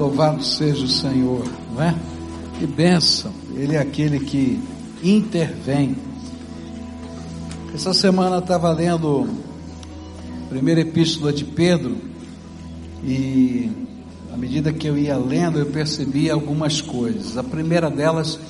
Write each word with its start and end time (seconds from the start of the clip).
Louvado 0.00 0.42
seja 0.42 0.86
o 0.86 0.88
Senhor, 0.88 1.44
não 1.74 1.82
é? 1.82 1.94
Que 2.58 2.66
bênção, 2.66 3.30
Ele 3.54 3.76
é 3.76 3.78
aquele 3.78 4.18
que 4.18 4.58
intervém. 5.04 5.94
Essa 7.74 7.92
semana 7.92 8.38
estava 8.38 8.72
lendo 8.72 9.28
a 10.46 10.48
primeira 10.48 10.80
epístola 10.80 11.34
de 11.34 11.44
Pedro 11.44 11.98
e 13.04 13.70
à 14.32 14.38
medida 14.38 14.72
que 14.72 14.86
eu 14.86 14.96
ia 14.96 15.18
lendo 15.18 15.58
eu 15.58 15.66
percebi 15.66 16.30
algumas 16.30 16.80
coisas. 16.80 17.36
A 17.36 17.44
primeira 17.44 17.90
delas 17.90 18.40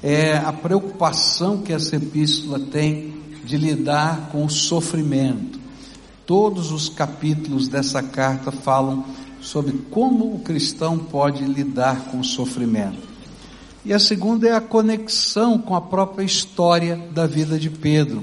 é 0.00 0.36
a 0.36 0.52
preocupação 0.52 1.58
que 1.58 1.72
essa 1.72 1.96
epístola 1.96 2.60
tem 2.60 3.12
de 3.44 3.56
lidar 3.56 4.28
com 4.30 4.44
o 4.44 4.48
sofrimento. 4.48 5.58
Todos 6.24 6.70
os 6.70 6.88
capítulos 6.88 7.66
dessa 7.66 8.00
carta 8.04 8.52
falam 8.52 9.04
sobre 9.40 9.78
como 9.90 10.34
o 10.34 10.40
cristão 10.40 10.98
pode 10.98 11.44
lidar 11.44 12.06
com 12.06 12.20
o 12.20 12.24
sofrimento. 12.24 13.08
E 13.84 13.92
a 13.92 13.98
segunda 13.98 14.48
é 14.48 14.52
a 14.52 14.60
conexão 14.60 15.58
com 15.58 15.74
a 15.74 15.80
própria 15.80 16.24
história 16.24 16.96
da 17.12 17.26
vida 17.26 17.58
de 17.58 17.70
Pedro. 17.70 18.22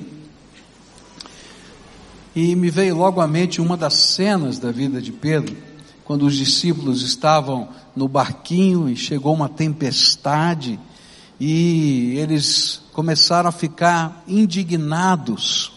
E 2.36 2.56
me 2.56 2.70
veio 2.70 2.96
logo 2.96 3.20
à 3.20 3.28
mente 3.28 3.60
uma 3.60 3.76
das 3.76 3.96
cenas 3.96 4.60
da 4.60 4.72
vida 4.72 5.02
de 5.02 5.12
Pedro, 5.12 5.58
quando 6.06 6.26
os 6.28 6.36
discípulos 6.36 7.02
estavam 7.02 7.70
no 7.96 8.08
barquinho 8.08 8.88
e 8.88 8.96
chegou 8.96 9.34
uma 9.34 9.50
tempestade 9.50 10.80
e 11.40 12.16
eles 12.18 12.82
começaram 12.94 13.50
a 13.50 13.52
ficar 13.52 14.24
indignados 14.28 15.72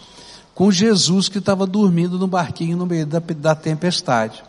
com 0.55 0.71
Jesus 0.71 1.29
que 1.29 1.39
estava 1.39 1.67
dormindo 1.67 2.19
no 2.19 2.27
barquinho 2.27 2.77
no 2.77 2.85
meio 2.85 3.07
da, 3.07 3.19
da 3.19 3.55
tempestade. 3.55 4.43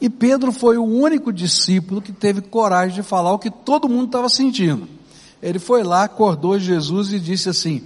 E 0.00 0.08
Pedro 0.08 0.50
foi 0.50 0.78
o 0.78 0.84
único 0.84 1.32
discípulo 1.32 2.00
que 2.00 2.12
teve 2.12 2.40
coragem 2.40 2.94
de 2.94 3.02
falar 3.02 3.32
o 3.32 3.38
que 3.38 3.50
todo 3.50 3.88
mundo 3.88 4.06
estava 4.06 4.28
sentindo. 4.28 4.88
Ele 5.42 5.58
foi 5.58 5.82
lá, 5.82 6.04
acordou 6.04 6.58
Jesus 6.58 7.12
e 7.12 7.20
disse 7.20 7.48
assim: 7.48 7.82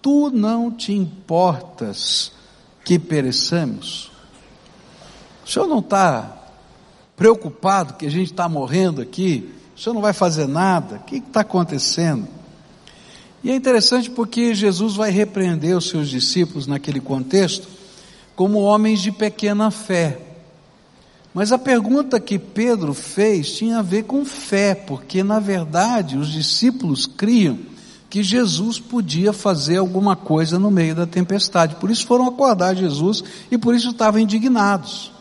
Tu 0.00 0.30
não 0.30 0.70
te 0.70 0.92
importas 0.92 2.32
que 2.84 2.98
pereçamos? 2.98 4.10
O 5.44 5.50
senhor 5.50 5.66
não 5.66 5.80
está 5.80 6.36
preocupado 7.16 7.94
que 7.94 8.06
a 8.06 8.10
gente 8.10 8.30
está 8.30 8.48
morrendo 8.48 9.00
aqui? 9.00 9.52
O 9.76 9.80
senhor 9.80 9.94
não 9.94 10.02
vai 10.02 10.12
fazer 10.12 10.46
nada? 10.46 10.96
O 10.96 11.00
que 11.00 11.16
está 11.16 11.40
acontecendo? 11.40 12.28
E 13.42 13.50
é 13.50 13.54
interessante 13.54 14.10
porque 14.10 14.54
Jesus 14.54 14.94
vai 14.94 15.10
repreender 15.10 15.76
os 15.76 15.88
seus 15.88 16.08
discípulos 16.08 16.66
naquele 16.66 17.00
contexto 17.00 17.68
como 18.34 18.60
homens 18.60 19.00
de 19.00 19.10
pequena 19.10 19.70
fé. 19.70 20.27
Mas 21.38 21.52
a 21.52 21.56
pergunta 21.56 22.18
que 22.18 22.36
Pedro 22.36 22.92
fez 22.92 23.52
tinha 23.52 23.78
a 23.78 23.82
ver 23.82 24.02
com 24.02 24.24
fé, 24.24 24.74
porque 24.74 25.22
na 25.22 25.38
verdade 25.38 26.18
os 26.18 26.32
discípulos 26.32 27.06
criam 27.06 27.60
que 28.10 28.24
Jesus 28.24 28.80
podia 28.80 29.32
fazer 29.32 29.76
alguma 29.76 30.16
coisa 30.16 30.58
no 30.58 30.68
meio 30.68 30.96
da 30.96 31.06
tempestade. 31.06 31.76
Por 31.76 31.92
isso 31.92 32.04
foram 32.08 32.26
acordar 32.26 32.74
Jesus 32.74 33.22
e 33.52 33.56
por 33.56 33.72
isso 33.72 33.90
estavam 33.90 34.20
indignados. 34.20 35.12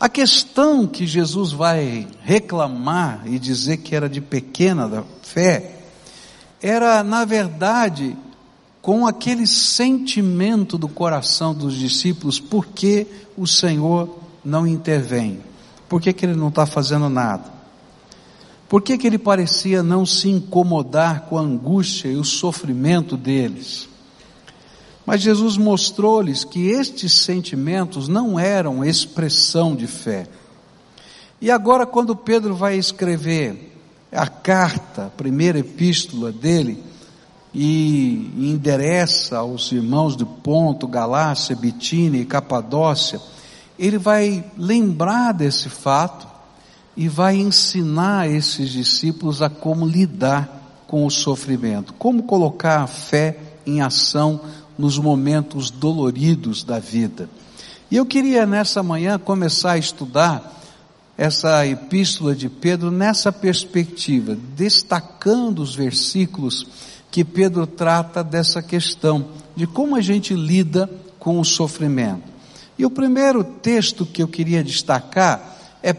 A 0.00 0.08
questão 0.08 0.86
que 0.86 1.06
Jesus 1.06 1.52
vai 1.52 2.08
reclamar 2.22 3.24
e 3.26 3.38
dizer 3.38 3.76
que 3.76 3.94
era 3.94 4.08
de 4.08 4.22
pequena 4.22 5.04
fé 5.20 5.82
era, 6.62 7.04
na 7.04 7.26
verdade, 7.26 8.16
com 8.80 9.06
aquele 9.06 9.46
sentimento 9.46 10.78
do 10.78 10.88
coração 10.88 11.52
dos 11.54 11.74
discípulos, 11.74 12.40
por 12.40 12.68
que 12.68 13.06
o 13.36 13.46
Senhor 13.46 14.19
não 14.44 14.66
intervém? 14.66 15.40
Por 15.88 16.00
que, 16.00 16.12
que 16.12 16.24
ele 16.24 16.36
não 16.36 16.48
está 16.48 16.66
fazendo 16.66 17.08
nada? 17.08 17.44
Por 18.68 18.80
que, 18.80 18.96
que 18.96 19.06
ele 19.06 19.18
parecia 19.18 19.82
não 19.82 20.06
se 20.06 20.28
incomodar 20.28 21.22
com 21.22 21.36
a 21.36 21.42
angústia 21.42 22.08
e 22.08 22.16
o 22.16 22.24
sofrimento 22.24 23.16
deles? 23.16 23.88
Mas 25.04 25.22
Jesus 25.22 25.56
mostrou-lhes 25.56 26.44
que 26.44 26.68
estes 26.68 27.12
sentimentos 27.12 28.06
não 28.06 28.38
eram 28.38 28.84
expressão 28.84 29.74
de 29.74 29.88
fé. 29.88 30.28
E 31.40 31.50
agora, 31.50 31.84
quando 31.84 32.14
Pedro 32.14 32.54
vai 32.54 32.76
escrever 32.76 33.74
a 34.12 34.28
carta, 34.28 35.06
a 35.06 35.10
primeira 35.10 35.58
epístola 35.58 36.30
dele, 36.30 36.80
e 37.52 38.30
endereça 38.38 39.38
aos 39.38 39.72
irmãos 39.72 40.16
de 40.16 40.24
Ponto, 40.24 40.86
Galácia, 40.86 41.56
Bitínia 41.56 42.20
e 42.20 42.24
Capadócia, 42.24 43.20
ele 43.80 43.96
vai 43.96 44.44
lembrar 44.58 45.32
desse 45.32 45.70
fato 45.70 46.28
e 46.94 47.08
vai 47.08 47.36
ensinar 47.36 48.28
esses 48.28 48.68
discípulos 48.68 49.40
a 49.40 49.48
como 49.48 49.86
lidar 49.86 50.84
com 50.86 51.06
o 51.06 51.10
sofrimento, 51.10 51.94
como 51.94 52.24
colocar 52.24 52.82
a 52.82 52.86
fé 52.86 53.38
em 53.66 53.80
ação 53.80 54.38
nos 54.76 54.98
momentos 54.98 55.70
doloridos 55.70 56.62
da 56.62 56.78
vida. 56.78 57.26
E 57.90 57.96
eu 57.96 58.04
queria 58.04 58.44
nessa 58.44 58.82
manhã 58.82 59.18
começar 59.18 59.72
a 59.72 59.78
estudar 59.78 60.60
essa 61.16 61.66
epístola 61.66 62.34
de 62.34 62.50
Pedro 62.50 62.90
nessa 62.90 63.32
perspectiva, 63.32 64.36
destacando 64.54 65.62
os 65.62 65.74
versículos 65.74 66.66
que 67.10 67.24
Pedro 67.24 67.66
trata 67.66 68.22
dessa 68.22 68.62
questão, 68.62 69.28
de 69.56 69.66
como 69.66 69.96
a 69.96 70.02
gente 70.02 70.34
lida 70.34 70.88
com 71.18 71.40
o 71.40 71.44
sofrimento. 71.44 72.29
E 72.80 72.86
o 72.86 72.90
primeiro 72.90 73.44
texto 73.44 74.06
que 74.06 74.22
eu 74.22 74.26
queria 74.26 74.64
destacar 74.64 75.58
é 75.82 75.92
1 75.92 75.96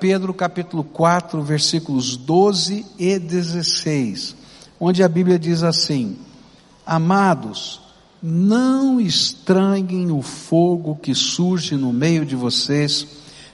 Pedro 0.00 0.34
capítulo 0.34 0.82
4, 0.82 1.40
versículos 1.40 2.16
12 2.16 2.84
e 2.98 3.16
16, 3.16 4.34
onde 4.80 5.04
a 5.04 5.08
Bíblia 5.08 5.38
diz 5.38 5.62
assim: 5.62 6.16
Amados, 6.84 7.80
não 8.20 9.00
estranhem 9.00 10.10
o 10.10 10.20
fogo 10.20 10.96
que 10.96 11.14
surge 11.14 11.76
no 11.76 11.92
meio 11.92 12.26
de 12.26 12.34
vocês, 12.34 13.06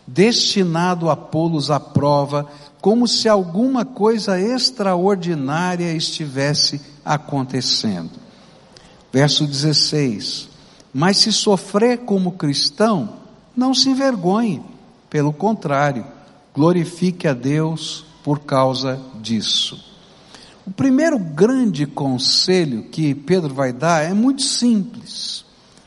destinado 0.07 1.11
a 1.11 1.15
pô-los 1.15 1.71
à 1.71 1.79
prova, 1.79 2.49
como 2.81 3.07
se 3.07 3.29
alguma 3.29 3.85
coisa 3.85 4.41
extraordinária 4.41 5.93
estivesse 5.93 6.81
acontecendo. 7.05 8.13
Verso 9.13 9.47
16: 9.47 10.52
Mas 10.93 11.19
se 11.19 11.33
sofrer 11.33 11.99
como 12.01 12.33
cristão, 12.33 13.15
não 13.57 13.75
se 13.75 13.89
envergonhe, 13.89 14.63
pelo 15.09 15.33
contrário, 15.33 16.07
glorifique 16.55 17.27
a 17.27 17.33
Deus 17.33 18.05
por 18.23 18.41
causa 18.41 19.01
disso. 19.21 19.93
O 20.67 20.71
primeiro 20.71 21.19
grande 21.19 21.87
conselho 21.87 22.85
que 22.85 23.15
Pedro 23.15 23.53
vai 23.53 23.73
dar 23.73 24.05
é 24.05 24.15
muito 24.15 24.43
simples. 24.43 25.45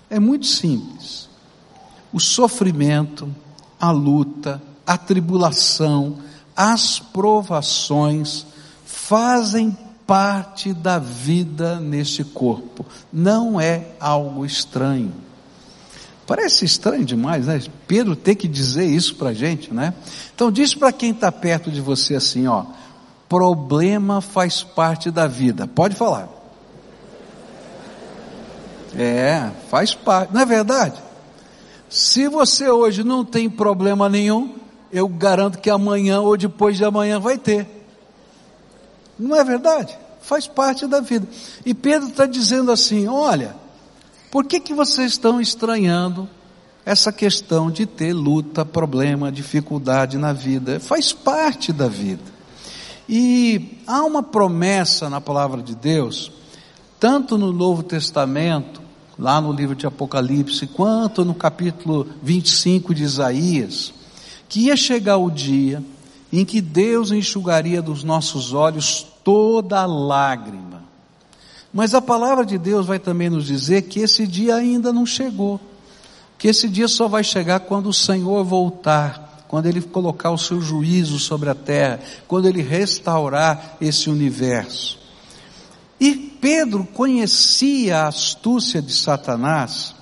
É 0.09 0.19
muito 0.19 0.45
simples. 0.45 1.29
O 2.11 2.19
sofrimento, 2.19 3.33
a 3.79 3.91
luta, 3.91 4.61
a 4.85 4.97
tribulação, 4.97 6.17
as 6.55 6.99
provações 6.99 8.45
fazem 8.85 9.77
parte 10.05 10.73
da 10.73 10.99
vida 10.99 11.79
neste 11.79 12.23
corpo. 12.23 12.85
Não 13.11 13.59
é 13.59 13.87
algo 13.99 14.45
estranho. 14.45 15.13
Parece 16.27 16.65
estranho 16.65 17.05
demais, 17.05 17.45
né? 17.45 17.61
Pedro 17.87 18.15
ter 18.15 18.35
que 18.35 18.47
dizer 18.47 18.85
isso 18.85 19.15
para 19.15 19.29
a 19.29 19.33
gente, 19.33 19.73
né? 19.73 19.93
Então 20.33 20.51
diz 20.51 20.73
para 20.73 20.91
quem 20.91 21.11
está 21.11 21.31
perto 21.31 21.71
de 21.71 21.79
você 21.79 22.15
assim, 22.15 22.47
ó, 22.47 22.65
problema 23.29 24.21
faz 24.21 24.63
parte 24.63 25.11
da 25.11 25.27
vida. 25.27 25.67
Pode 25.67 25.95
falar. 25.95 26.29
É, 28.97 29.51
faz 29.69 29.93
parte, 29.93 30.33
não 30.33 30.41
é 30.41 30.45
verdade? 30.45 30.99
Se 31.89 32.27
você 32.27 32.69
hoje 32.69 33.03
não 33.03 33.23
tem 33.23 33.49
problema 33.49 34.09
nenhum, 34.09 34.55
eu 34.91 35.07
garanto 35.07 35.59
que 35.59 35.69
amanhã 35.69 36.21
ou 36.21 36.35
depois 36.37 36.77
de 36.77 36.85
amanhã 36.85 37.19
vai 37.19 37.37
ter. 37.37 37.74
Não 39.17 39.35
é 39.35 39.43
verdade? 39.43 39.97
Faz 40.21 40.47
parte 40.47 40.87
da 40.87 40.99
vida. 40.99 41.27
E 41.65 41.73
Pedro 41.73 42.09
está 42.09 42.25
dizendo 42.25 42.71
assim: 42.71 43.07
olha, 43.07 43.55
por 44.31 44.45
que, 44.45 44.59
que 44.59 44.73
vocês 44.73 45.13
estão 45.13 45.39
estranhando 45.39 46.27
essa 46.85 47.11
questão 47.11 47.71
de 47.71 47.85
ter 47.85 48.13
luta, 48.13 48.65
problema, 48.65 49.31
dificuldade 49.31 50.17
na 50.17 50.33
vida? 50.33 50.79
Faz 50.79 51.13
parte 51.13 51.71
da 51.71 51.87
vida. 51.87 52.35
E 53.07 53.79
há 53.85 54.03
uma 54.03 54.23
promessa 54.23 55.09
na 55.09 55.21
palavra 55.21 55.61
de 55.61 55.75
Deus, 55.75 56.31
tanto 56.99 57.37
no 57.37 57.53
Novo 57.53 57.83
Testamento, 57.83 58.81
lá 59.17 59.39
no 59.39 59.53
livro 59.53 59.75
de 59.75 59.85
Apocalipse, 59.85 60.67
quanto 60.67 61.23
no 61.23 61.33
capítulo 61.35 62.07
25 62.21 62.93
de 62.93 63.03
Isaías, 63.03 63.93
que 64.49 64.61
ia 64.61 64.75
chegar 64.75 65.17
o 65.17 65.29
dia 65.29 65.83
em 66.39 66.45
que 66.45 66.61
Deus 66.61 67.11
enxugaria 67.11 67.81
dos 67.81 68.03
nossos 68.03 68.53
olhos 68.53 69.05
toda 69.23 69.85
lágrima. 69.85 70.83
Mas 71.73 71.93
a 71.93 72.01
palavra 72.01 72.45
de 72.45 72.57
Deus 72.57 72.85
vai 72.85 72.99
também 72.99 73.29
nos 73.29 73.45
dizer 73.45 73.83
que 73.83 73.99
esse 73.99 74.25
dia 74.25 74.55
ainda 74.55 74.93
não 74.93 75.05
chegou, 75.05 75.59
que 76.37 76.47
esse 76.47 76.69
dia 76.69 76.87
só 76.87 77.07
vai 77.07 77.23
chegar 77.23 77.61
quando 77.61 77.89
o 77.89 77.93
Senhor 77.93 78.43
voltar 78.43 79.25
quando 79.47 79.67
ele 79.67 79.81
colocar 79.81 80.31
o 80.31 80.37
seu 80.37 80.59
juízo 80.59 81.17
sobre 81.17 81.49
a 81.49 81.55
terra, 81.55 82.01
quando 82.27 82.45
ele 82.47 82.61
restaurar 82.61 83.77
esse 83.79 84.09
universo. 84.09 84.99
E 85.99 86.13
Pedro 86.13 86.83
conhecia 86.83 87.99
a 87.99 88.07
astúcia 88.07 88.81
de 88.81 88.93
Satanás, 88.93 89.94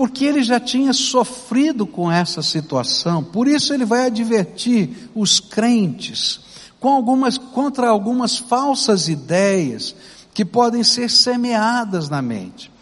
porque 0.00 0.24
ele 0.24 0.42
já 0.42 0.58
tinha 0.58 0.94
sofrido 0.94 1.86
com 1.86 2.10
essa 2.10 2.40
situação, 2.40 3.22
por 3.22 3.46
isso 3.46 3.74
ele 3.74 3.84
vai 3.84 4.06
advertir 4.06 5.10
os 5.14 5.38
crentes 5.38 6.40
com 6.80 6.88
algumas, 6.88 7.36
contra 7.36 7.90
algumas 7.90 8.38
falsas 8.38 9.10
ideias 9.10 9.94
que 10.32 10.42
podem 10.42 10.82
ser 10.82 11.10
semeadas 11.10 12.08
na 12.08 12.22
mente. 12.22 12.72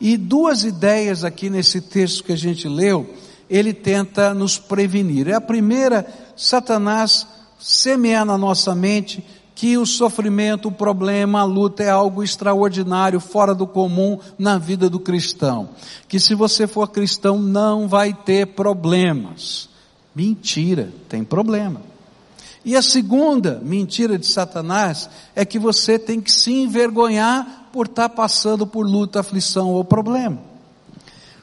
E 0.00 0.16
duas 0.16 0.62
ideias 0.62 1.24
aqui 1.24 1.50
nesse 1.50 1.80
texto 1.80 2.22
que 2.22 2.30
a 2.30 2.36
gente 2.36 2.68
leu, 2.68 3.12
ele 3.50 3.72
tenta 3.72 4.32
nos 4.32 4.56
prevenir. 4.56 5.26
É 5.26 5.34
a 5.34 5.40
primeira, 5.40 6.06
Satanás 6.36 7.26
semear 7.58 8.24
na 8.24 8.38
nossa 8.38 8.72
mente 8.72 9.26
que 9.58 9.76
o 9.76 9.84
sofrimento, 9.84 10.68
o 10.68 10.72
problema, 10.72 11.40
a 11.40 11.44
luta 11.44 11.82
é 11.82 11.90
algo 11.90 12.22
extraordinário, 12.22 13.18
fora 13.18 13.52
do 13.52 13.66
comum 13.66 14.20
na 14.38 14.56
vida 14.56 14.88
do 14.88 15.00
cristão. 15.00 15.70
Que 16.06 16.20
se 16.20 16.32
você 16.32 16.68
for 16.68 16.86
cristão 16.86 17.40
não 17.40 17.88
vai 17.88 18.14
ter 18.14 18.46
problemas. 18.46 19.68
Mentira, 20.14 20.92
tem 21.08 21.24
problema. 21.24 21.82
E 22.64 22.76
a 22.76 22.82
segunda 22.82 23.60
mentira 23.60 24.16
de 24.16 24.28
Satanás 24.28 25.10
é 25.34 25.44
que 25.44 25.58
você 25.58 25.98
tem 25.98 26.20
que 26.20 26.30
se 26.30 26.52
envergonhar 26.52 27.68
por 27.72 27.86
estar 27.86 28.10
passando 28.10 28.64
por 28.64 28.86
luta, 28.86 29.18
aflição 29.18 29.70
ou 29.70 29.82
problema. 29.82 30.38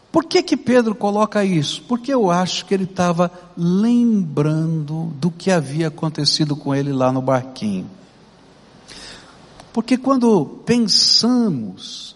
Por 0.09 0.23
que 0.23 0.41
que 0.41 0.55
Pedro 0.55 0.95
coloca 0.95 1.43
isso? 1.43 1.83
Porque 1.85 2.13
eu 2.13 2.31
acho 2.31 2.65
que 2.65 2.73
ele 2.73 2.85
estava 2.85 3.29
lembrando 3.57 5.13
do 5.19 5.29
que 5.29 5.51
havia 5.51 5.89
acontecido 5.89 6.55
com 6.55 6.73
ele 6.73 6.93
lá 6.93 7.11
no 7.11 7.21
barquinho. 7.21 7.89
Porque 9.75 9.97
quando 9.97 10.45
pensamos 10.65 12.15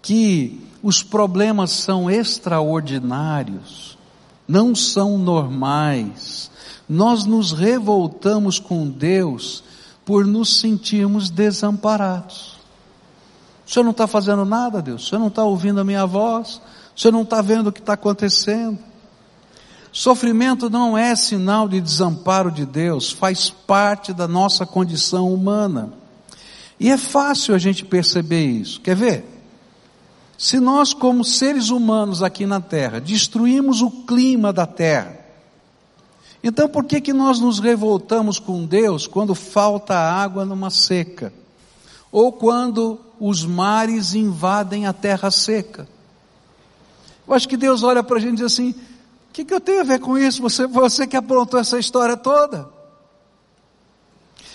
que 0.00 0.60
os 0.80 1.02
problemas 1.02 1.72
são 1.72 2.08
extraordinários, 2.08 3.98
não 4.46 4.76
são 4.76 5.18
normais, 5.18 6.52
nós 6.88 7.24
nos 7.24 7.50
revoltamos 7.50 8.60
com 8.60 8.88
Deus 8.88 9.64
por 10.04 10.24
nos 10.24 10.60
sentirmos 10.60 11.30
desamparados. 11.30 12.60
O 13.66 13.70
Senhor 13.72 13.82
não 13.82 13.90
está 13.90 14.06
fazendo 14.06 14.44
nada, 14.44 14.80
Deus. 14.80 15.02
O 15.02 15.08
Senhor 15.08 15.18
não 15.20 15.26
está 15.26 15.42
ouvindo 15.42 15.80
a 15.80 15.84
minha 15.84 16.06
voz. 16.06 16.62
O 16.94 17.00
Senhor 17.00 17.10
não 17.10 17.22
está 17.22 17.42
vendo 17.42 17.70
o 17.70 17.72
que 17.72 17.80
está 17.80 17.94
acontecendo. 17.94 18.78
Sofrimento 19.90 20.70
não 20.70 20.96
é 20.96 21.16
sinal 21.16 21.68
de 21.68 21.80
desamparo 21.80 22.52
de 22.52 22.64
Deus, 22.64 23.10
faz 23.10 23.50
parte 23.50 24.12
da 24.12 24.28
nossa 24.28 24.64
condição 24.64 25.34
humana. 25.34 25.98
E 26.80 26.88
é 26.88 26.96
fácil 26.96 27.54
a 27.54 27.58
gente 27.58 27.84
perceber 27.84 28.42
isso. 28.46 28.80
Quer 28.80 28.96
ver? 28.96 29.24
Se 30.38 30.58
nós, 30.58 30.94
como 30.94 31.22
seres 31.22 31.68
humanos 31.68 32.22
aqui 32.22 32.46
na 32.46 32.58
Terra, 32.58 32.98
destruímos 32.98 33.82
o 33.82 33.90
clima 33.90 34.50
da 34.50 34.66
Terra, 34.66 35.20
então 36.42 36.66
por 36.66 36.84
que 36.84 37.02
que 37.02 37.12
nós 37.12 37.38
nos 37.38 37.58
revoltamos 37.58 38.38
com 38.38 38.64
Deus 38.64 39.06
quando 39.06 39.34
falta 39.34 39.94
água 39.94 40.46
numa 40.46 40.70
seca? 40.70 41.34
Ou 42.10 42.32
quando 42.32 42.98
os 43.20 43.44
mares 43.44 44.14
invadem 44.14 44.86
a 44.86 44.92
terra 44.94 45.30
seca? 45.30 45.86
Eu 47.28 47.34
acho 47.34 47.46
que 47.46 47.58
Deus 47.58 47.82
olha 47.82 48.02
para 48.02 48.16
a 48.16 48.20
gente 48.20 48.32
e 48.32 48.36
diz 48.36 48.46
assim, 48.46 48.70
o 48.70 49.32
que, 49.34 49.44
que 49.44 49.52
eu 49.52 49.60
tenho 49.60 49.82
a 49.82 49.84
ver 49.84 50.00
com 50.00 50.16
isso? 50.16 50.40
Você, 50.40 50.66
você 50.66 51.06
que 51.06 51.16
aprontou 51.16 51.60
essa 51.60 51.78
história 51.78 52.16
toda. 52.16 52.79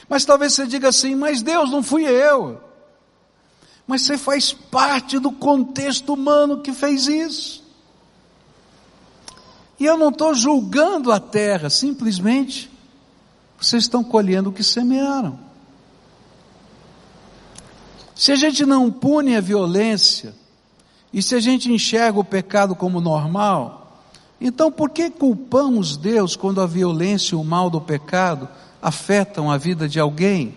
Mas 0.07 0.25
talvez 0.25 0.53
você 0.53 0.67
diga 0.67 0.89
assim, 0.89 1.15
mas 1.15 1.41
Deus 1.41 1.71
não 1.71 1.81
fui 1.81 2.05
eu. 2.05 2.61
Mas 3.87 4.03
você 4.03 4.17
faz 4.17 4.53
parte 4.53 5.19
do 5.19 5.31
contexto 5.31 6.13
humano 6.13 6.61
que 6.61 6.71
fez 6.71 7.07
isso. 7.07 7.63
E 9.79 9.85
eu 9.85 9.97
não 9.97 10.09
estou 10.09 10.33
julgando 10.33 11.11
a 11.11 11.19
terra, 11.19 11.69
simplesmente 11.69 12.71
vocês 13.59 13.83
estão 13.83 14.03
colhendo 14.03 14.49
o 14.49 14.53
que 14.53 14.63
semearam. 14.63 15.39
Se 18.15 18.31
a 18.31 18.35
gente 18.35 18.65
não 18.65 18.91
pune 18.91 19.35
a 19.35 19.41
violência, 19.41 20.33
e 21.11 21.21
se 21.21 21.35
a 21.35 21.39
gente 21.39 21.71
enxerga 21.71 22.19
o 22.19 22.23
pecado 22.25 22.75
como 22.75 22.99
normal, 22.99 24.01
então 24.39 24.71
por 24.71 24.89
que 24.89 25.09
culpamos 25.09 25.95
Deus 25.95 26.35
quando 26.35 26.61
a 26.61 26.65
violência 26.65 27.35
e 27.35 27.37
o 27.37 27.43
mal 27.43 27.69
do 27.69 27.79
pecado 27.79 28.49
afetam 28.85 29.49
a 29.49 29.57
vida 29.57 29.89
de 29.89 29.99
alguém? 29.99 30.53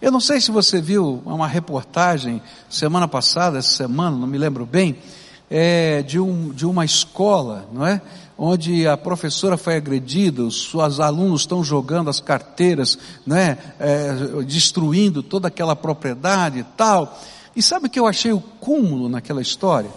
Eu 0.00 0.12
não 0.12 0.20
sei 0.20 0.40
se 0.40 0.52
você 0.52 0.80
viu 0.80 1.20
uma 1.26 1.48
reportagem 1.48 2.40
semana 2.70 3.08
passada, 3.08 3.58
essa 3.58 3.76
semana, 3.76 4.16
não 4.16 4.26
me 4.28 4.38
lembro 4.38 4.64
bem, 4.64 4.96
é, 5.50 6.00
de, 6.02 6.20
um, 6.20 6.50
de 6.50 6.64
uma 6.64 6.84
escola, 6.84 7.68
não 7.72 7.84
é? 7.84 8.00
onde 8.38 8.86
a 8.86 8.96
professora 8.96 9.56
foi 9.56 9.76
agredida, 9.76 10.42
os 10.42 10.70
seus 10.70 11.00
alunos 11.00 11.42
estão 11.42 11.62
jogando 11.62 12.08
as 12.08 12.20
carteiras, 12.20 12.98
né, 13.26 13.58
é, 13.78 14.42
destruindo 14.44 15.22
toda 15.22 15.48
aquela 15.48 15.76
propriedade 15.76 16.60
e 16.60 16.64
tal. 16.64 17.20
E 17.54 17.62
sabe 17.62 17.86
o 17.86 17.90
que 17.90 18.00
eu 18.00 18.06
achei 18.06 18.32
o 18.32 18.40
cúmulo 18.40 19.08
naquela 19.08 19.42
história? 19.42 19.90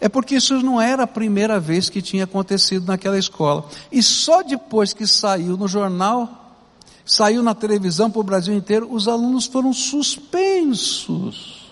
É 0.00 0.08
porque 0.08 0.36
isso 0.36 0.60
não 0.62 0.80
era 0.80 1.04
a 1.04 1.08
primeira 1.08 1.60
vez 1.60 1.88
que 1.88 2.02
tinha 2.02 2.24
acontecido 2.24 2.86
naquela 2.86 3.18
escola. 3.18 3.66
E 3.92 4.02
só 4.02 4.42
depois 4.42 4.92
que 4.92 5.06
saiu 5.06 5.56
no 5.56 5.68
jornal, 5.68 6.43
saiu 7.04 7.42
na 7.42 7.54
televisão 7.54 8.10
para 8.10 8.20
o 8.20 8.24
Brasil 8.24 8.54
inteiro, 8.54 8.90
os 8.90 9.06
alunos 9.06 9.46
foram 9.46 9.72
suspensos. 9.72 11.64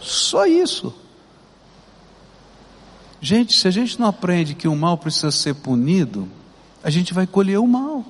Só 0.00 0.46
isso. 0.46 0.92
Gente, 3.20 3.56
se 3.56 3.68
a 3.68 3.70
gente 3.70 4.00
não 4.00 4.06
aprende 4.08 4.54
que 4.54 4.66
o 4.66 4.74
mal 4.74 4.96
precisa 4.96 5.30
ser 5.30 5.54
punido, 5.54 6.28
a 6.82 6.90
gente 6.90 7.12
vai 7.12 7.26
colher 7.26 7.58
o 7.58 7.66
mal. 7.66 8.04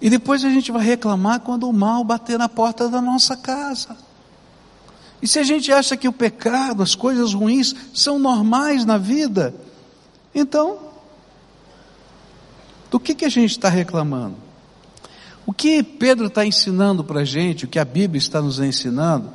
E 0.00 0.10
depois 0.10 0.44
a 0.44 0.50
gente 0.50 0.70
vai 0.70 0.84
reclamar 0.84 1.40
quando 1.40 1.66
o 1.66 1.72
mal 1.72 2.04
bater 2.04 2.38
na 2.38 2.48
porta 2.48 2.90
da 2.90 3.00
nossa 3.00 3.36
casa. 3.36 3.96
E 5.22 5.26
se 5.26 5.38
a 5.38 5.42
gente 5.42 5.72
acha 5.72 5.96
que 5.96 6.06
o 6.06 6.12
pecado, 6.12 6.82
as 6.82 6.94
coisas 6.94 7.32
ruins 7.32 7.74
são 7.94 8.18
normais 8.18 8.84
na 8.84 8.98
vida, 8.98 9.54
então, 10.34 10.78
do 12.90 12.98
que, 12.98 13.14
que 13.14 13.24
a 13.24 13.28
gente 13.28 13.50
está 13.50 13.68
reclamando? 13.68 14.36
O 15.46 15.52
que 15.52 15.82
Pedro 15.82 16.26
está 16.26 16.44
ensinando 16.44 17.04
para 17.04 17.20
a 17.20 17.24
gente, 17.24 17.64
o 17.64 17.68
que 17.68 17.78
a 17.78 17.84
Bíblia 17.84 18.18
está 18.18 18.40
nos 18.40 18.58
ensinando, 18.58 19.30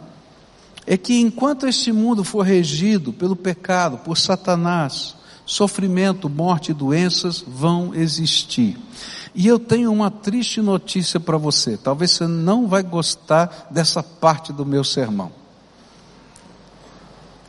é 0.87 0.97
que 0.97 1.19
enquanto 1.19 1.67
este 1.67 1.91
mundo 1.91 2.23
for 2.23 2.41
regido 2.41 3.13
pelo 3.13 3.35
pecado, 3.35 3.99
por 3.99 4.17
Satanás, 4.17 5.15
sofrimento, 5.45 6.27
morte 6.29 6.71
e 6.71 6.73
doenças 6.73 7.43
vão 7.47 7.93
existir. 7.93 8.77
E 9.35 9.47
eu 9.47 9.59
tenho 9.59 9.91
uma 9.91 10.09
triste 10.09 10.61
notícia 10.61 11.19
para 11.19 11.37
você. 11.37 11.77
Talvez 11.77 12.11
você 12.11 12.25
não 12.25 12.67
vai 12.67 12.81
gostar 12.81 13.67
dessa 13.69 14.01
parte 14.01 14.51
do 14.51 14.65
meu 14.65 14.83
sermão. 14.83 15.31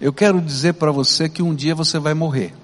Eu 0.01 0.13
quero 0.13 0.41
dizer 0.41 0.75
para 0.75 0.91
você 0.91 1.29
que 1.29 1.43
um 1.43 1.55
dia 1.55 1.75
você 1.75 1.99
vai 1.99 2.15
morrer. 2.15 2.55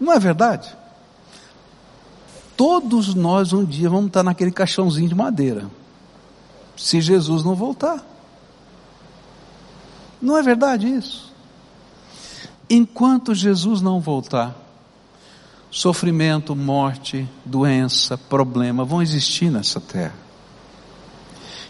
Não 0.00 0.12
é 0.12 0.18
verdade? 0.18 0.74
Todos 2.56 3.14
nós 3.14 3.52
um 3.52 3.64
dia 3.64 3.88
vamos 3.90 4.06
estar 4.06 4.22
naquele 4.22 4.50
caixãozinho 4.50 5.08
de 5.08 5.14
madeira 5.14 5.70
se 6.76 7.00
Jesus 7.00 7.44
não 7.44 7.54
voltar. 7.54 8.02
Não 10.20 10.36
é 10.36 10.42
verdade 10.42 10.88
isso? 10.88 11.30
Enquanto 12.68 13.34
Jesus 13.34 13.80
não 13.82 14.00
voltar, 14.00 14.56
sofrimento, 15.70 16.56
morte, 16.56 17.28
doença, 17.44 18.16
problema 18.16 18.84
vão 18.84 19.02
existir 19.02 19.50
nessa 19.50 19.80
terra. 19.80 20.14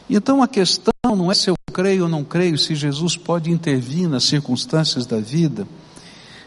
Então 0.08 0.42
a 0.42 0.48
questão 0.48 0.92
não 1.04 1.30
é 1.30 1.34
se 1.34 1.50
eu 1.50 1.54
creio 1.72 2.04
ou 2.04 2.08
não 2.08 2.24
creio, 2.24 2.58
se 2.58 2.74
Jesus 2.74 3.16
pode 3.16 3.50
intervir 3.50 4.08
nas 4.08 4.24
circunstâncias 4.24 5.06
da 5.06 5.18
vida, 5.18 5.66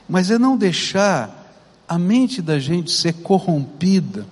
mas 0.08 0.30
é 0.30 0.38
não 0.38 0.58
deixar 0.58 1.43
a 1.88 1.98
mente 1.98 2.42
da 2.42 2.60
gente 2.60 2.92
ser 2.92 3.14
corrompida 3.14 4.26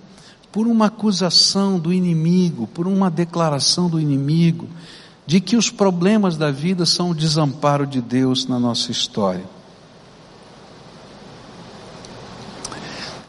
por 0.52 0.68
uma 0.68 0.88
acusação 0.88 1.80
do 1.80 1.94
inimigo, 1.94 2.68
por 2.68 2.88
uma 2.88 3.10
declaração 3.10 3.90
do 3.90 4.00
inimigo, 4.00 4.68
de 5.26 5.40
que 5.40 5.56
os 5.56 5.70
problemas 5.70 6.36
da 6.36 6.52
vida 6.52 6.86
são 6.86 7.12
o 7.12 7.16
desamparo 7.16 7.88
de 7.88 8.02
Deus 8.02 8.46
na 8.46 8.60
nossa 8.60 8.92
história. 8.92 9.46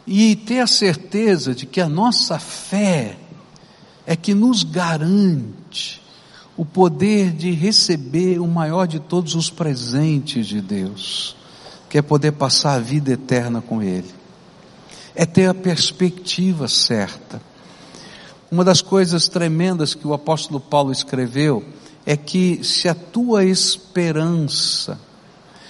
E 0.05 0.35
ter 0.35 0.59
a 0.59 0.67
certeza 0.67 1.55
de 1.55 1.65
que 1.65 1.79
a 1.79 1.87
nossa 1.87 2.37
fé 2.37 3.17
é 4.05 4.17
que 4.17 4.33
nos 4.33 4.63
garante 4.63 6.01
o 6.57 6.65
poder 6.65 7.31
de 7.31 7.51
receber 7.51 8.39
o 8.39 8.47
maior 8.47 8.85
de 8.85 8.99
todos 8.99 9.33
os 9.33 9.49
presentes 9.49 10.45
de 10.45 10.61
Deus, 10.61 11.35
que 11.93 11.99
é 11.99 12.01
poder 12.01 12.31
passar 12.31 12.73
a 12.73 12.79
vida 12.79 13.11
eterna 13.11 13.61
com 13.61 13.79
Ele, 13.79 14.09
é 15.13 15.27
ter 15.27 15.45
a 15.45 15.53
perspectiva 15.53 16.67
certa. 16.67 17.39
Uma 18.49 18.63
das 18.63 18.81
coisas 18.81 19.27
tremendas 19.27 19.93
que 19.93 20.07
o 20.07 20.11
apóstolo 20.11 20.59
Paulo 20.59 20.91
escreveu 20.91 21.63
é 22.03 22.17
que 22.17 22.63
se 22.63 22.89
a 22.89 22.95
tua 22.95 23.45
esperança 23.45 24.99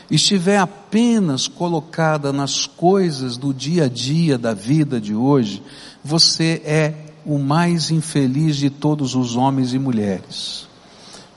estiver 0.10 0.60
apenas 0.60 1.50
colocada 1.50 2.32
nas 2.32 2.66
coisas 2.66 3.36
do 3.36 3.54
dia 3.54 3.84
a 3.84 3.90
dia 3.90 4.38
da 4.38 4.54
vida 4.54 5.02
de 5.02 5.14
hoje, 5.14 5.62
você 6.02 6.62
é 6.64 6.94
o 7.26 7.38
mais 7.38 7.92
infeliz 7.92 8.56
de 8.56 8.70
todos 8.70 9.14
os 9.14 9.36
homens 9.36 9.74
e 9.74 9.78
mulheres. 9.78 10.70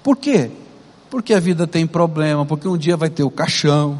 Por 0.00 0.16
quê? 0.16 0.48
Porque 1.10 1.34
a 1.34 1.40
vida 1.40 1.66
tem 1.66 1.88
problema, 1.88 2.46
porque 2.46 2.68
um 2.68 2.78
dia 2.78 2.96
vai 2.96 3.10
ter 3.10 3.24
o 3.24 3.30
caixão. 3.32 3.98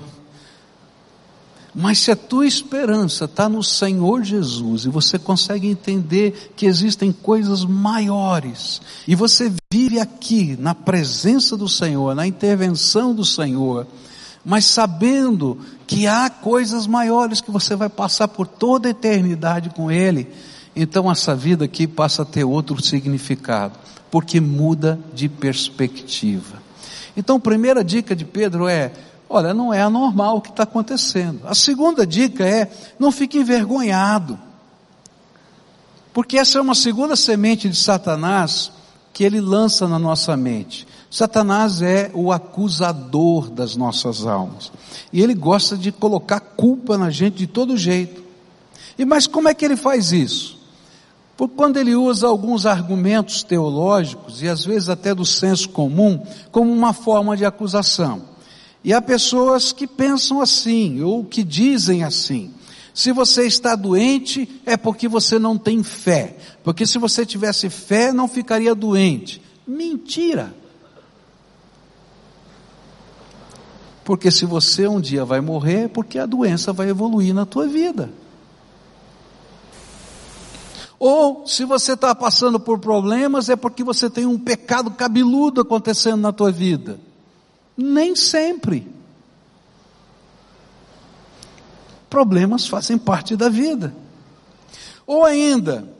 Mas 1.78 1.99
se 1.99 2.11
a 2.11 2.16
tua 2.16 2.47
esperança 2.47 3.26
está 3.26 3.50
no 3.50 3.62
Senhor 3.62 4.25
Jesus 4.25 4.87
e 4.87 4.88
você 4.88 5.18
consegue 5.18 5.68
entender 5.68 6.52
que 6.56 6.64
existem 6.64 7.12
coisas 7.12 7.66
maiores, 7.66 8.80
e 9.06 9.14
você 9.14 9.52
vive 9.71 10.00
aqui 10.00 10.56
na 10.59 10.75
presença 10.75 11.54
do 11.54 11.68
Senhor, 11.68 12.14
na 12.14 12.26
intervenção 12.26 13.14
do 13.14 13.26
Senhor, 13.26 13.87
mas 14.42 14.64
sabendo 14.64 15.59
que 15.87 16.06
há 16.06 16.30
coisas 16.30 16.87
maiores 16.87 17.42
que 17.42 17.50
você 17.50 17.76
vai 17.76 17.90
passar 17.90 18.28
por 18.28 18.47
toda 18.47 18.88
a 18.88 18.92
eternidade 18.92 19.68
com 19.68 19.90
Ele, 19.90 20.28
então 20.75 21.11
essa 21.11 21.37
vida 21.37 21.66
aqui 21.66 21.87
passa 21.87 22.23
a 22.23 22.25
ter 22.25 22.45
outro 22.45 22.83
significado, 22.83 23.78
porque 24.11 24.40
muda 24.40 24.99
de 25.12 25.28
perspectiva. 25.28 26.56
Então, 27.14 27.38
primeira 27.38 27.85
dica 27.85 28.16
de 28.16 28.25
Pedro 28.25 28.66
é: 28.66 28.92
olha, 29.28 29.52
não 29.52 29.73
é 29.73 29.80
anormal 29.80 30.37
o 30.37 30.40
que 30.40 30.50
está 30.50 30.62
acontecendo. 30.62 31.40
A 31.45 31.54
segunda 31.54 32.06
dica 32.06 32.45
é: 32.45 32.71
não 32.99 33.11
fique 33.12 33.38
envergonhado, 33.38 34.38
porque 36.12 36.38
essa 36.38 36.59
é 36.59 36.61
uma 36.61 36.75
segunda 36.75 37.16
semente 37.16 37.68
de 37.68 37.76
Satanás 37.76 38.73
que 39.12 39.25
ele 39.25 39.40
lança 39.40 39.88
na 39.88 39.99
nossa 39.99 40.37
mente. 40.37 40.87
Satanás 41.11 41.80
é 41.80 42.11
o 42.12 42.30
acusador 42.30 43.49
das 43.49 43.75
nossas 43.75 44.26
almas. 44.26 44.71
E 45.11 45.23
ele 45.23 45.33
gosta 45.33 45.76
de 45.76 45.90
colocar 45.90 46.38
culpa 46.38 46.99
na 46.99 47.09
gente 47.09 47.37
de 47.37 47.47
todo 47.47 47.76
jeito. 47.76 48.23
E 48.99 49.04
mas 49.04 49.26
como 49.26 49.49
é 49.49 49.54
que 49.54 49.64
ele 49.64 49.76
faz 49.76 50.12
isso? 50.12 50.59
Porque 51.37 51.54
quando 51.54 51.76
ele 51.76 51.95
usa 51.95 52.26
alguns 52.26 52.66
argumentos 52.66 53.42
teológicos, 53.42 54.42
e 54.42 54.49
às 54.49 54.64
vezes 54.64 54.88
até 54.88 55.14
do 55.14 55.25
senso 55.25 55.68
comum, 55.68 56.23
como 56.50 56.73
uma 56.73 56.92
forma 56.92 57.37
de 57.37 57.45
acusação. 57.45 58.23
E 58.87 58.93
há 58.93 59.02
pessoas 59.02 59.73
que 59.73 59.85
pensam 59.85 60.40
assim, 60.40 61.02
ou 61.02 61.25
que 61.25 61.43
dizem 61.43 62.05
assim. 62.05 62.55
Se 62.95 63.11
você 63.11 63.45
está 63.45 63.75
doente, 63.75 64.49
é 64.64 64.76
porque 64.76 65.09
você 65.09 65.40
não 65.40 65.59
tem 65.59 65.83
fé. 65.83 66.37
Porque 66.62 66.87
se 66.87 66.97
você 66.97 67.26
tivesse 67.26 67.69
fé, 67.69 68.12
não 68.12 68.28
ficaria 68.28 68.76
doente. 68.76 69.43
Mentira! 69.66 70.55
Porque 74.05 74.31
se 74.31 74.47
você 74.47 74.87
um 74.87 75.00
dia 75.00 75.25
vai 75.25 75.40
morrer, 75.40 75.87
é 75.87 75.88
porque 75.88 76.16
a 76.16 76.25
doença 76.25 76.73
vai 76.73 76.88
evoluir 76.88 77.35
na 77.35 77.45
tua 77.45 77.66
vida. 77.66 78.09
Ou 80.97 81.45
se 81.45 81.64
você 81.64 81.95
está 81.95 82.14
passando 82.14 82.61
por 82.61 82.78
problemas 82.78 83.49
é 83.49 83.57
porque 83.57 83.83
você 83.83 84.09
tem 84.09 84.26
um 84.26 84.38
pecado 84.38 84.93
cabeludo 84.93 85.61
acontecendo 85.61 86.21
na 86.21 86.31
tua 86.31 86.52
vida. 86.52 87.00
Nem 87.76 88.16
sempre. 88.16 88.87
Problemas 92.09 92.66
fazem 92.66 92.97
parte 92.97 93.37
da 93.37 93.49
vida. 93.49 93.95
Ou 95.06 95.25
ainda, 95.25 95.95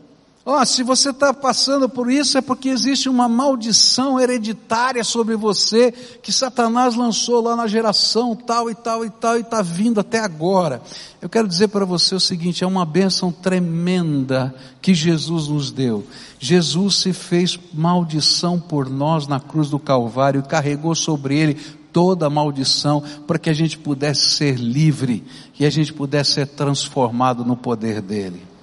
Ó, 0.49 0.63
oh, 0.63 0.65
se 0.65 0.85
você 0.85 1.11
está 1.11 1.35
passando 1.35 1.89
por 1.89 2.09
isso 2.09 2.39
é 2.39 2.41
porque 2.41 2.69
existe 2.69 3.09
uma 3.09 3.29
maldição 3.29 4.21
hereditária 4.21 5.03
sobre 5.03 5.35
você 5.35 5.91
que 6.23 6.33
Satanás 6.33 6.95
lançou 6.95 7.41
lá 7.43 7.57
na 7.57 7.67
geração 7.67 8.37
tal 8.37 8.71
e 8.71 8.75
tal 8.77 9.05
e 9.05 9.11
tal 9.11 9.37
e 9.37 9.41
está 9.41 9.61
vindo 9.61 9.99
até 9.99 10.21
agora. 10.21 10.81
Eu 11.21 11.29
quero 11.29 11.49
dizer 11.49 11.67
para 11.67 11.85
você 11.85 12.15
o 12.15 12.21
seguinte: 12.21 12.63
é 12.63 12.67
uma 12.67 12.87
bênção 12.87 13.33
tremenda 13.33 14.55
que 14.81 14.95
Jesus 14.95 15.49
nos 15.49 15.73
deu. 15.73 16.07
Jesus 16.39 16.95
se 17.01 17.13
fez 17.13 17.59
maldição 17.75 18.61
por 18.61 18.89
nós 18.89 19.27
na 19.27 19.41
cruz 19.41 19.69
do 19.69 19.81
Calvário 19.81 20.39
e 20.39 20.49
carregou 20.49 20.95
sobre 20.95 21.37
ele 21.37 21.55
toda 21.93 22.27
a 22.27 22.31
maldição 22.31 23.03
para 23.27 23.41
que 23.41 23.51
a 23.51 23.55
gente 23.55 23.77
pudesse 23.77 24.31
ser 24.31 24.61
livre 24.61 25.25
e 25.59 25.67
a 25.67 25.71
gente 25.71 25.93
pudesse 25.93 26.35
ser 26.35 26.47
transformado 26.47 27.45
no 27.45 27.57
poder 27.57 28.01
dele. 28.01 28.55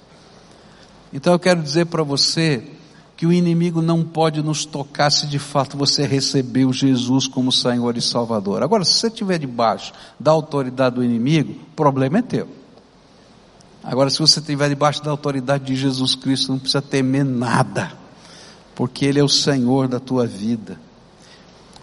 Então 1.14 1.32
eu 1.32 1.38
quero 1.38 1.62
dizer 1.62 1.86
para 1.86 2.02
você 2.02 2.64
que 3.16 3.24
o 3.24 3.32
inimigo 3.32 3.80
não 3.80 4.02
pode 4.02 4.42
nos 4.42 4.64
tocar 4.64 5.10
se 5.10 5.28
de 5.28 5.38
fato 5.38 5.78
você 5.78 6.04
recebeu 6.04 6.72
Jesus 6.72 7.28
como 7.28 7.52
Senhor 7.52 7.96
e 7.96 8.02
Salvador. 8.02 8.64
Agora, 8.64 8.84
se 8.84 8.94
você 8.94 9.06
estiver 9.06 9.38
debaixo 9.38 9.92
da 10.18 10.32
autoridade 10.32 10.96
do 10.96 11.04
inimigo, 11.04 11.52
o 11.52 11.76
problema 11.76 12.18
é 12.18 12.22
teu. 12.22 12.48
Agora, 13.84 14.10
se 14.10 14.18
você 14.18 14.40
estiver 14.40 14.68
debaixo 14.68 15.04
da 15.04 15.12
autoridade 15.12 15.64
de 15.64 15.76
Jesus 15.76 16.16
Cristo, 16.16 16.50
não 16.50 16.58
precisa 16.58 16.82
temer 16.82 17.24
nada, 17.24 17.92
porque 18.74 19.04
Ele 19.04 19.20
é 19.20 19.24
o 19.24 19.28
Senhor 19.28 19.86
da 19.86 20.00
tua 20.00 20.26
vida. 20.26 20.80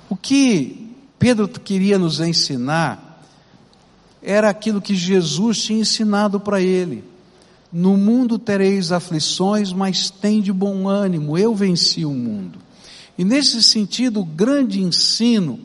O 0.09 0.15
que 0.17 0.93
Pedro 1.17 1.47
queria 1.47 1.97
nos 1.97 2.19
ensinar 2.19 3.23
era 4.21 4.49
aquilo 4.49 4.81
que 4.81 4.93
Jesus 4.93 5.63
tinha 5.63 5.79
ensinado 5.79 6.37
para 6.37 6.59
ele. 6.59 7.10
No 7.71 7.95
mundo 7.95 8.37
tereis 8.37 8.91
aflições, 8.91 9.71
mas 9.71 10.09
tem 10.09 10.41
de 10.41 10.51
bom 10.51 10.87
ânimo, 10.89 11.37
eu 11.37 11.55
venci 11.55 12.03
o 12.03 12.11
mundo. 12.11 12.59
E 13.17 13.23
nesse 13.23 13.63
sentido, 13.63 14.21
o 14.21 14.25
grande 14.25 14.81
ensino 14.81 15.59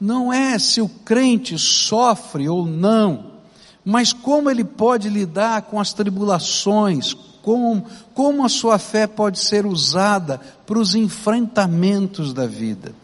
não 0.00 0.32
é 0.32 0.58
se 0.58 0.80
o 0.80 0.88
crente 0.88 1.58
sofre 1.58 2.48
ou 2.48 2.66
não, 2.66 3.32
mas 3.84 4.12
como 4.12 4.50
ele 4.50 4.64
pode 4.64 5.08
lidar 5.08 5.62
com 5.62 5.78
as 5.78 5.92
tribulações, 5.92 7.14
como, 7.42 7.84
como 8.14 8.44
a 8.44 8.48
sua 8.48 8.78
fé 8.78 9.06
pode 9.06 9.38
ser 9.38 9.66
usada 9.66 10.40
para 10.66 10.78
os 10.78 10.94
enfrentamentos 10.94 12.32
da 12.32 12.46
vida. 12.46 12.94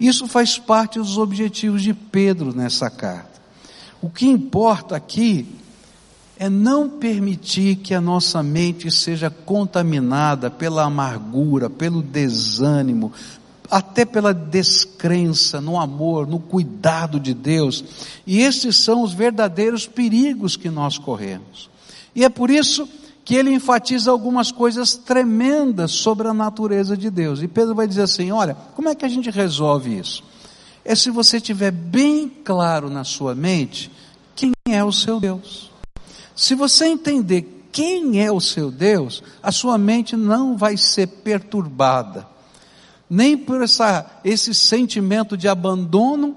Isso 0.00 0.26
faz 0.26 0.58
parte 0.58 0.98
dos 0.98 1.18
objetivos 1.18 1.82
de 1.82 1.94
Pedro 1.94 2.52
nessa 2.52 2.90
carta. 2.90 3.40
O 4.00 4.10
que 4.10 4.26
importa 4.26 4.96
aqui 4.96 5.46
é 6.42 6.50
não 6.50 6.88
permitir 6.88 7.76
que 7.76 7.94
a 7.94 8.00
nossa 8.00 8.42
mente 8.42 8.90
seja 8.90 9.30
contaminada 9.30 10.50
pela 10.50 10.82
amargura, 10.82 11.70
pelo 11.70 12.02
desânimo, 12.02 13.12
até 13.70 14.04
pela 14.04 14.34
descrença 14.34 15.60
no 15.60 15.78
amor, 15.78 16.26
no 16.26 16.40
cuidado 16.40 17.20
de 17.20 17.32
Deus. 17.32 17.84
E 18.26 18.40
esses 18.40 18.76
são 18.76 19.04
os 19.04 19.12
verdadeiros 19.12 19.86
perigos 19.86 20.56
que 20.56 20.68
nós 20.68 20.98
corremos. 20.98 21.70
E 22.12 22.24
é 22.24 22.28
por 22.28 22.50
isso 22.50 22.88
que 23.24 23.36
ele 23.36 23.54
enfatiza 23.54 24.10
algumas 24.10 24.50
coisas 24.50 24.96
tremendas 24.96 25.92
sobre 25.92 26.26
a 26.26 26.34
natureza 26.34 26.96
de 26.96 27.08
Deus. 27.08 27.40
E 27.40 27.46
Pedro 27.46 27.72
vai 27.72 27.86
dizer 27.86 28.02
assim: 28.02 28.32
olha, 28.32 28.56
como 28.74 28.88
é 28.88 28.96
que 28.96 29.04
a 29.04 29.08
gente 29.08 29.30
resolve 29.30 29.96
isso? 29.96 30.24
É 30.84 30.96
se 30.96 31.08
você 31.08 31.40
tiver 31.40 31.70
bem 31.70 32.28
claro 32.28 32.90
na 32.90 33.04
sua 33.04 33.32
mente 33.32 33.92
quem 34.34 34.50
é 34.68 34.82
o 34.82 34.90
seu 34.90 35.20
Deus. 35.20 35.70
Se 36.42 36.56
você 36.56 36.86
entender 36.86 37.68
quem 37.70 38.20
é 38.20 38.32
o 38.32 38.40
seu 38.40 38.68
Deus, 38.68 39.22
a 39.40 39.52
sua 39.52 39.78
mente 39.78 40.16
não 40.16 40.56
vai 40.56 40.76
ser 40.76 41.06
perturbada, 41.06 42.26
nem 43.08 43.38
por 43.38 43.62
essa, 43.62 44.10
esse 44.24 44.52
sentimento 44.52 45.36
de 45.36 45.46
abandono 45.46 46.34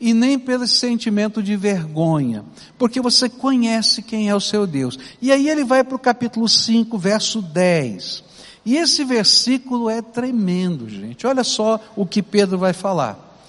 e 0.00 0.14
nem 0.14 0.38
pelo 0.38 0.64
sentimento 0.64 1.42
de 1.42 1.56
vergonha, 1.56 2.44
porque 2.78 3.00
você 3.00 3.28
conhece 3.28 4.00
quem 4.00 4.28
é 4.28 4.34
o 4.34 4.40
seu 4.40 4.64
Deus. 4.64 4.96
E 5.20 5.32
aí 5.32 5.48
ele 5.48 5.64
vai 5.64 5.82
para 5.82 5.96
o 5.96 5.98
capítulo 5.98 6.48
5, 6.48 6.96
verso 6.96 7.42
10. 7.42 8.22
E 8.64 8.76
esse 8.76 9.02
versículo 9.02 9.90
é 9.90 10.00
tremendo, 10.00 10.88
gente. 10.88 11.26
Olha 11.26 11.42
só 11.42 11.80
o 11.96 12.06
que 12.06 12.22
Pedro 12.22 12.58
vai 12.58 12.72
falar. 12.72 13.42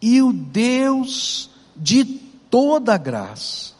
E 0.00 0.22
o 0.22 0.32
Deus 0.32 1.50
de 1.76 2.02
toda 2.48 2.96
graça, 2.96 3.74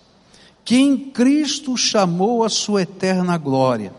que 0.71 0.77
em 0.77 0.97
Cristo 0.97 1.77
chamou 1.77 2.45
a 2.45 2.49
sua 2.49 2.83
eterna 2.83 3.37
glória. 3.37 3.93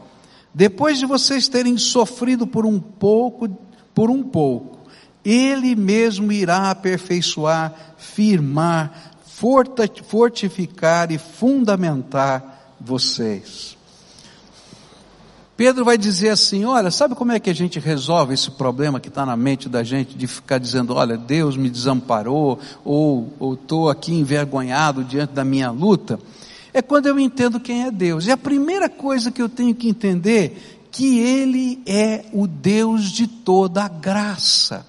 Depois 0.54 0.98
de 1.00 1.06
vocês 1.06 1.50
terem 1.50 1.78
sofrido 1.78 2.48
por 2.48 2.66
um 2.66 2.80
pouco, 2.80 3.50
por 3.94 4.10
um 4.10 4.24
pouco, 4.24 4.80
ele 5.22 5.76
mesmo 5.76 6.32
irá 6.32 6.72
aperfeiçoar, 6.72 7.74
firmar, 7.98 9.18
fortificar 10.08 11.12
e 11.12 11.18
fundamentar 11.18 12.78
vocês. 12.80 13.76
Pedro 15.58 15.84
vai 15.84 15.98
dizer 15.98 16.30
assim: 16.30 16.64
Olha, 16.64 16.90
sabe 16.90 17.16
como 17.16 17.34
é 17.34 17.40
que 17.42 17.50
a 17.50 17.54
gente 17.54 17.82
resolve 17.82 18.34
esse 18.34 18.50
problema 18.50 18.98
que 18.98 19.10
está 19.10 19.26
na 19.26 19.36
mente 19.36 19.68
da 19.68 19.84
gente 19.84 20.18
de 20.18 20.26
ficar 20.26 20.58
dizendo: 20.58 20.94
Olha, 20.96 21.18
Deus 21.18 21.58
me 21.58 21.70
desamparou, 21.70 22.58
ou 22.86 23.58
estou 23.62 23.90
aqui 23.90 24.14
envergonhado 24.14 25.04
diante 25.04 25.34
da 25.34 25.44
minha 25.44 25.70
luta? 25.70 26.18
É 26.74 26.82
quando 26.82 27.08
eu 27.08 27.20
entendo 27.20 27.60
quem 27.60 27.84
é 27.84 27.92
Deus. 27.92 28.26
E 28.26 28.32
a 28.32 28.38
primeira 28.38 28.88
coisa 28.88 29.32
que 29.32 29.42
eu 29.42 29.50
tenho 29.50 29.76
que 29.76 29.90
entender 29.90 30.88
que 30.92 31.20
Ele 31.20 31.82
é 31.86 32.26
o 32.34 32.48
Deus 32.48 33.10
de 33.10 33.28
toda 33.28 33.84
a 33.84 33.88
graça. 33.88 34.86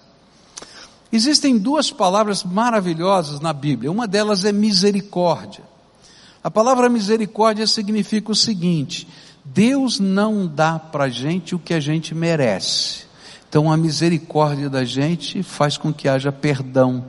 Existem 1.13 1.59
duas 1.59 1.91
palavras 1.91 2.43
maravilhosas 2.43 3.41
na 3.41 3.53
Bíblia. 3.53 3.93
Uma 3.93 4.09
delas 4.09 4.45
é 4.45 4.53
misericórdia. 4.53 5.63
A 6.43 6.51
palavra 6.51 6.89
misericórdia 6.89 7.67
significa 7.67 8.33
o 8.33 8.35
seguinte: 8.35 9.07
Deus 9.45 10.01
não 10.01 10.47
dá 10.47 10.79
para 10.79 11.05
a 11.05 11.09
gente 11.09 11.55
o 11.55 11.59
que 11.59 11.75
a 11.75 11.81
gente 11.81 12.15
merece. 12.15 13.05
Então 13.49 13.71
a 13.71 13.77
misericórdia 13.77 14.71
da 14.71 14.85
gente 14.85 15.43
faz 15.43 15.77
com 15.77 15.93
que 15.93 16.09
haja 16.09 16.33
perdão. 16.33 17.05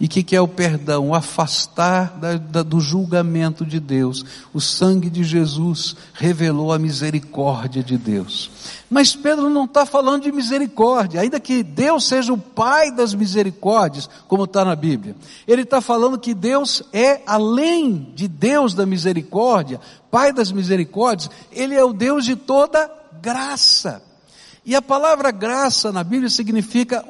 E 0.00 0.06
o 0.06 0.08
que, 0.08 0.22
que, 0.22 0.36
é 0.36 0.40
o 0.40 0.46
perdão? 0.46 1.08
O 1.08 1.14
afastar 1.14 2.16
da, 2.18 2.36
da, 2.36 2.62
do 2.62 2.78
julgamento 2.80 3.66
de 3.66 3.80
Deus. 3.80 4.24
O 4.54 4.60
sangue 4.60 5.10
de 5.10 5.24
Jesus 5.24 5.96
revelou 6.14 6.72
a 6.72 6.78
misericórdia 6.78 7.82
de 7.82 7.98
Deus. 7.98 8.48
Mas 8.88 9.16
Pedro 9.16 9.50
não 9.50 9.64
está 9.64 9.84
falando 9.84 10.22
de 10.22 10.30
misericórdia, 10.30 11.20
ainda 11.20 11.40
que 11.40 11.64
Deus 11.64 12.06
seja 12.06 12.32
o 12.32 12.38
Pai 12.38 12.92
das 12.92 13.12
misericórdias, 13.12 14.08
como 14.28 14.44
está 14.44 14.64
na 14.64 14.76
Bíblia. 14.76 15.16
Ele 15.48 15.62
está 15.62 15.80
falando 15.80 16.18
que 16.18 16.32
Deus 16.32 16.82
é, 16.92 17.20
além 17.26 18.12
de 18.14 18.28
Deus 18.28 18.74
da 18.74 18.86
misericórdia, 18.86 19.80
Pai 20.12 20.32
das 20.32 20.52
misericórdias, 20.52 21.28
Ele 21.50 21.74
é 21.74 21.84
o 21.84 21.92
Deus 21.92 22.24
de 22.24 22.36
toda 22.36 22.88
graça. 23.20 24.07
E 24.68 24.76
a 24.76 24.82
palavra 24.82 25.30
graça 25.30 25.90
na 25.90 26.04
Bíblia 26.04 26.28
significa 26.28 27.02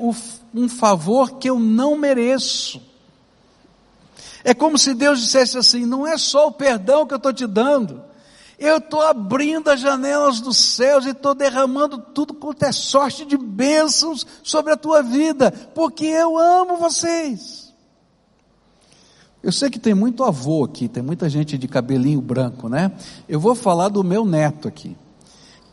um 0.55 0.69
favor 0.69 1.41
que 1.41 1.51
eu 1.51 1.59
não 1.59 1.99
mereço. 1.99 2.81
É 4.45 4.55
como 4.55 4.79
se 4.79 4.95
Deus 4.95 5.19
dissesse 5.19 5.59
assim: 5.59 5.85
não 5.85 6.07
é 6.07 6.17
só 6.17 6.47
o 6.47 6.53
perdão 6.53 7.05
que 7.05 7.15
eu 7.15 7.17
estou 7.17 7.33
te 7.33 7.49
dando, 7.49 8.01
eu 8.61 8.77
estou 8.77 9.03
abrindo 9.03 9.71
as 9.71 9.81
janelas 9.81 10.41
dos 10.41 10.57
céus 10.57 11.05
e 11.05 11.09
estou 11.09 11.35
derramando 11.35 11.99
tudo 11.99 12.33
quanto 12.33 12.63
é 12.63 12.71
sorte 12.71 13.25
de 13.25 13.37
bênçãos 13.37 14.25
sobre 14.45 14.73
a 14.73 14.77
tua 14.77 15.03
vida, 15.03 15.51
porque 15.75 16.05
eu 16.07 16.39
amo 16.39 16.77
vocês. 16.77 17.75
Eu 19.43 19.51
sei 19.51 19.69
que 19.69 19.81
tem 19.81 19.95
muito 19.95 20.23
avô 20.23 20.63
aqui, 20.63 20.87
tem 20.87 21.03
muita 21.03 21.29
gente 21.29 21.59
de 21.59 21.67
cabelinho 21.67 22.21
branco, 22.21 22.69
né? 22.69 22.93
Eu 23.29 23.41
vou 23.41 23.57
falar 23.57 23.89
do 23.89 24.05
meu 24.05 24.25
neto 24.25 24.69
aqui. 24.69 24.97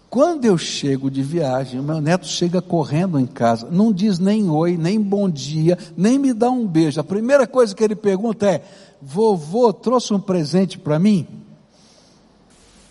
Quando 0.09 0.45
eu 0.45 0.57
chego 0.57 1.09
de 1.09 1.21
viagem, 1.21 1.81
meu 1.81 1.99
neto 1.99 2.25
chega 2.25 2.61
correndo 2.61 3.19
em 3.19 3.25
casa, 3.25 3.67
não 3.69 3.91
diz 3.91 4.17
nem 4.19 4.49
oi, 4.49 4.77
nem 4.77 5.01
bom 5.01 5.29
dia, 5.29 5.77
nem 5.97 6.17
me 6.17 6.33
dá 6.33 6.49
um 6.49 6.65
beijo. 6.65 6.99
A 6.99 7.03
primeira 7.03 7.45
coisa 7.45 7.75
que 7.75 7.83
ele 7.83 7.95
pergunta 7.95 8.45
é: 8.45 8.63
vovô 9.01 9.73
trouxe 9.73 10.13
um 10.13 10.19
presente 10.19 10.77
para 10.77 10.99
mim? 10.99 11.27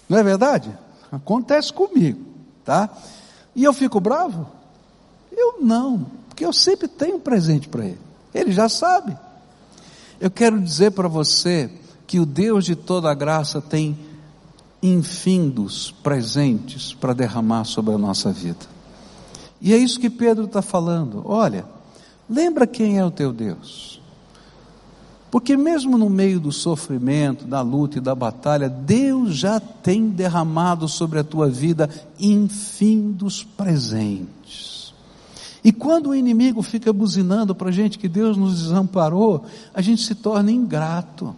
Não 0.09 0.19
é 0.19 0.23
verdade? 0.23 0.71
Acontece 1.11 1.73
comigo, 1.73 2.21
tá? 2.65 2.91
E 3.55 3.65
eu 3.65 3.73
fico 3.73 4.01
bravo? 4.01 4.47
Eu 5.33 5.57
não, 5.61 6.07
porque 6.29 6.45
eu 6.45 6.53
sempre 6.53 6.89
tenho 6.89 7.17
um 7.17 7.21
presente 7.21 7.69
para 7.69 7.87
ele. 7.87 8.01
Ele 8.35 8.53
já 8.53 8.69
sabe. 8.69 9.17
Eu 10.21 10.31
quero 10.31 10.61
dizer 10.61 10.91
para 10.91 11.09
você 11.09 11.71
que 12.07 12.19
o 12.19 12.27
Deus 12.27 12.65
de 12.65 12.77
toda 12.77 13.15
graça 13.15 13.61
tem 13.61 13.97
infindos 14.85 15.95
presentes 16.03 16.93
para 16.93 17.15
derramar 17.15 17.65
sobre 17.65 17.95
a 17.95 17.99
nossa 17.99 18.31
vida. 18.31 18.67
E 19.61 19.73
é 19.73 19.79
isso 19.79 19.99
que 19.99 20.11
Pedro 20.11 20.45
está 20.45 20.61
falando. 20.61 21.23
Olha, 21.25 21.65
lembra 22.29 22.67
quem 22.67 22.99
é 22.99 23.05
o 23.05 23.11
teu 23.11 23.33
Deus. 23.33 23.99
Porque 25.31 25.57
mesmo 25.57 25.97
no 25.97 26.11
meio 26.11 26.39
do 26.39 26.53
sofrimento, 26.53 27.47
da 27.47 27.63
luta 27.63 27.99
e 27.99 28.01
da 28.01 28.15
batalha, 28.15 28.69
Deus 28.69 29.35
já 29.37 29.59
tem 29.59 30.09
derramado 30.09 30.87
sobre 30.87 31.19
a 31.19 31.25
tua 31.25 31.49
vida 31.49 31.89
infindos 32.21 33.43
presentes. 33.43 34.93
E 35.65 35.73
quando 35.73 36.11
o 36.11 36.15
inimigo 36.15 36.63
fica 36.63 36.93
buzinando 36.93 37.55
para 37.55 37.71
a 37.71 37.73
gente 37.73 37.99
que 37.99 38.07
Deus 38.07 38.37
nos 38.37 38.61
desamparou, 38.61 39.47
a 39.73 39.81
gente 39.81 40.03
se 40.03 40.15
torna 40.15 40.53
ingrato. 40.53 41.35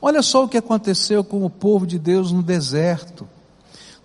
Olha 0.00 0.22
só 0.22 0.44
o 0.44 0.48
que 0.48 0.56
aconteceu 0.56 1.24
com 1.24 1.44
o 1.44 1.50
povo 1.50 1.86
de 1.86 1.98
Deus 1.98 2.30
no 2.30 2.42
deserto. 2.42 3.28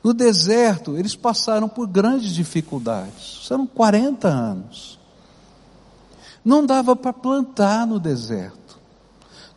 No 0.04 0.14
deserto, 0.14 0.98
eles 0.98 1.16
passaram 1.16 1.70
por 1.70 1.88
grandes 1.88 2.34
dificuldades. 2.34 3.46
Foram 3.48 3.68
40 3.68 4.28
anos. 4.28 5.00
Não 6.44 6.66
dava 6.66 6.96
para 6.96 7.14
plantar 7.14 7.86
no 7.86 8.00
deserto. 8.00 8.80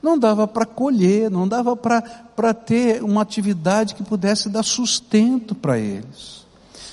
Não 0.03 0.18
dava 0.18 0.46
para 0.46 0.66
colher, 0.66 1.31
não 1.31 1.49
dava 1.49 1.75
para 1.75 2.55
ter 2.55 3.03
uma 3.03 3.22
atividade 3.22 3.94
que 3.94 4.05
pudesse 4.05 4.49
dar 4.51 4.62
sustento 4.62 5.55
para 5.55 5.79
eles. 5.79 6.46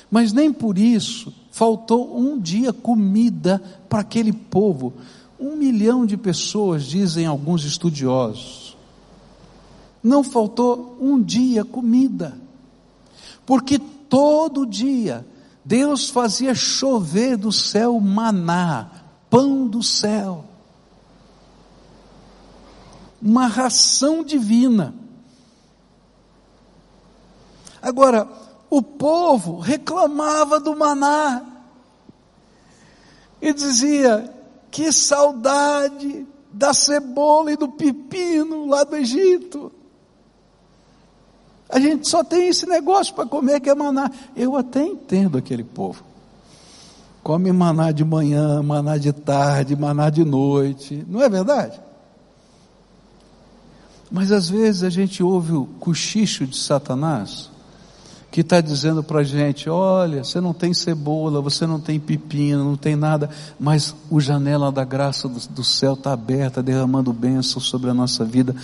Mas 0.09 0.31
nem 0.31 0.51
por 0.53 0.77
isso 0.77 1.33
faltou 1.51 2.17
um 2.17 2.39
dia 2.39 2.71
comida 2.71 3.61
para 3.89 3.99
aquele 3.99 4.31
povo. 4.31 4.93
Um 5.39 5.57
milhão 5.57 6.05
de 6.05 6.15
pessoas, 6.15 6.85
dizem 6.85 7.27
alguns 7.27 7.65
estudiosos 7.65 8.62
não 10.03 10.23
faltou 10.23 10.97
um 10.99 11.21
dia 11.21 11.63
comida, 11.63 12.37
porque 13.45 13.79
todo 13.79 14.65
dia 14.65 15.25
Deus 15.63 16.09
fazia 16.09 16.53
chover 16.53 17.37
do 17.37 17.51
céu 17.51 17.99
maná, 17.99 18.91
pão 19.29 19.65
do 19.65 19.81
céu, 19.81 20.43
uma 23.21 23.47
ração 23.47 24.23
divina. 24.23 24.93
Agora, 27.81 28.27
o 28.69 28.81
povo 28.81 29.59
reclamava 29.59 30.59
do 30.59 30.75
maná 30.75 31.45
e 33.41 33.53
dizia: 33.53 34.33
que 34.71 34.91
saudade 34.91 36.25
da 36.51 36.73
cebola 36.73 37.51
e 37.51 37.55
do 37.55 37.69
pepino 37.69 38.65
lá 38.65 38.83
do 38.83 38.95
Egito. 38.95 39.71
A 41.73 41.79
gente 41.79 42.07
só 42.07 42.23
tem 42.23 42.49
esse 42.49 42.67
negócio 42.67 43.15
para 43.15 43.25
comer 43.25 43.59
que 43.59 43.67
é 43.67 43.73
maná. 43.73 44.11
Eu 44.35 44.55
até 44.55 44.83
entendo 44.83 45.39
aquele 45.39 45.63
povo. 45.63 46.03
Come 47.23 47.51
maná 47.51 47.91
de 47.91 48.05
manhã, 48.05 48.61
maná 48.61 48.95
de 48.95 49.11
tarde, 49.11 49.75
maná 49.75 50.11
de 50.11 50.23
noite. 50.23 51.03
Não 51.09 51.19
é 51.19 51.27
verdade? 51.27 51.79
Mas 54.11 54.31
às 54.31 54.47
vezes 54.47 54.83
a 54.83 54.89
gente 54.91 55.23
ouve 55.23 55.53
o 55.53 55.65
cochicho 55.79 56.45
de 56.45 56.55
Satanás, 56.55 57.49
que 58.29 58.41
está 58.41 58.61
dizendo 58.61 59.03
para 59.03 59.21
a 59.21 59.23
gente: 59.23 59.67
olha, 59.67 60.23
você 60.23 60.39
não 60.39 60.53
tem 60.53 60.75
cebola, 60.75 61.41
você 61.41 61.65
não 61.65 61.79
tem 61.79 61.99
pepino, 61.99 62.63
não 62.63 62.77
tem 62.77 62.95
nada, 62.95 63.31
mas 63.59 63.95
o 64.11 64.21
janela 64.21 64.71
da 64.71 64.83
graça 64.83 65.27
do, 65.27 65.39
do 65.49 65.63
céu 65.63 65.93
está 65.93 66.13
aberta, 66.13 66.61
derramando 66.61 67.11
bênçãos 67.11 67.65
sobre 67.65 67.89
a 67.89 67.95
nossa 67.95 68.23
vida 68.23 68.55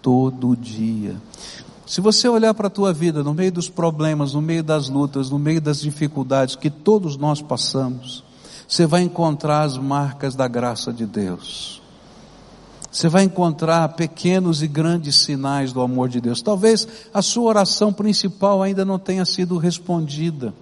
todo 0.00 0.56
dia. 0.56 1.16
Se 1.86 2.00
você 2.00 2.28
olhar 2.28 2.52
para 2.52 2.66
a 2.66 2.70
tua 2.70 2.92
vida, 2.92 3.22
no 3.22 3.32
meio 3.32 3.52
dos 3.52 3.68
problemas, 3.68 4.34
no 4.34 4.42
meio 4.42 4.62
das 4.62 4.88
lutas, 4.88 5.30
no 5.30 5.38
meio 5.38 5.60
das 5.60 5.80
dificuldades 5.80 6.56
que 6.56 6.68
todos 6.68 7.16
nós 7.16 7.40
passamos, 7.40 8.24
você 8.68 8.84
vai 8.84 9.02
encontrar 9.02 9.62
as 9.62 9.78
marcas 9.78 10.34
da 10.34 10.48
graça 10.48 10.92
de 10.92 11.06
Deus. 11.06 11.80
Você 12.90 13.08
vai 13.08 13.22
encontrar 13.22 13.88
pequenos 13.90 14.62
e 14.62 14.66
grandes 14.66 15.16
sinais 15.16 15.72
do 15.72 15.80
amor 15.80 16.08
de 16.08 16.20
Deus. 16.20 16.42
Talvez 16.42 16.88
a 17.14 17.22
sua 17.22 17.44
oração 17.44 17.92
principal 17.92 18.62
ainda 18.62 18.84
não 18.84 18.98
tenha 18.98 19.24
sido 19.24 19.56
respondida. 19.56 20.52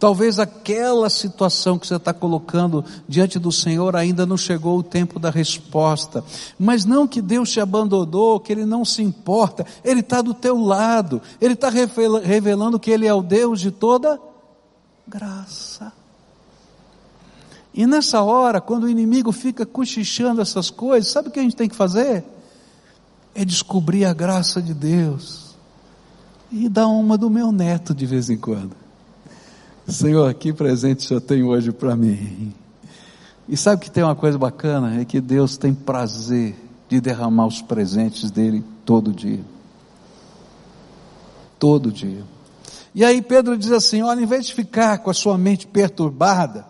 Talvez 0.00 0.38
aquela 0.38 1.10
situação 1.10 1.78
que 1.78 1.86
você 1.86 1.96
está 1.96 2.14
colocando 2.14 2.82
diante 3.06 3.38
do 3.38 3.52
Senhor 3.52 3.94
ainda 3.94 4.24
não 4.24 4.38
chegou 4.38 4.78
o 4.78 4.82
tempo 4.82 5.18
da 5.18 5.28
resposta. 5.28 6.24
Mas 6.58 6.86
não 6.86 7.06
que 7.06 7.20
Deus 7.20 7.50
te 7.50 7.60
abandonou, 7.60 8.40
que 8.40 8.50
Ele 8.50 8.64
não 8.64 8.82
se 8.82 9.02
importa, 9.02 9.66
Ele 9.84 10.00
está 10.00 10.22
do 10.22 10.32
teu 10.32 10.58
lado, 10.58 11.20
Ele 11.38 11.52
está 11.52 11.68
revelando 11.68 12.80
que 12.80 12.90
Ele 12.90 13.06
é 13.06 13.12
o 13.12 13.20
Deus 13.20 13.60
de 13.60 13.70
toda 13.70 14.18
graça. 15.06 15.92
E 17.74 17.86
nessa 17.86 18.22
hora, 18.22 18.58
quando 18.58 18.84
o 18.84 18.88
inimigo 18.88 19.30
fica 19.32 19.66
cochichando 19.66 20.40
essas 20.40 20.70
coisas, 20.70 21.12
sabe 21.12 21.28
o 21.28 21.30
que 21.30 21.40
a 21.40 21.42
gente 21.42 21.56
tem 21.56 21.68
que 21.68 21.76
fazer? 21.76 22.24
É 23.34 23.44
descobrir 23.44 24.06
a 24.06 24.14
graça 24.14 24.62
de 24.62 24.72
Deus 24.72 25.54
e 26.50 26.70
dar 26.70 26.88
uma 26.88 27.18
do 27.18 27.28
meu 27.28 27.52
neto 27.52 27.94
de 27.94 28.06
vez 28.06 28.30
em 28.30 28.38
quando. 28.38 28.74
Senhor, 29.90 30.32
que 30.34 30.52
presente 30.52 31.04
o 31.04 31.08
Senhor 31.08 31.20
tem 31.20 31.42
hoje 31.42 31.72
para 31.72 31.96
mim? 31.96 32.54
E 33.48 33.56
sabe 33.56 33.82
que 33.82 33.90
tem 33.90 34.04
uma 34.04 34.14
coisa 34.14 34.38
bacana? 34.38 35.00
É 35.00 35.04
que 35.04 35.20
Deus 35.20 35.56
tem 35.56 35.74
prazer 35.74 36.54
de 36.88 37.00
derramar 37.00 37.46
os 37.46 37.60
presentes 37.60 38.30
dele 38.30 38.64
todo 38.84 39.12
dia. 39.12 39.40
Todo 41.58 41.90
dia. 41.90 42.24
E 42.94 43.04
aí 43.04 43.20
Pedro 43.20 43.58
diz 43.58 43.72
assim: 43.72 44.02
olha, 44.02 44.20
em 44.20 44.26
vez 44.26 44.46
de 44.46 44.54
ficar 44.54 44.98
com 44.98 45.10
a 45.10 45.14
sua 45.14 45.36
mente 45.36 45.66
perturbada, 45.66 46.64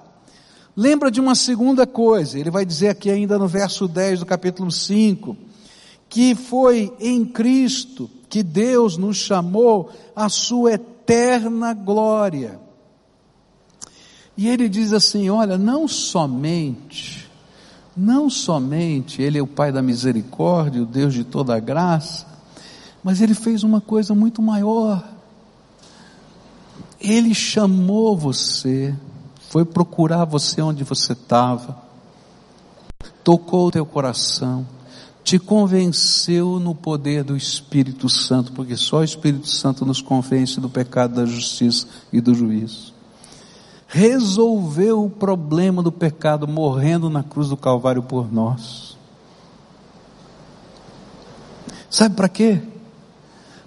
lembra 0.75 1.11
de 1.11 1.21
uma 1.21 1.35
segunda 1.35 1.87
coisa. 1.87 2.39
Ele 2.39 2.51
vai 2.51 2.65
dizer 2.65 2.89
aqui 2.89 3.11
ainda 3.11 3.39
no 3.39 3.47
verso 3.47 3.87
10 3.87 4.21
do 4.21 4.27
capítulo 4.27 4.71
5, 4.71 5.37
que 6.09 6.35
foi 6.35 6.93
em 6.99 7.25
Cristo 7.25 8.11
que 8.29 8.43
Deus 8.43 8.97
nos 8.97 9.19
chamou 9.19 9.91
à 10.17 10.29
sua 10.29 10.73
eterna 10.73 11.75
glória. 11.75 12.70
E 14.41 14.49
ele 14.49 14.71
diz 14.71 14.95
assim: 14.95 15.29
olha, 15.29 15.59
não 15.59 15.87
somente, 15.87 17.31
não 17.95 18.31
somente 18.31 19.21
Ele 19.21 19.37
é 19.37 19.43
o 19.43 19.47
Pai 19.47 19.71
da 19.71 19.83
misericórdia, 19.83 20.83
o 20.83 20.87
Deus 20.87 21.13
de 21.13 21.25
toda 21.25 21.55
a 21.55 21.61
graça, 21.61 22.27
mas 23.05 23.21
Ele 23.21 23.35
fez 23.35 23.63
uma 23.63 23.83
coisa 23.83 24.15
muito 24.15 24.41
maior. 24.41 25.07
Ele 26.99 27.35
chamou 27.35 28.17
você, 28.17 28.97
foi 29.51 29.67
procurar 29.67 30.25
você 30.25 30.63
onde 30.63 30.85
você 30.85 31.13
estava, 31.13 31.77
tocou 33.23 33.67
o 33.67 33.71
teu 33.71 33.85
coração, 33.85 34.67
te 35.23 35.39
convenceu 35.39 36.59
no 36.59 36.75
poder 36.75 37.25
do 37.25 37.37
Espírito 37.37 38.09
Santo, 38.09 38.53
porque 38.53 38.75
só 38.75 39.01
o 39.01 39.05
Espírito 39.05 39.49
Santo 39.49 39.85
nos 39.85 40.01
convence 40.01 40.59
do 40.59 40.71
pecado, 40.71 41.17
da 41.17 41.27
justiça 41.27 41.87
e 42.11 42.23
do 42.23 42.35
juízo. 42.35 42.90
Resolveu 43.93 45.05
o 45.05 45.11
problema 45.11 45.83
do 45.83 45.91
pecado 45.91 46.47
morrendo 46.47 47.11
na 47.11 47.25
cruz 47.25 47.49
do 47.49 47.57
Calvário 47.57 48.05
por 48.05 48.33
nós. 48.33 48.97
Sabe 51.91 52.15
para 52.15 52.29
quê? 52.29 52.63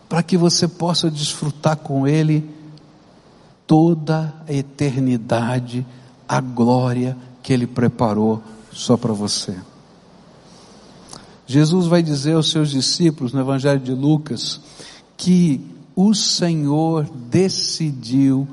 Para 0.07 0.23
que 0.23 0.37
você 0.37 0.65
possa 0.65 1.11
desfrutar 1.11 1.75
com 1.75 2.07
Ele 2.07 2.49
toda 3.67 4.33
a 4.47 4.53
eternidade 4.53 5.85
a 6.25 6.39
glória 6.39 7.17
que 7.41 7.51
Ele 7.51 7.67
preparou 7.67 8.41
só 8.71 8.95
para 8.95 9.11
você. 9.11 9.57
Jesus 11.45 11.85
vai 11.85 12.01
dizer 12.01 12.35
aos 12.35 12.49
seus 12.49 12.71
discípulos 12.71 13.33
no 13.33 13.41
Evangelho 13.41 13.81
de 13.81 13.91
Lucas 13.91 14.61
que 15.17 15.59
o 15.93 16.13
Senhor 16.13 17.03
decidiu 17.29 18.47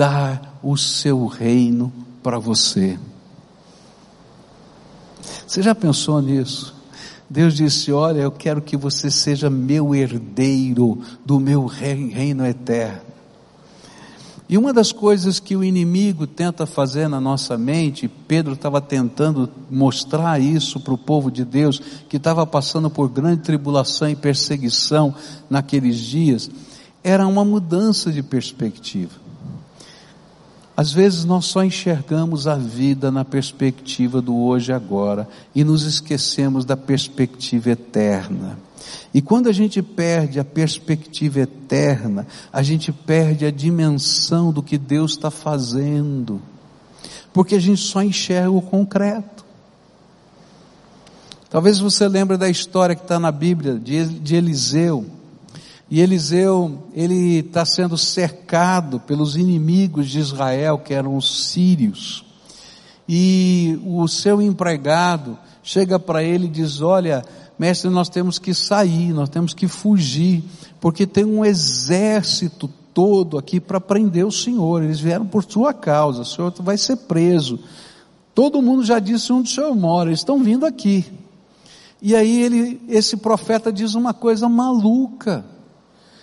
dar 0.00 0.58
o 0.62 0.78
seu 0.78 1.26
reino 1.26 1.92
para 2.22 2.38
você. 2.38 2.98
Você 5.46 5.60
já 5.60 5.74
pensou 5.74 6.22
nisso? 6.22 6.74
Deus 7.28 7.54
disse: 7.54 7.92
Olha, 7.92 8.20
eu 8.20 8.32
quero 8.32 8.62
que 8.62 8.78
você 8.78 9.10
seja 9.10 9.50
meu 9.50 9.94
herdeiro 9.94 11.02
do 11.22 11.38
meu 11.38 11.66
reino 11.66 12.46
eterno. 12.46 13.10
E 14.48 14.56
uma 14.56 14.72
das 14.72 14.90
coisas 14.90 15.38
que 15.38 15.54
o 15.54 15.62
inimigo 15.62 16.26
tenta 16.26 16.64
fazer 16.64 17.06
na 17.06 17.20
nossa 17.20 17.58
mente, 17.58 18.08
Pedro 18.08 18.54
estava 18.54 18.80
tentando 18.80 19.50
mostrar 19.70 20.40
isso 20.40 20.80
para 20.80 20.94
o 20.94 20.98
povo 20.98 21.30
de 21.30 21.44
Deus, 21.44 21.78
que 22.08 22.16
estava 22.16 22.46
passando 22.46 22.88
por 22.88 23.10
grande 23.10 23.42
tribulação 23.42 24.08
e 24.08 24.16
perseguição 24.16 25.14
naqueles 25.50 25.98
dias, 25.98 26.50
era 27.04 27.26
uma 27.26 27.44
mudança 27.44 28.10
de 28.10 28.22
perspectiva. 28.22 29.29
Às 30.80 30.92
vezes 30.92 31.26
nós 31.26 31.44
só 31.44 31.62
enxergamos 31.62 32.46
a 32.46 32.54
vida 32.54 33.10
na 33.10 33.22
perspectiva 33.22 34.22
do 34.22 34.34
hoje 34.34 34.72
e 34.72 34.74
agora 34.74 35.28
e 35.54 35.62
nos 35.62 35.82
esquecemos 35.82 36.64
da 36.64 36.74
perspectiva 36.74 37.72
eterna. 37.72 38.58
E 39.12 39.20
quando 39.20 39.50
a 39.50 39.52
gente 39.52 39.82
perde 39.82 40.40
a 40.40 40.44
perspectiva 40.44 41.40
eterna, 41.40 42.26
a 42.50 42.62
gente 42.62 42.92
perde 42.92 43.44
a 43.44 43.50
dimensão 43.50 44.50
do 44.50 44.62
que 44.62 44.78
Deus 44.78 45.10
está 45.10 45.30
fazendo, 45.30 46.40
porque 47.30 47.56
a 47.56 47.60
gente 47.60 47.82
só 47.82 48.02
enxerga 48.02 48.50
o 48.50 48.62
concreto. 48.62 49.44
Talvez 51.50 51.78
você 51.78 52.08
lembre 52.08 52.38
da 52.38 52.48
história 52.48 52.96
que 52.96 53.02
está 53.02 53.20
na 53.20 53.30
Bíblia 53.30 53.78
de 53.78 54.34
Eliseu. 54.34 55.04
E 55.90 56.00
Eliseu, 56.00 56.84
ele 56.94 57.40
está 57.40 57.64
sendo 57.64 57.98
cercado 57.98 59.00
pelos 59.00 59.36
inimigos 59.36 60.08
de 60.08 60.20
Israel, 60.20 60.78
que 60.78 60.94
eram 60.94 61.16
os 61.16 61.50
sírios. 61.50 62.24
E 63.08 63.76
o 63.84 64.06
seu 64.06 64.40
empregado 64.40 65.36
chega 65.64 65.98
para 65.98 66.22
ele 66.22 66.46
e 66.46 66.50
diz: 66.50 66.80
Olha, 66.80 67.24
mestre, 67.58 67.90
nós 67.90 68.08
temos 68.08 68.38
que 68.38 68.54
sair, 68.54 69.12
nós 69.12 69.28
temos 69.28 69.52
que 69.52 69.66
fugir, 69.66 70.44
porque 70.80 71.08
tem 71.08 71.24
um 71.24 71.44
exército 71.44 72.70
todo 72.94 73.36
aqui 73.36 73.58
para 73.58 73.80
prender 73.80 74.24
o 74.24 74.32
Senhor, 74.32 74.84
eles 74.84 75.00
vieram 75.00 75.26
por 75.26 75.44
sua 75.44 75.74
causa, 75.74 76.22
o 76.22 76.24
Senhor 76.24 76.52
vai 76.60 76.78
ser 76.78 76.96
preso. 76.96 77.58
Todo 78.32 78.62
mundo 78.62 78.84
já 78.84 79.00
disse 79.00 79.32
onde 79.32 79.50
o 79.50 79.54
Senhor 79.54 79.74
mora, 79.74 80.10
eles 80.10 80.20
estão 80.20 80.42
vindo 80.42 80.64
aqui. 80.64 81.04
E 82.00 82.14
aí 82.14 82.42
ele, 82.42 82.80
esse 82.88 83.16
profeta 83.16 83.72
diz 83.72 83.94
uma 83.94 84.14
coisa 84.14 84.48
maluca. 84.48 85.44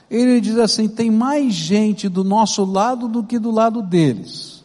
Ele 0.09 0.39
diz 0.39 0.57
assim: 0.57 0.87
tem 0.87 1.11
mais 1.11 1.53
gente 1.53 2.07
do 2.07 2.23
nosso 2.23 2.63
lado 2.63 3.07
do 3.07 3.23
que 3.23 3.37
do 3.37 3.51
lado 3.51 3.81
deles. 3.81 4.63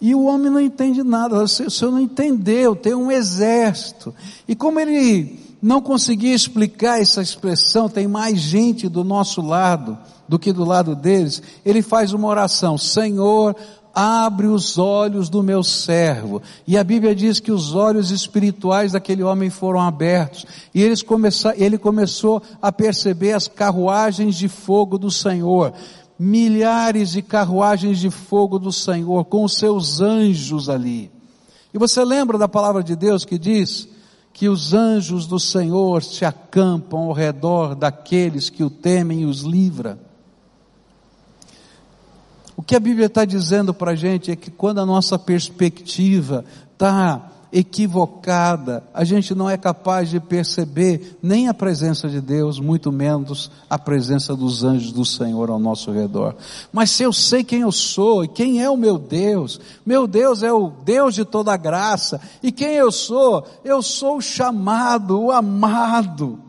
E 0.00 0.14
o 0.14 0.24
homem 0.24 0.50
não 0.50 0.60
entende 0.60 1.02
nada, 1.02 1.42
o 1.42 1.48
senhor 1.48 1.90
não 1.90 1.98
entendeu, 1.98 2.76
tem 2.76 2.94
um 2.94 3.10
exército. 3.10 4.14
E 4.46 4.54
como 4.54 4.78
ele 4.78 5.40
não 5.60 5.80
conseguia 5.80 6.34
explicar 6.34 7.00
essa 7.00 7.20
expressão, 7.20 7.88
tem 7.88 8.06
mais 8.06 8.38
gente 8.38 8.88
do 8.88 9.02
nosso 9.02 9.42
lado 9.42 9.98
do 10.28 10.38
que 10.38 10.52
do 10.52 10.64
lado 10.64 10.94
deles, 10.94 11.42
ele 11.64 11.80
faz 11.80 12.12
uma 12.12 12.28
oração, 12.28 12.76
Senhor, 12.76 13.56
abre 13.94 14.46
os 14.46 14.78
olhos 14.78 15.28
do 15.28 15.42
meu 15.42 15.62
servo. 15.62 16.42
E 16.66 16.76
a 16.76 16.84
Bíblia 16.84 17.14
diz 17.14 17.40
que 17.40 17.52
os 17.52 17.74
olhos 17.74 18.10
espirituais 18.10 18.92
daquele 18.92 19.22
homem 19.22 19.50
foram 19.50 19.80
abertos. 19.80 20.46
E 20.74 20.82
eles 20.82 21.02
começou, 21.02 21.52
ele 21.56 21.78
começou 21.78 22.42
a 22.60 22.70
perceber 22.70 23.32
as 23.32 23.48
carruagens 23.48 24.36
de 24.36 24.48
fogo 24.48 24.98
do 24.98 25.10
Senhor. 25.10 25.72
Milhares 26.18 27.10
de 27.10 27.22
carruagens 27.22 27.98
de 27.98 28.10
fogo 28.10 28.58
do 28.58 28.72
Senhor, 28.72 29.24
com 29.24 29.44
os 29.44 29.54
seus 29.54 30.00
anjos 30.00 30.68
ali. 30.68 31.10
E 31.72 31.78
você 31.78 32.04
lembra 32.04 32.38
da 32.38 32.48
palavra 32.48 32.82
de 32.82 32.96
Deus 32.96 33.24
que 33.24 33.38
diz, 33.38 33.88
que 34.38 34.48
os 34.48 34.72
anjos 34.72 35.26
do 35.26 35.40
Senhor 35.40 36.00
se 36.00 36.24
acampam 36.24 37.00
ao 37.00 37.12
redor 37.12 37.74
daqueles 37.74 38.48
que 38.48 38.62
o 38.62 38.70
temem 38.70 39.22
e 39.22 39.24
os 39.24 39.40
livra. 39.40 40.07
O 42.58 42.62
que 42.62 42.74
a 42.74 42.80
Bíblia 42.80 43.06
está 43.06 43.24
dizendo 43.24 43.72
para 43.72 43.92
a 43.92 43.94
gente 43.94 44.32
é 44.32 44.36
que 44.36 44.50
quando 44.50 44.80
a 44.80 44.84
nossa 44.84 45.16
perspectiva 45.16 46.44
está 46.72 47.30
equivocada, 47.52 48.82
a 48.92 49.04
gente 49.04 49.32
não 49.32 49.48
é 49.48 49.56
capaz 49.56 50.10
de 50.10 50.18
perceber 50.18 51.16
nem 51.22 51.46
a 51.46 51.54
presença 51.54 52.08
de 52.08 52.20
Deus, 52.20 52.58
muito 52.58 52.90
menos 52.90 53.48
a 53.70 53.78
presença 53.78 54.34
dos 54.34 54.64
anjos 54.64 54.90
do 54.90 55.04
Senhor 55.04 55.50
ao 55.50 55.60
nosso 55.60 55.92
redor. 55.92 56.34
Mas 56.72 56.90
se 56.90 57.04
eu 57.04 57.12
sei 57.12 57.44
quem 57.44 57.60
eu 57.60 57.70
sou 57.70 58.24
e 58.24 58.28
quem 58.28 58.60
é 58.60 58.68
o 58.68 58.76
meu 58.76 58.98
Deus, 58.98 59.60
meu 59.86 60.08
Deus 60.08 60.42
é 60.42 60.52
o 60.52 60.68
Deus 60.84 61.14
de 61.14 61.24
toda 61.24 61.56
graça, 61.56 62.20
e 62.42 62.50
quem 62.50 62.74
eu 62.74 62.90
sou? 62.90 63.46
Eu 63.64 63.80
sou 63.80 64.16
o 64.16 64.20
chamado, 64.20 65.16
o 65.20 65.30
amado, 65.30 66.40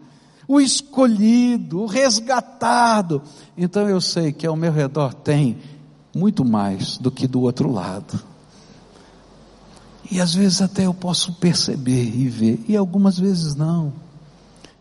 o 0.48 0.60
escolhido, 0.60 1.82
o 1.82 1.86
resgatado. 1.86 3.22
Então 3.56 3.88
eu 3.88 4.02
sei 4.02 4.32
que 4.32 4.48
ao 4.48 4.56
meu 4.56 4.74
redor 4.74 5.14
tem 5.14 5.56
muito 6.14 6.44
mais 6.44 6.98
do 6.98 7.12
que 7.12 7.28
do 7.28 7.42
outro 7.42 7.72
lado. 7.72 8.20
E 10.12 10.20
às 10.20 10.34
vezes 10.34 10.62
até 10.62 10.86
eu 10.86 10.94
posso 10.94 11.34
perceber 11.34 12.04
e 12.04 12.28
ver, 12.28 12.64
e 12.68 12.76
algumas 12.76 13.20
vezes 13.20 13.56
não. 13.56 13.94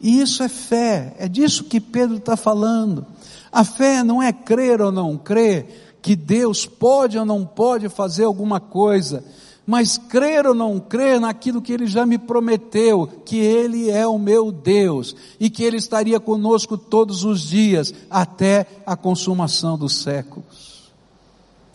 E 0.00 0.20
isso 0.20 0.42
é 0.42 0.48
fé, 0.48 1.14
é 1.18 1.28
disso 1.28 1.64
que 1.64 1.80
Pedro 1.80 2.16
está 2.16 2.36
falando. 2.36 3.04
A 3.52 3.64
fé 3.64 4.02
não 4.02 4.22
é 4.22 4.32
crer 4.32 4.80
ou 4.80 4.92
não 4.92 5.18
crer, 5.18 5.96
que 6.00 6.14
Deus 6.16 6.64
pode 6.64 7.18
ou 7.18 7.26
não 7.26 7.44
pode 7.44 7.88
fazer 7.88 8.24
alguma 8.24 8.60
coisa, 8.60 9.24
mas 9.66 9.98
crer 9.98 10.46
ou 10.46 10.54
não 10.54 10.80
crer 10.80 11.20
naquilo 11.20 11.60
que 11.60 11.72
Ele 11.72 11.86
já 11.86 12.06
me 12.06 12.16
prometeu, 12.16 13.06
que 13.26 13.36
Ele 13.36 13.90
é 13.90 14.06
o 14.06 14.18
meu 14.18 14.50
Deus 14.50 15.14
e 15.38 15.50
que 15.50 15.62
Ele 15.62 15.76
estaria 15.76 16.18
conosco 16.18 16.78
todos 16.78 17.24
os 17.24 17.42
dias 17.42 17.92
até 18.08 18.66
a 18.86 18.96
consumação 18.96 19.76
dos 19.76 20.00
séculos. 20.00 20.67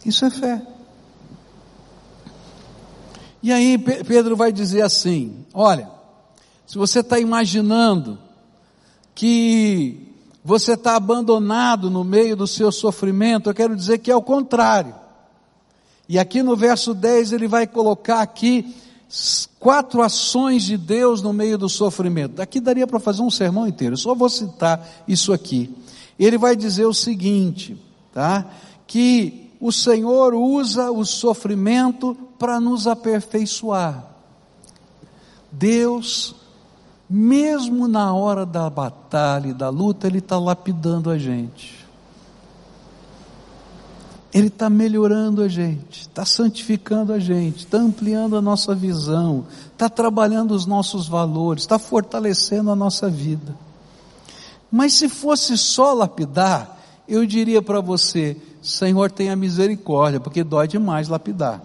Isso 0.06 0.26
é 0.26 0.30
fé. 0.30 0.62
E 3.42 3.52
aí 3.52 3.78
Pedro 3.78 4.36
vai 4.36 4.52
dizer 4.52 4.82
assim: 4.82 5.46
olha, 5.54 5.90
se 6.66 6.78
você 6.78 7.02
está 7.02 7.20
imaginando 7.20 8.18
que 9.14 10.08
você 10.44 10.74
está 10.74 10.96
abandonado 10.96 11.90
no 11.90 12.04
meio 12.04 12.36
do 12.36 12.48
seu 12.48 12.72
sofrimento, 12.72 13.50
eu 13.50 13.54
quero 13.54 13.76
dizer 13.76 14.00
que 14.00 14.10
é 14.10 14.16
o 14.16 14.22
contrário. 14.22 14.96
E 16.08 16.18
aqui 16.20 16.42
no 16.42 16.56
verso 16.56 16.94
10 16.94 17.34
ele 17.34 17.48
vai 17.48 17.68
colocar 17.68 18.22
aqui 18.22 18.76
quatro 19.60 20.02
ações 20.02 20.64
de 20.64 20.78
Deus 20.78 21.22
no 21.22 21.32
meio 21.32 21.58
do 21.58 21.70
sofrimento. 21.70 22.42
Aqui 22.42 22.60
daria 22.60 22.88
para 22.88 23.00
fazer 23.00 23.22
um 23.22 23.30
sermão 23.30 23.68
inteiro, 23.68 23.94
eu 23.94 23.98
só 23.98 24.16
vou 24.16 24.30
citar 24.30 24.86
isso 25.08 25.32
aqui. 25.32 25.74
Ele 26.18 26.38
vai 26.38 26.56
dizer 26.56 26.86
o 26.86 26.94
seguinte: 26.94 27.78
tá? 28.14 28.46
Que 28.88 29.43
o 29.64 29.72
Senhor 29.72 30.34
usa 30.34 30.92
o 30.92 31.06
sofrimento 31.06 32.18
para 32.38 32.60
nos 32.60 32.86
aperfeiçoar. 32.86 34.04
Deus, 35.50 36.36
mesmo 37.10 37.88
na 37.88 38.14
hora 38.14 38.46
da 38.46 38.70
batalha 38.70 39.48
e 39.48 39.54
da 39.54 39.70
luta, 39.70 40.06
Ele 40.06 40.18
está 40.18 40.38
lapidando 40.38 41.10
a 41.10 41.18
gente. 41.18 41.88
Ele 44.34 44.48
está 44.48 44.70
melhorando 44.70 45.42
a 45.42 45.48
gente, 45.48 46.02
está 46.02 46.26
santificando 46.26 47.14
a 47.14 47.20
gente, 47.20 47.60
está 47.60 47.78
ampliando 47.78 48.36
a 48.36 48.42
nossa 48.42 48.76
visão, 48.76 49.46
está 49.72 49.88
trabalhando 49.88 50.52
os 50.52 50.66
nossos 50.66 51.08
valores, 51.08 51.64
está 51.64 51.80
fortalecendo 51.80 52.70
a 52.70 52.76
nossa 52.76 53.10
vida. 53.10 53.56
Mas 54.70 54.96
se 54.96 55.08
fosse 55.08 55.58
só 55.58 55.94
lapidar, 55.94 56.78
eu 57.08 57.26
diria 57.26 57.62
para 57.62 57.80
você, 57.80 58.36
Senhor, 58.64 59.12
tenha 59.12 59.36
misericórdia, 59.36 60.20
porque 60.20 60.44
dói 60.44 60.68
demais 60.68 61.10
lapidar. 61.10 61.62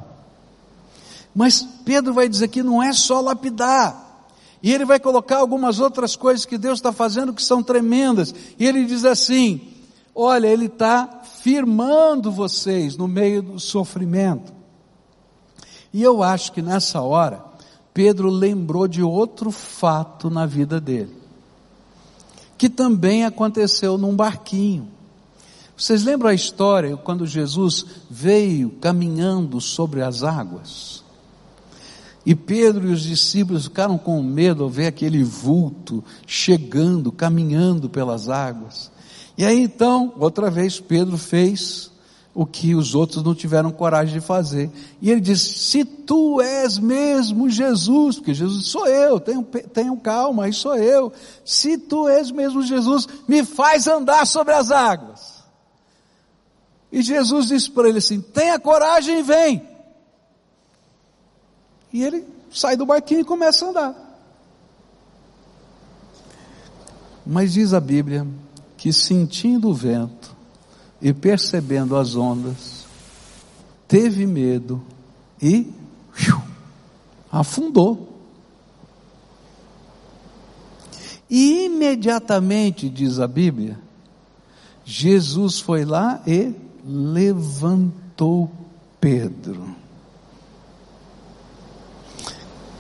Mas 1.35 1.63
Pedro 1.85 2.13
vai 2.13 2.29
dizer 2.29 2.49
que 2.49 2.63
não 2.63 2.83
é 2.83 2.93
só 2.93 3.21
lapidar. 3.21 4.07
E 4.61 4.73
ele 4.73 4.85
vai 4.85 4.99
colocar 4.99 5.39
algumas 5.39 5.79
outras 5.79 6.17
coisas 6.17 6.45
que 6.45 6.59
Deus 6.59 6.81
está 6.81 6.93
fazendo 6.93 7.33
que 7.33 7.43
são 7.43 7.63
tremendas. 7.63 8.35
E 8.59 8.67
ele 8.67 8.85
diz 8.85 9.05
assim: 9.05 9.61
olha, 10.13 10.49
ele 10.49 10.67
está 10.67 11.23
firmando 11.43 12.33
vocês 12.33 12.97
no 12.97 13.07
meio 13.07 13.41
do 13.41 13.61
sofrimento. 13.61 14.53
E 15.93 16.03
eu 16.03 16.23
acho 16.23 16.51
que 16.51 16.61
nessa 16.61 17.01
hora, 17.01 17.45
Pedro 17.95 18.29
lembrou 18.29 18.89
de 18.89 19.03
outro 19.03 19.53
fato 19.53 20.29
na 20.29 20.45
vida 20.45 20.81
dele, 20.81 21.17
que 22.59 22.69
também 22.69 23.25
aconteceu 23.25 23.97
num 23.97 24.15
barquinho. 24.15 24.98
Vocês 25.79 26.03
lembram 26.03 26.29
a 26.29 26.35
história 26.35 26.97
quando 26.97 27.25
Jesus 27.25 27.87
veio 28.11 28.71
caminhando 28.81 29.61
sobre 29.61 30.03
as 30.03 30.25
águas? 30.25 31.05
E 32.27 32.35
Pedro 32.35 32.89
e 32.89 32.93
os 32.93 33.03
discípulos 33.03 33.67
ficaram 33.67 33.97
com 33.97 34.21
medo 34.21 34.65
ao 34.65 34.69
ver 34.69 34.89
aquele 34.89 35.23
vulto 35.23 36.03
chegando, 36.27 37.13
caminhando 37.13 37.89
pelas 37.89 38.29
águas. 38.29 38.91
E 39.37 39.45
aí 39.45 39.63
então, 39.63 40.13
outra 40.19 40.51
vez, 40.51 40.81
Pedro 40.81 41.17
fez 41.17 41.93
o 42.35 42.45
que 42.45 42.75
os 42.75 42.97
outros 42.97 43.23
não 43.23 43.33
tiveram 43.33 43.71
coragem 43.71 44.15
de 44.15 44.21
fazer. 44.21 44.69
E 45.01 45.13
ele 45.13 45.21
disse: 45.21 45.61
Se 45.61 45.85
tu 45.85 46.41
és 46.41 46.77
mesmo 46.77 47.49
Jesus, 47.49 48.17
porque 48.17 48.35
Jesus 48.35 48.67
sou 48.67 48.85
eu, 48.89 49.21
tenho, 49.21 49.45
tenho 49.45 49.97
calma, 49.99 50.47
aí 50.47 50.53
sou 50.53 50.75
eu. 50.75 51.13
Se 51.45 51.79
tu 51.79 52.09
és 52.09 52.33
mesmo 52.33 52.63
Jesus, 52.63 53.07
me 53.29 53.45
faz 53.45 53.87
andar 53.87 54.27
sobre 54.27 54.55
as 54.55 54.73
águas. 54.73 55.38
E 56.91 57.03
Jesus 57.03 57.49
disse 57.49 57.71
para 57.71 57.89
ele 57.89 57.99
assim: 57.99 58.21
Tenha 58.21 58.59
coragem 58.59 59.19
e 59.19 59.23
vem. 59.23 59.69
E 61.93 62.03
ele 62.03 62.25
sai 62.51 62.77
do 62.77 62.87
barquinho 62.87 63.21
e 63.21 63.25
começa 63.25 63.67
a 63.67 63.69
andar. 63.69 64.09
Mas 67.25 67.53
diz 67.53 67.75
a 67.75 67.81
Bíblia 67.81 68.27
que 68.77 68.93
sentindo 68.93 69.69
o 69.69 69.75
vento 69.75 70.35
e 71.01 71.13
percebendo 71.13 71.97
as 71.97 72.17
ondas, 72.17 72.87
teve 73.87 74.27
medo 74.27 74.83
e 75.41 75.73
afundou. 77.31 78.09
E 81.29 81.67
imediatamente, 81.67 82.89
diz 82.89 83.19
a 83.19 83.27
Bíblia, 83.29 83.79
Jesus 84.85 85.61
foi 85.61 85.85
lá 85.85 86.23
e 86.27 86.55
levantou 86.85 88.51
Pedro. 89.01 89.75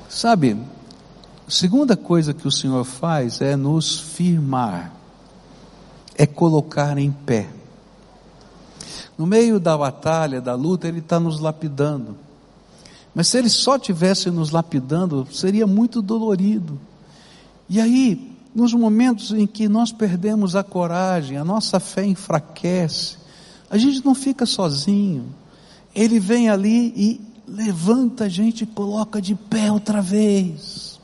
Sabe, 0.08 0.56
segunda 1.46 1.96
coisa 1.96 2.34
que 2.34 2.48
o 2.48 2.52
Senhor 2.52 2.84
faz 2.84 3.40
é 3.40 3.56
nos 3.56 4.00
firmar 4.00 4.98
é 6.18 6.26
colocar 6.26 6.98
em 6.98 7.12
pé. 7.12 7.48
No 9.16 9.24
meio 9.24 9.60
da 9.60 9.78
batalha, 9.78 10.40
da 10.40 10.54
luta, 10.56 10.88
Ele 10.88 10.98
está 10.98 11.20
nos 11.20 11.38
lapidando. 11.38 12.16
Mas 13.14 13.28
se 13.28 13.38
Ele 13.38 13.48
só 13.48 13.78
tivesse 13.78 14.28
nos 14.28 14.50
lapidando, 14.50 15.26
seria 15.30 15.66
muito 15.66 16.02
dolorido. 16.02 16.78
E 17.68 17.80
aí, 17.80 18.36
nos 18.52 18.74
momentos 18.74 19.30
em 19.30 19.46
que 19.46 19.68
nós 19.68 19.92
perdemos 19.92 20.56
a 20.56 20.64
coragem, 20.64 21.38
a 21.38 21.44
nossa 21.44 21.78
fé 21.78 22.04
enfraquece, 22.04 23.16
a 23.70 23.76
gente 23.76 24.04
não 24.04 24.14
fica 24.14 24.46
sozinho. 24.46 25.26
Ele 25.94 26.18
vem 26.18 26.48
ali 26.48 26.92
e 26.96 27.20
levanta 27.46 28.24
a 28.24 28.28
gente 28.28 28.64
e 28.64 28.66
coloca 28.66 29.20
de 29.20 29.34
pé 29.34 29.70
outra 29.70 30.00
vez. 30.00 30.98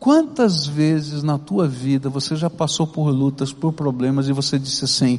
Quantas 0.00 0.66
vezes 0.66 1.22
na 1.22 1.38
tua 1.38 1.66
vida 1.66 2.08
você 2.08 2.36
já 2.36 2.48
passou 2.48 2.86
por 2.86 3.10
lutas, 3.10 3.52
por 3.52 3.72
problemas 3.72 4.28
e 4.28 4.32
você 4.32 4.58
disse 4.58 4.84
assim: 4.84 5.18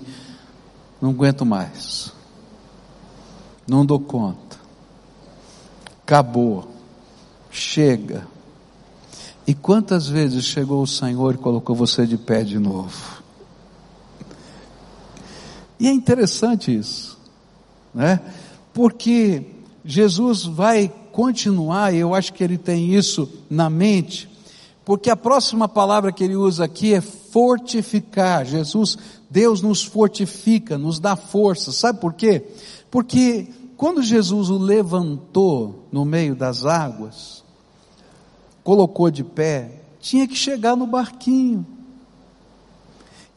não 1.01 1.09
aguento 1.09 1.45
mais, 1.45 2.13
não 3.67 3.85
dou 3.85 3.99
conta, 3.99 4.57
acabou, 6.01 6.71
chega. 7.51 8.27
E 9.45 9.53
quantas 9.53 10.07
vezes 10.07 10.45
chegou 10.45 10.81
o 10.81 10.87
Senhor 10.87 11.33
e 11.33 11.37
colocou 11.37 11.75
você 11.75 12.05
de 12.05 12.17
pé 12.17 12.43
de 12.43 12.59
novo? 12.59 13.18
E 15.79 15.87
é 15.87 15.91
interessante 15.91 16.75
isso, 16.75 17.17
né? 17.93 18.19
Porque 18.73 19.45
Jesus 19.85 20.43
vai 20.43 20.91
continuar, 21.11 21.93
eu 21.93 22.13
acho 22.13 22.33
que 22.33 22.43
ele 22.43 22.57
tem 22.57 22.93
isso 22.93 23.29
na 23.49 23.69
mente, 23.69 24.29
porque 24.83 25.09
a 25.09 25.15
próxima 25.15 25.67
palavra 25.67 26.11
que 26.11 26.23
ele 26.23 26.35
usa 26.35 26.65
aqui 26.65 26.93
é 26.93 27.01
fortificar. 27.01 28.45
Jesus, 28.45 28.97
Deus 29.29 29.61
nos 29.61 29.83
fortifica, 29.83 30.77
nos 30.77 30.99
dá 30.99 31.15
força. 31.15 31.71
Sabe 31.71 31.99
por 31.99 32.13
quê? 32.13 32.43
Porque 32.89 33.47
quando 33.77 34.01
Jesus 34.01 34.49
o 34.49 34.57
levantou 34.57 35.87
no 35.91 36.03
meio 36.03 36.35
das 36.35 36.65
águas, 36.65 37.43
colocou 38.63 39.09
de 39.09 39.23
pé, 39.23 39.83
tinha 39.99 40.27
que 40.27 40.35
chegar 40.35 40.75
no 40.75 40.87
barquinho. 40.87 41.65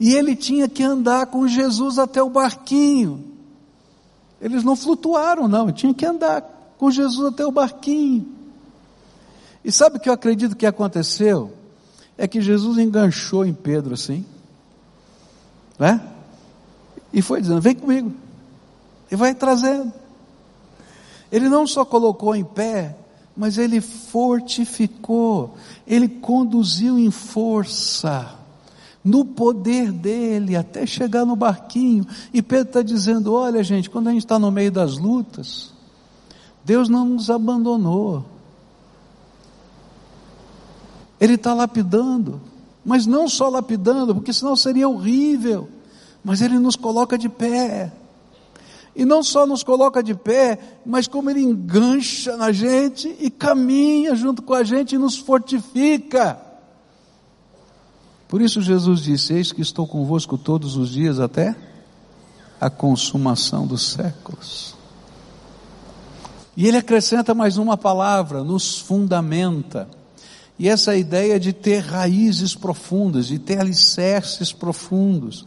E 0.02 0.14
ele 0.16 0.34
tinha 0.34 0.68
que 0.68 0.82
andar 0.82 1.26
com 1.26 1.46
Jesus 1.46 1.96
até 1.96 2.20
o 2.20 2.28
barquinho. 2.28 3.24
Eles 4.40 4.64
não 4.64 4.74
flutuaram, 4.74 5.46
não, 5.46 5.70
tinha 5.70 5.94
que 5.94 6.04
andar 6.04 6.42
com 6.76 6.90
Jesus 6.90 7.32
até 7.32 7.46
o 7.46 7.52
barquinho. 7.52 8.26
E 9.64 9.70
sabe 9.70 9.98
o 9.98 10.00
que 10.00 10.08
eu 10.08 10.12
acredito 10.12 10.56
que 10.56 10.66
aconteceu? 10.66 11.52
É 12.18 12.26
que 12.26 12.40
Jesus 12.40 12.78
enganchou 12.78 13.46
em 13.46 13.54
Pedro 13.54 13.94
assim, 13.94 14.26
né? 15.78 16.04
E 17.12 17.22
foi 17.22 17.40
dizendo: 17.40 17.60
vem 17.60 17.76
comigo. 17.76 18.12
E 19.08 19.14
vai 19.14 19.32
trazendo. 19.32 19.92
Ele 21.30 21.48
não 21.48 21.64
só 21.64 21.84
colocou 21.84 22.34
em 22.34 22.42
pé, 22.42 22.96
mas 23.36 23.56
ele 23.56 23.80
fortificou, 23.80 25.54
ele 25.86 26.08
conduziu 26.08 26.98
em 26.98 27.12
força, 27.12 28.41
no 29.04 29.24
poder 29.24 29.90
dele, 29.90 30.54
até 30.54 30.86
chegar 30.86 31.24
no 31.24 31.34
barquinho. 31.34 32.06
E 32.32 32.40
Pedro 32.40 32.68
está 32.68 32.82
dizendo: 32.82 33.32
olha, 33.32 33.62
gente, 33.62 33.90
quando 33.90 34.08
a 34.08 34.12
gente 34.12 34.24
está 34.24 34.38
no 34.38 34.50
meio 34.50 34.70
das 34.70 34.96
lutas, 34.96 35.72
Deus 36.64 36.88
não 36.88 37.04
nos 37.04 37.30
abandonou. 37.30 38.24
Ele 41.20 41.34
está 41.34 41.54
lapidando, 41.54 42.40
mas 42.84 43.06
não 43.06 43.28
só 43.28 43.48
lapidando, 43.48 44.14
porque 44.14 44.32
senão 44.32 44.56
seria 44.56 44.88
horrível, 44.88 45.68
mas 46.24 46.40
Ele 46.40 46.58
nos 46.58 46.74
coloca 46.74 47.16
de 47.16 47.28
pé. 47.28 47.92
E 48.94 49.04
não 49.04 49.22
só 49.22 49.46
nos 49.46 49.62
coloca 49.62 50.02
de 50.02 50.14
pé, 50.14 50.58
mas 50.84 51.06
como 51.06 51.30
Ele 51.30 51.40
engancha 51.40 52.36
na 52.36 52.52
gente 52.52 53.16
e 53.20 53.30
caminha 53.30 54.14
junto 54.14 54.42
com 54.42 54.52
a 54.52 54.62
gente 54.62 54.94
e 54.94 54.98
nos 54.98 55.16
fortifica. 55.16 56.41
Por 58.32 58.40
isso 58.40 58.62
Jesus 58.62 59.02
disse: 59.02 59.34
Eis 59.34 59.52
que 59.52 59.60
estou 59.60 59.86
convosco 59.86 60.38
todos 60.38 60.74
os 60.78 60.88
dias 60.88 61.20
até 61.20 61.54
a 62.58 62.70
consumação 62.70 63.66
dos 63.66 63.82
séculos. 63.92 64.74
E 66.56 66.66
ele 66.66 66.78
acrescenta 66.78 67.34
mais 67.34 67.58
uma 67.58 67.76
palavra: 67.76 68.42
nos 68.42 68.78
fundamenta. 68.78 69.86
E 70.58 70.66
essa 70.66 70.96
ideia 70.96 71.38
de 71.38 71.52
ter 71.52 71.80
raízes 71.80 72.54
profundas, 72.54 73.26
de 73.26 73.38
ter 73.38 73.60
alicerces 73.60 74.50
profundos. 74.50 75.44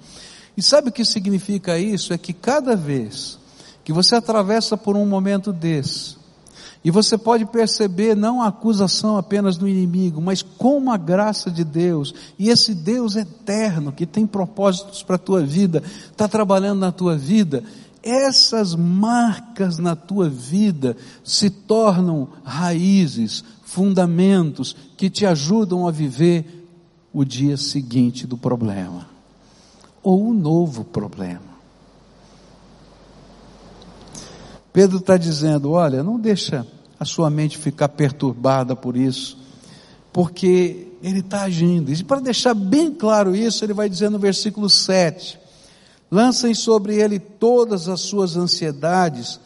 E 0.55 0.61
sabe 0.61 0.89
o 0.89 0.91
que 0.91 1.03
significa 1.03 1.79
isso? 1.79 2.13
É 2.13 2.19
que 2.19 2.33
cada 2.33 2.75
vez 2.75 3.39
que 3.83 3.91
você 3.91 4.13
atravessa 4.13 4.77
por 4.77 4.95
um 4.95 5.07
momento 5.07 5.51
desse, 5.51 6.17
E 6.85 6.91
você 6.91 7.17
pode 7.17 7.47
perceber 7.47 8.15
não 8.15 8.43
a 8.43 8.49
acusação 8.49 9.17
apenas 9.17 9.57
do 9.57 9.67
inimigo, 9.67 10.21
mas 10.21 10.43
como 10.43 10.91
a 10.91 10.97
graça 10.97 11.49
de 11.49 11.63
Deus, 11.63 12.13
e 12.37 12.49
esse 12.49 12.75
Deus 12.75 13.15
eterno 13.15 13.91
que 13.91 14.05
tem 14.05 14.27
propósitos 14.27 15.01
para 15.01 15.15
a 15.15 15.19
tua 15.19 15.41
vida, 15.41 15.81
está 16.11 16.27
trabalhando 16.27 16.81
na 16.81 16.91
tua 16.91 17.17
vida, 17.17 17.63
essas 18.03 18.75
marcas 18.75 19.79
na 19.79 19.95
tua 19.95 20.29
vida 20.29 20.95
se 21.23 21.49
tornam 21.49 22.29
raízes, 22.43 23.43
fundamentos 23.63 24.75
que 24.95 25.09
te 25.09 25.25
ajudam 25.25 25.87
a 25.87 25.91
viver 25.91 26.69
o 27.11 27.25
dia 27.25 27.57
seguinte 27.57 28.27
do 28.27 28.37
problema, 28.37 29.07
ou 30.03 30.23
um 30.23 30.35
novo 30.35 30.83
problema. 30.83 31.55
Pedro 34.71 34.97
está 34.97 35.17
dizendo: 35.17 35.71
olha, 35.71 36.03
não 36.03 36.19
deixa 36.19 36.67
a 36.99 37.05
sua 37.05 37.29
mente 37.29 37.57
ficar 37.57 37.89
perturbada 37.89 38.75
por 38.75 38.95
isso, 38.95 39.37
porque 40.11 40.87
ele 41.01 41.19
está 41.19 41.43
agindo. 41.43 41.91
E 41.91 42.03
para 42.03 42.19
deixar 42.19 42.53
bem 42.53 42.91
claro 42.91 43.35
isso, 43.35 43.63
ele 43.63 43.73
vai 43.73 43.89
dizer 43.89 44.09
no 44.09 44.19
versículo 44.19 44.69
7: 44.69 45.39
lancem 46.09 46.53
sobre 46.53 46.95
ele 46.95 47.19
todas 47.19 47.87
as 47.87 48.01
suas 48.01 48.35
ansiedades, 48.37 49.39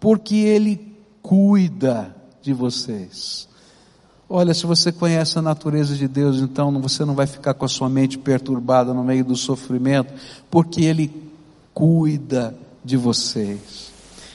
porque 0.00 0.36
ele 0.36 0.96
cuida 1.22 2.14
de 2.42 2.52
vocês. 2.52 3.48
Olha, 4.28 4.52
se 4.52 4.66
você 4.66 4.90
conhece 4.90 5.38
a 5.38 5.42
natureza 5.42 5.94
de 5.94 6.08
Deus, 6.08 6.38
então 6.38 6.80
você 6.80 7.04
não 7.04 7.14
vai 7.14 7.28
ficar 7.28 7.54
com 7.54 7.64
a 7.64 7.68
sua 7.68 7.88
mente 7.88 8.18
perturbada 8.18 8.92
no 8.92 9.04
meio 9.04 9.24
do 9.24 9.36
sofrimento, 9.36 10.12
porque 10.50 10.82
Ele 10.82 11.12
cuida 11.72 12.56
de 12.84 12.96
vocês. 12.96 13.92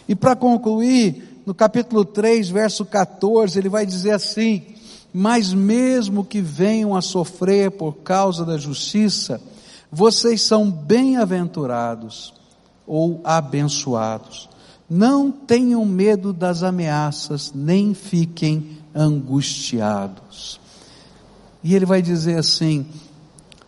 E 0.08 0.16
para 0.16 0.34
concluir, 0.36 1.31
no 1.46 1.54
capítulo 1.54 2.06
3, 2.06 2.50
verso 2.50 2.86
14, 2.86 3.58
ele 3.58 3.70
vai 3.70 3.86
dizer 3.86 4.12
assim: 4.12 4.64
Mas 5.14 5.54
mesmo 5.54 6.24
que 6.24 6.42
venham 6.42 6.96
a 6.96 7.02
sofrer 7.02 7.72
por 7.72 7.98
causa 7.98 8.46
da 8.46 8.58
justiça, 8.58 9.42
vocês 9.92 10.42
são 10.42 10.70
bem-aventurados 10.70 12.34
ou 12.86 13.22
abençoados. 13.24 14.50
Não 14.90 15.32
tenham 15.32 15.86
medo 15.86 16.34
das 16.34 16.64
ameaças, 16.64 17.52
nem 17.56 17.94
fiquem 17.94 18.78
angustiados. 18.94 20.60
E 21.64 21.76
ele 21.76 21.86
vai 21.86 22.02
dizer 22.02 22.38
assim: 22.38 22.86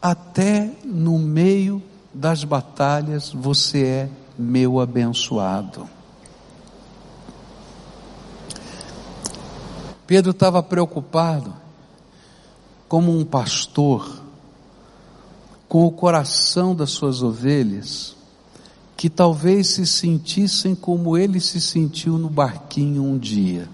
até 0.01 0.69
no 0.83 1.17
meio 1.17 1.81
das 2.13 2.43
batalhas 2.43 3.31
você 3.31 3.85
é 3.85 4.09
meu 4.37 4.79
abençoado. 4.79 5.87
Pedro 10.05 10.31
estava 10.31 10.61
preocupado, 10.61 11.53
como 12.87 13.17
um 13.17 13.23
pastor, 13.23 14.21
com 15.67 15.85
o 15.85 15.91
coração 15.91 16.75
das 16.75 16.91
suas 16.91 17.23
ovelhas, 17.23 18.15
que 18.95 19.09
talvez 19.09 19.67
se 19.67 19.85
sentissem 19.87 20.75
como 20.75 21.17
ele 21.17 21.39
se 21.39 21.59
sentiu 21.59 22.17
no 22.17 22.29
barquinho 22.29 23.03
um 23.03 23.17
dia. 23.17 23.67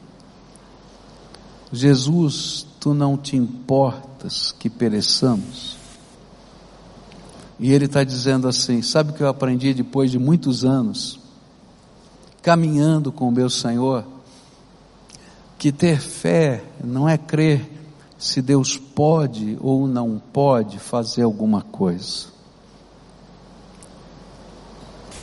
Jesus, 1.72 2.66
tu 2.80 2.94
não 2.94 3.18
te 3.18 3.36
importas 3.36 4.56
que 4.58 4.70
pereçamos? 4.70 5.78
E 7.60 7.74
ele 7.74 7.86
está 7.86 8.04
dizendo 8.04 8.48
assim: 8.48 8.82
sabe 8.82 9.12
o 9.12 9.14
que 9.14 9.22
eu 9.22 9.28
aprendi 9.28 9.74
depois 9.74 10.10
de 10.10 10.18
muitos 10.18 10.64
anos, 10.64 11.20
caminhando 12.42 13.12
com 13.12 13.28
o 13.28 13.32
meu 13.32 13.50
Senhor? 13.50 14.06
Que 15.60 15.74
ter 15.74 16.00
fé 16.00 16.64
não 16.82 17.08
é 17.08 17.18
crer 17.18 17.70
se 18.18 18.42
Deus 18.42 18.78
pode 18.78 19.58
ou 19.60 19.86
não 19.86 20.18
pode 20.32 20.80
fazer 20.80 21.24
alguma 21.24 21.62
coisa. 21.62 22.28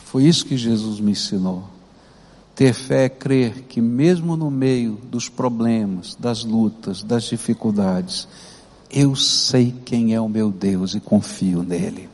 Foi 0.05 0.25
isso 0.25 0.44
que 0.44 0.57
Jesus 0.57 1.01
me 1.01 1.12
ensinou. 1.12 1.64
Ter 2.55 2.75
fé 2.75 3.07
é 3.07 3.09
crer 3.09 3.62
que, 3.62 3.81
mesmo 3.81 4.37
no 4.37 4.51
meio 4.51 4.99
dos 5.11 5.29
problemas, 5.29 6.14
das 6.14 6.44
lutas, 6.44 7.03
das 7.03 7.25
dificuldades, 7.25 8.29
eu 8.90 9.16
sei 9.16 9.75
quem 9.85 10.14
é 10.14 10.20
o 10.20 10.29
meu 10.29 10.51
Deus 10.51 10.94
e 10.94 11.01
confio 11.01 11.62
nele. 11.62 12.11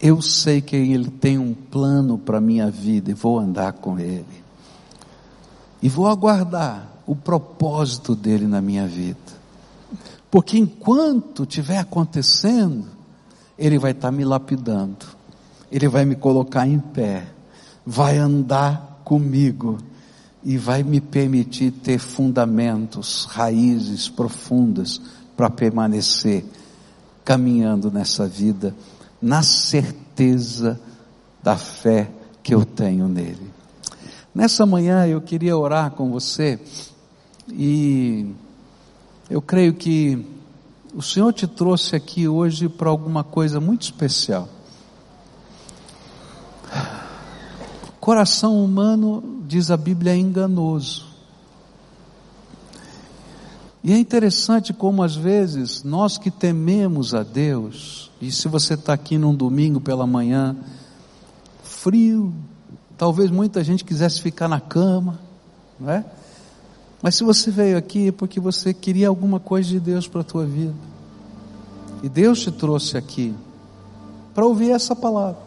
Eu 0.00 0.20
sei 0.20 0.60
que 0.60 0.74
Ele 0.74 1.08
tem 1.08 1.38
um 1.38 1.54
plano 1.54 2.18
para 2.18 2.38
a 2.38 2.40
minha 2.40 2.68
vida 2.68 3.12
e 3.12 3.14
vou 3.14 3.38
andar 3.38 3.74
com 3.74 3.98
Ele. 3.98 4.42
E 5.80 5.88
vou 5.88 6.08
aguardar 6.08 6.91
o 7.06 7.14
propósito 7.14 8.14
dele 8.14 8.46
na 8.46 8.60
minha 8.60 8.86
vida. 8.86 9.18
Porque 10.30 10.56
enquanto 10.56 11.42
estiver 11.42 11.78
acontecendo, 11.78 12.86
ele 13.58 13.78
vai 13.78 13.90
estar 13.90 14.10
me 14.10 14.24
lapidando, 14.24 15.06
ele 15.70 15.88
vai 15.88 16.04
me 16.04 16.16
colocar 16.16 16.66
em 16.66 16.78
pé, 16.78 17.26
vai 17.84 18.16
andar 18.16 19.02
comigo 19.04 19.78
e 20.42 20.56
vai 20.56 20.82
me 20.82 21.00
permitir 21.00 21.70
ter 21.70 21.98
fundamentos, 21.98 23.26
raízes 23.30 24.08
profundas 24.08 25.00
para 25.36 25.50
permanecer 25.50 26.44
caminhando 27.24 27.90
nessa 27.90 28.26
vida, 28.26 28.74
na 29.20 29.42
certeza 29.42 30.80
da 31.42 31.56
fé 31.56 32.10
que 32.42 32.54
eu 32.54 32.64
tenho 32.64 33.06
nele. 33.06 33.50
Nessa 34.34 34.64
manhã 34.64 35.06
eu 35.06 35.20
queria 35.20 35.56
orar 35.56 35.90
com 35.90 36.10
você 36.10 36.58
e 37.48 38.34
eu 39.28 39.40
creio 39.40 39.74
que 39.74 40.24
o 40.94 41.02
Senhor 41.02 41.32
te 41.32 41.46
trouxe 41.46 41.96
aqui 41.96 42.28
hoje 42.28 42.68
para 42.68 42.90
alguma 42.90 43.24
coisa 43.24 43.60
muito 43.60 43.82
especial. 43.82 44.48
O 47.88 48.00
coração 48.00 48.62
humano, 48.62 49.42
diz 49.46 49.70
a 49.70 49.76
Bíblia, 49.76 50.12
é 50.12 50.16
enganoso. 50.16 51.06
E 53.82 53.92
é 53.92 53.98
interessante 53.98 54.72
como 54.72 55.02
às 55.02 55.16
vezes 55.16 55.82
nós 55.82 56.16
que 56.18 56.30
tememos 56.30 57.14
a 57.14 57.22
Deus, 57.22 58.10
e 58.20 58.30
se 58.30 58.46
você 58.46 58.74
está 58.74 58.92
aqui 58.92 59.18
num 59.18 59.34
domingo 59.34 59.80
pela 59.80 60.06
manhã, 60.06 60.54
frio, 61.64 62.32
talvez 62.96 63.30
muita 63.30 63.64
gente 63.64 63.84
quisesse 63.84 64.20
ficar 64.20 64.46
na 64.46 64.60
cama, 64.60 65.18
não 65.80 65.90
é? 65.90 66.04
Mas 67.02 67.16
se 67.16 67.24
você 67.24 67.50
veio 67.50 67.76
aqui 67.76 68.08
é 68.08 68.12
porque 68.12 68.38
você 68.38 68.72
queria 68.72 69.08
alguma 69.08 69.40
coisa 69.40 69.68
de 69.68 69.80
Deus 69.80 70.06
para 70.06 70.20
a 70.20 70.24
tua 70.24 70.46
vida. 70.46 70.74
E 72.02 72.08
Deus 72.08 72.40
te 72.40 72.52
trouxe 72.52 72.96
aqui 72.96 73.34
para 74.32 74.46
ouvir 74.46 74.70
essa 74.70 74.94
palavra. 74.94 75.42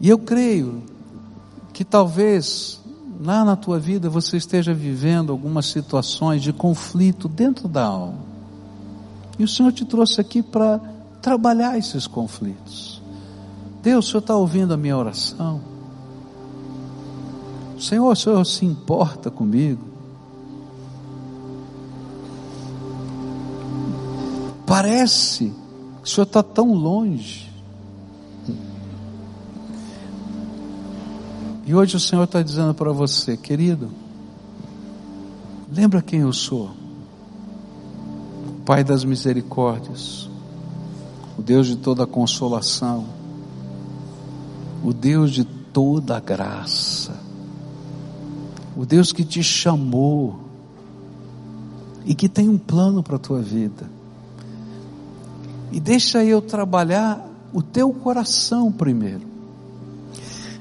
E 0.00 0.08
eu 0.08 0.18
creio 0.18 0.82
que 1.72 1.84
talvez 1.84 2.80
lá 3.20 3.44
na 3.44 3.56
tua 3.56 3.78
vida 3.78 4.08
você 4.08 4.36
esteja 4.36 4.72
vivendo 4.72 5.32
algumas 5.32 5.66
situações 5.66 6.42
de 6.42 6.52
conflito 6.52 7.28
dentro 7.28 7.66
da 7.66 7.84
alma. 7.84 8.18
E 9.38 9.44
o 9.44 9.48
Senhor 9.48 9.72
te 9.72 9.84
trouxe 9.84 10.20
aqui 10.20 10.42
para 10.42 10.80
trabalhar 11.22 11.78
esses 11.78 12.06
conflitos. 12.06 13.02
Deus, 13.82 14.06
o 14.06 14.08
Senhor 14.08 14.20
está 14.20 14.36
ouvindo 14.36 14.74
a 14.74 14.76
minha 14.76 14.96
oração. 14.96 15.77
Senhor, 17.78 18.10
o 18.10 18.16
Senhor 18.16 18.44
se 18.44 18.64
importa 18.64 19.30
comigo? 19.30 19.84
Parece 24.66 25.52
que 26.02 26.08
o 26.08 26.08
Senhor 26.08 26.26
está 26.26 26.42
tão 26.42 26.74
longe. 26.74 27.48
E 31.64 31.74
hoje 31.74 31.96
o 31.96 32.00
Senhor 32.00 32.24
está 32.24 32.42
dizendo 32.42 32.74
para 32.74 32.90
você, 32.92 33.36
querido, 33.36 33.90
lembra 35.70 36.02
quem 36.02 36.20
eu 36.20 36.32
sou? 36.32 36.70
O 38.48 38.62
Pai 38.64 38.82
das 38.82 39.04
misericórdias, 39.04 40.28
o 41.38 41.42
Deus 41.42 41.66
de 41.66 41.76
toda 41.76 42.06
consolação, 42.06 43.06
o 44.82 44.92
Deus 44.92 45.30
de 45.30 45.44
toda 45.44 46.18
graça 46.18 47.27
o 48.78 48.86
Deus 48.86 49.12
que 49.12 49.24
te 49.24 49.42
chamou 49.42 50.38
e 52.06 52.14
que 52.14 52.28
tem 52.28 52.48
um 52.48 52.56
plano 52.56 53.02
para 53.02 53.16
a 53.16 53.18
tua 53.18 53.42
vida. 53.42 53.90
E 55.72 55.80
deixa 55.80 56.24
eu 56.24 56.40
trabalhar 56.40 57.28
o 57.52 57.60
teu 57.60 57.92
coração 57.92 58.70
primeiro. 58.70 59.26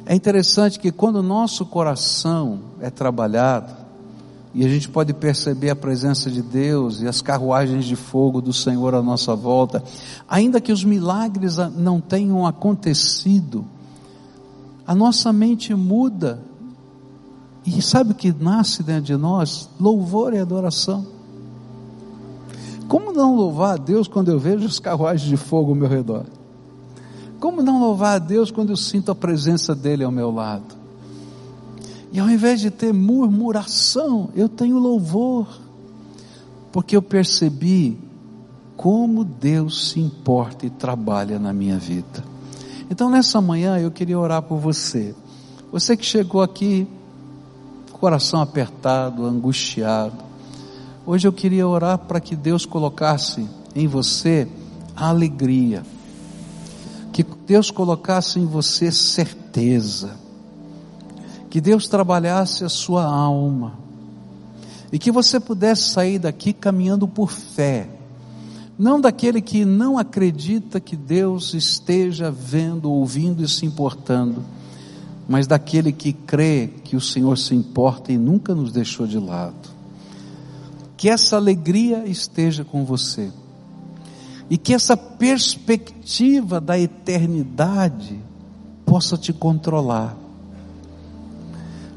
É 0.03 0.15
interessante 0.15 0.80
que 0.80 0.91
quando 0.91 1.18
o 1.18 1.24
nosso 1.24 1.63
coração 1.63 2.61
é 2.80 2.89
trabalhado, 2.89 3.72
e 4.51 4.65
a 4.65 4.68
gente 4.68 4.89
pode 4.89 5.13
perceber 5.13 5.70
a 5.70 5.76
presença 5.76 6.32
de 6.32 6.41
Deus 6.41 7.01
e 7.01 7.07
as 7.07 7.22
carruagens 7.22 7.86
de 7.86 7.95
fogo 7.95 8.41
do 8.41 8.51
Senhor 8.51 8.95
à 8.95 9.03
nossa 9.03 9.36
volta, 9.36 9.84
ainda 10.28 10.59
que 10.59 10.72
os 10.72 10.84
milagres 10.84 11.57
não 11.76 12.01
tenham 12.01 12.47
acontecido, 12.47 13.63
a 14.88 14.95
nossa 14.95 15.32
mente 15.32 15.76
muda 15.76 16.46
E 17.68 17.82
sabe 17.82 18.13
o 18.13 18.15
que 18.15 18.32
nasce 18.32 18.82
dentro 18.82 19.03
de 19.03 19.18
nós? 19.18 19.70
Louvor 19.78 20.34
e 20.34 20.39
adoração. 20.39 21.05
Como 22.88 23.11
não 23.11 23.36
louvar 23.36 23.74
a 23.74 23.78
Deus 23.78 24.07
quando 24.07 24.32
eu 24.32 24.39
vejo 24.39 24.65
os 24.65 24.80
carruagens 24.80 25.28
de 25.28 25.36
fogo 25.36 25.72
ao 25.72 25.76
meu 25.76 25.89
redor? 25.89 26.24
Como 27.41 27.61
não 27.61 27.78
louvar 27.78 28.15
a 28.15 28.20
Deus 28.20 28.49
quando 28.49 28.70
eu 28.70 28.78
sinto 28.78 29.11
a 29.11 29.15
presença 29.15 29.76
dEle 29.76 30.05
ao 30.05 30.11
meu 30.11 30.32
lado? 30.32 30.78
E 32.13 32.22
ao 32.22 32.30
invés 32.30 32.61
de 32.61 32.72
ter 32.72 32.93
murmuração, 32.93 34.30
eu 34.34 34.47
tenho 34.47 34.80
louvor, 34.80 35.45
porque 36.72 36.95
eu 36.95 37.01
percebi 37.01 37.99
como 38.78 39.26
Deus 39.26 39.89
se 39.89 39.99
importa 39.99 40.65
e 40.65 40.70
trabalha 40.70 41.38
na 41.38 41.51
minha 41.51 41.78
vida. 41.78 42.24
Então 42.89 43.09
nessa 43.09 43.41
manhã 43.41 43.78
eu 43.78 43.91
queria 43.91 44.18
orar 44.18 44.41
por 44.41 44.57
você. 44.57 45.13
Você 45.70 45.97
que 45.97 46.05
chegou 46.05 46.41
aqui, 46.41 46.88
coração 47.99 48.41
apertado, 48.41 49.25
angustiado. 49.25 50.23
Hoje 51.05 51.27
eu 51.27 51.33
queria 51.33 51.67
orar 51.67 51.97
para 51.97 52.19
que 52.19 52.35
Deus 52.35 52.65
colocasse 52.65 53.47
em 53.75 53.87
você 53.87 54.47
a 54.95 55.09
alegria. 55.09 55.83
Que 57.11 57.23
Deus 57.23 57.71
colocasse 57.71 58.39
em 58.39 58.45
você 58.45 58.91
certeza. 58.91 60.15
Que 61.49 61.59
Deus 61.59 61.87
trabalhasse 61.87 62.63
a 62.63 62.69
sua 62.69 63.05
alma. 63.05 63.73
E 64.91 64.99
que 64.99 65.11
você 65.11 65.39
pudesse 65.39 65.89
sair 65.89 66.19
daqui 66.19 66.53
caminhando 66.53 67.07
por 67.07 67.31
fé 67.31 67.89
não 68.77 69.01
daquele 69.01 69.41
que 69.41 69.65
não 69.65 69.97
acredita 69.97 70.79
que 70.79 70.95
Deus 70.95 71.53
esteja 71.55 72.29
vendo, 72.29 72.91
ouvindo 72.91 73.43
e 73.43 73.47
se 73.47 73.65
importando, 73.65 74.43
mas 75.28 75.45
daquele 75.45 75.91
que 75.91 76.13
crê 76.13 76.69
que 76.84 76.95
o 76.95 77.01
Senhor 77.01 77.38
se 77.38 77.53
importa 77.53 78.11
e 78.11 78.17
nunca 78.17 78.55
nos 78.55 78.71
deixou 78.71 79.05
de 79.05 79.19
lado. 79.19 79.69
Que 80.95 81.09
essa 81.09 81.36
alegria 81.36 82.05
esteja 82.07 82.63
com 82.63 82.86
você. 82.86 83.30
E 84.49 84.57
que 84.57 84.73
essa 84.73 84.95
perspectiva 84.95 86.61
da 86.61 86.80
eternidade 86.80 88.17
possa 88.86 89.17
te 89.17 89.34
controlar. 89.34 90.15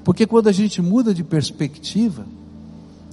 Porque 0.03 0.26
quando 0.26 0.49
a 0.49 0.53
gente 0.53 0.83
muda 0.83 1.14
de 1.14 1.22
perspectiva, 1.22 2.26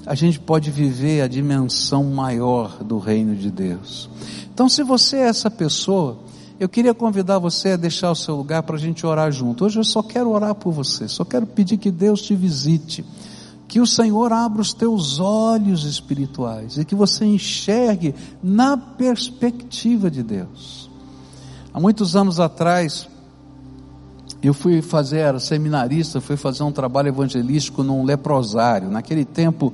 a 0.04 0.16
gente 0.16 0.40
pode 0.40 0.72
viver 0.72 1.22
a 1.22 1.28
dimensão 1.28 2.06
maior 2.06 2.84
do 2.84 2.98
reino 2.98 3.36
de 3.36 3.52
Deus. 3.52 4.10
Então, 4.52 4.68
se 4.68 4.82
você 4.82 5.18
é 5.18 5.28
essa 5.28 5.52
pessoa, 5.52 6.18
eu 6.60 6.68
queria 6.68 6.94
convidar 6.94 7.38
você 7.38 7.72
a 7.72 7.78
deixar 7.78 8.12
o 8.12 8.16
seu 8.16 8.36
lugar 8.36 8.64
para 8.64 8.76
a 8.76 8.80
gente 8.80 9.06
orar 9.06 9.32
junto. 9.32 9.66
Hoje 9.66 9.80
eu 9.80 9.84
só 9.84 10.02
quero 10.02 10.32
orar 10.32 10.56
por 10.56 10.72
você, 10.72 11.08
só 11.08 11.24
quero 11.24 11.46
pedir 11.46 11.78
que 11.78 11.92
Deus 11.92 12.22
te 12.22 12.36
visite, 12.36 13.06
que 13.68 13.80
o 13.80 13.86
Senhor 13.86 14.34
abra 14.34 14.62
os 14.62 14.74
teus 14.74 15.20
olhos 15.20 15.84
espirituais 15.84 16.78
e 16.78 16.86
que 16.86 16.96
você 16.96 17.26
enxergue 17.26 18.16
na 18.42 18.76
perspectiva 18.76 20.10
de 20.10 20.24
Deus. 20.24 20.90
Há 21.74 21.80
muitos 21.80 22.16
anos 22.16 22.40
atrás, 22.40 23.08
eu 24.42 24.54
fui 24.54 24.82
fazer, 24.82 25.20
era 25.20 25.40
seminarista, 25.40 26.20
fui 26.20 26.38
fazer 26.38 26.64
um 26.64 26.72
trabalho 26.72 27.10
evangelístico 27.10 27.84
num 27.84 28.04
leprosário. 28.04 28.90
Naquele 28.90 29.26
tempo, 29.26 29.72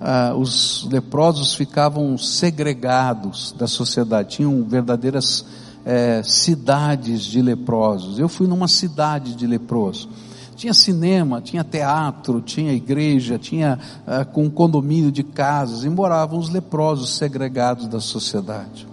ah, 0.00 0.32
os 0.36 0.86
leprosos 0.90 1.54
ficavam 1.54 2.16
segregados 2.16 3.52
da 3.58 3.66
sociedade, 3.66 4.36
tinham 4.36 4.62
verdadeiras 4.62 5.44
eh, 5.84 6.22
cidades 6.24 7.22
de 7.22 7.42
leprosos. 7.42 8.18
Eu 8.18 8.28
fui 8.28 8.46
numa 8.46 8.68
cidade 8.68 9.34
de 9.34 9.46
leprosos. 9.46 10.08
Tinha 10.56 10.72
cinema, 10.72 11.40
tinha 11.40 11.64
teatro, 11.64 12.40
tinha 12.40 12.72
igreja, 12.72 13.38
tinha 13.38 13.78
ah, 14.06 14.24
com 14.24 14.44
um 14.44 14.50
condomínio 14.50 15.10
de 15.10 15.24
casas, 15.24 15.84
e 15.84 15.88
moravam 15.88 16.38
os 16.38 16.48
leprosos 16.48 17.16
segregados 17.16 17.88
da 17.88 18.00
sociedade. 18.00 18.86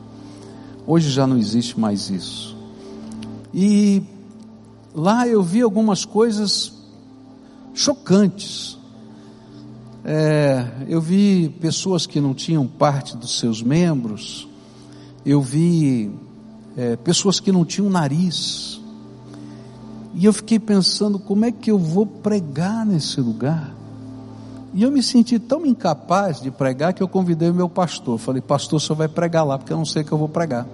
Hoje 0.87 1.09
já 1.09 1.27
não 1.27 1.37
existe 1.37 1.79
mais 1.79 2.09
isso. 2.09 2.57
E 3.53 4.01
lá 4.93 5.27
eu 5.27 5.43
vi 5.43 5.61
algumas 5.61 6.03
coisas 6.03 6.73
chocantes. 7.73 8.77
É, 10.03 10.65
eu 10.87 10.99
vi 10.99 11.47
pessoas 11.61 12.07
que 12.07 12.19
não 12.19 12.33
tinham 12.33 12.65
parte 12.65 13.15
dos 13.15 13.37
seus 13.37 13.61
membros, 13.61 14.47
eu 15.23 15.39
vi 15.39 16.11
é, 16.75 16.95
pessoas 16.95 17.39
que 17.39 17.51
não 17.51 17.65
tinham 17.65 17.89
nariz, 17.89 18.81
e 20.13 20.25
eu 20.25 20.33
fiquei 20.33 20.59
pensando 20.59 21.17
como 21.17 21.45
é 21.45 21.51
que 21.51 21.71
eu 21.71 21.77
vou 21.77 22.05
pregar 22.05 22.85
nesse 22.85 23.21
lugar. 23.21 23.73
E 24.73 24.83
eu 24.83 24.91
me 24.91 25.01
senti 25.01 25.37
tão 25.39 25.65
incapaz 25.65 26.41
de 26.41 26.49
pregar 26.51 26.93
que 26.93 27.03
eu 27.03 27.07
convidei 27.07 27.49
o 27.49 27.53
meu 27.53 27.69
pastor. 27.69 28.17
Falei, 28.17 28.41
pastor, 28.41 28.79
senhor 28.79 28.95
vai 28.95 29.07
pregar 29.07 29.45
lá, 29.45 29.57
porque 29.57 29.73
eu 29.73 29.77
não 29.77 29.85
sei 29.85 30.03
que 30.03 30.11
eu 30.11 30.17
vou 30.17 30.29
pregar. 30.29 30.65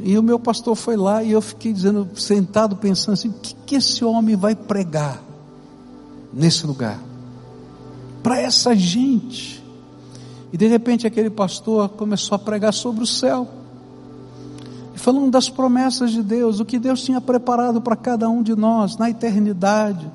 E 0.00 0.18
o 0.18 0.22
meu 0.22 0.38
pastor 0.38 0.74
foi 0.74 0.96
lá 0.96 1.22
e 1.22 1.30
eu 1.32 1.40
fiquei 1.40 1.72
dizendo, 1.72 2.08
sentado 2.16 2.76
pensando 2.76 3.14
assim, 3.14 3.28
o 3.28 3.32
que, 3.32 3.54
que 3.66 3.76
esse 3.76 4.04
homem 4.04 4.36
vai 4.36 4.54
pregar 4.54 5.22
nesse 6.32 6.66
lugar? 6.66 6.98
Para 8.22 8.40
essa 8.40 8.74
gente. 8.74 9.62
E 10.52 10.56
de 10.56 10.66
repente 10.66 11.06
aquele 11.06 11.30
pastor 11.30 11.88
começou 11.90 12.36
a 12.36 12.38
pregar 12.38 12.72
sobre 12.72 13.02
o 13.02 13.06
céu. 13.06 13.48
Falando 15.04 15.30
das 15.30 15.50
promessas 15.50 16.12
de 16.12 16.22
Deus, 16.22 16.60
o 16.60 16.64
que 16.64 16.78
Deus 16.78 17.02
tinha 17.02 17.20
preparado 17.20 17.78
para 17.78 17.94
cada 17.94 18.26
um 18.26 18.42
de 18.42 18.56
nós 18.56 18.96
na 18.96 19.10
eternidade. 19.10 20.10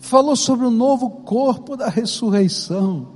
Falou 0.00 0.36
sobre 0.36 0.66
o 0.66 0.70
novo 0.70 1.08
corpo 1.08 1.78
da 1.78 1.88
ressurreição 1.88 3.06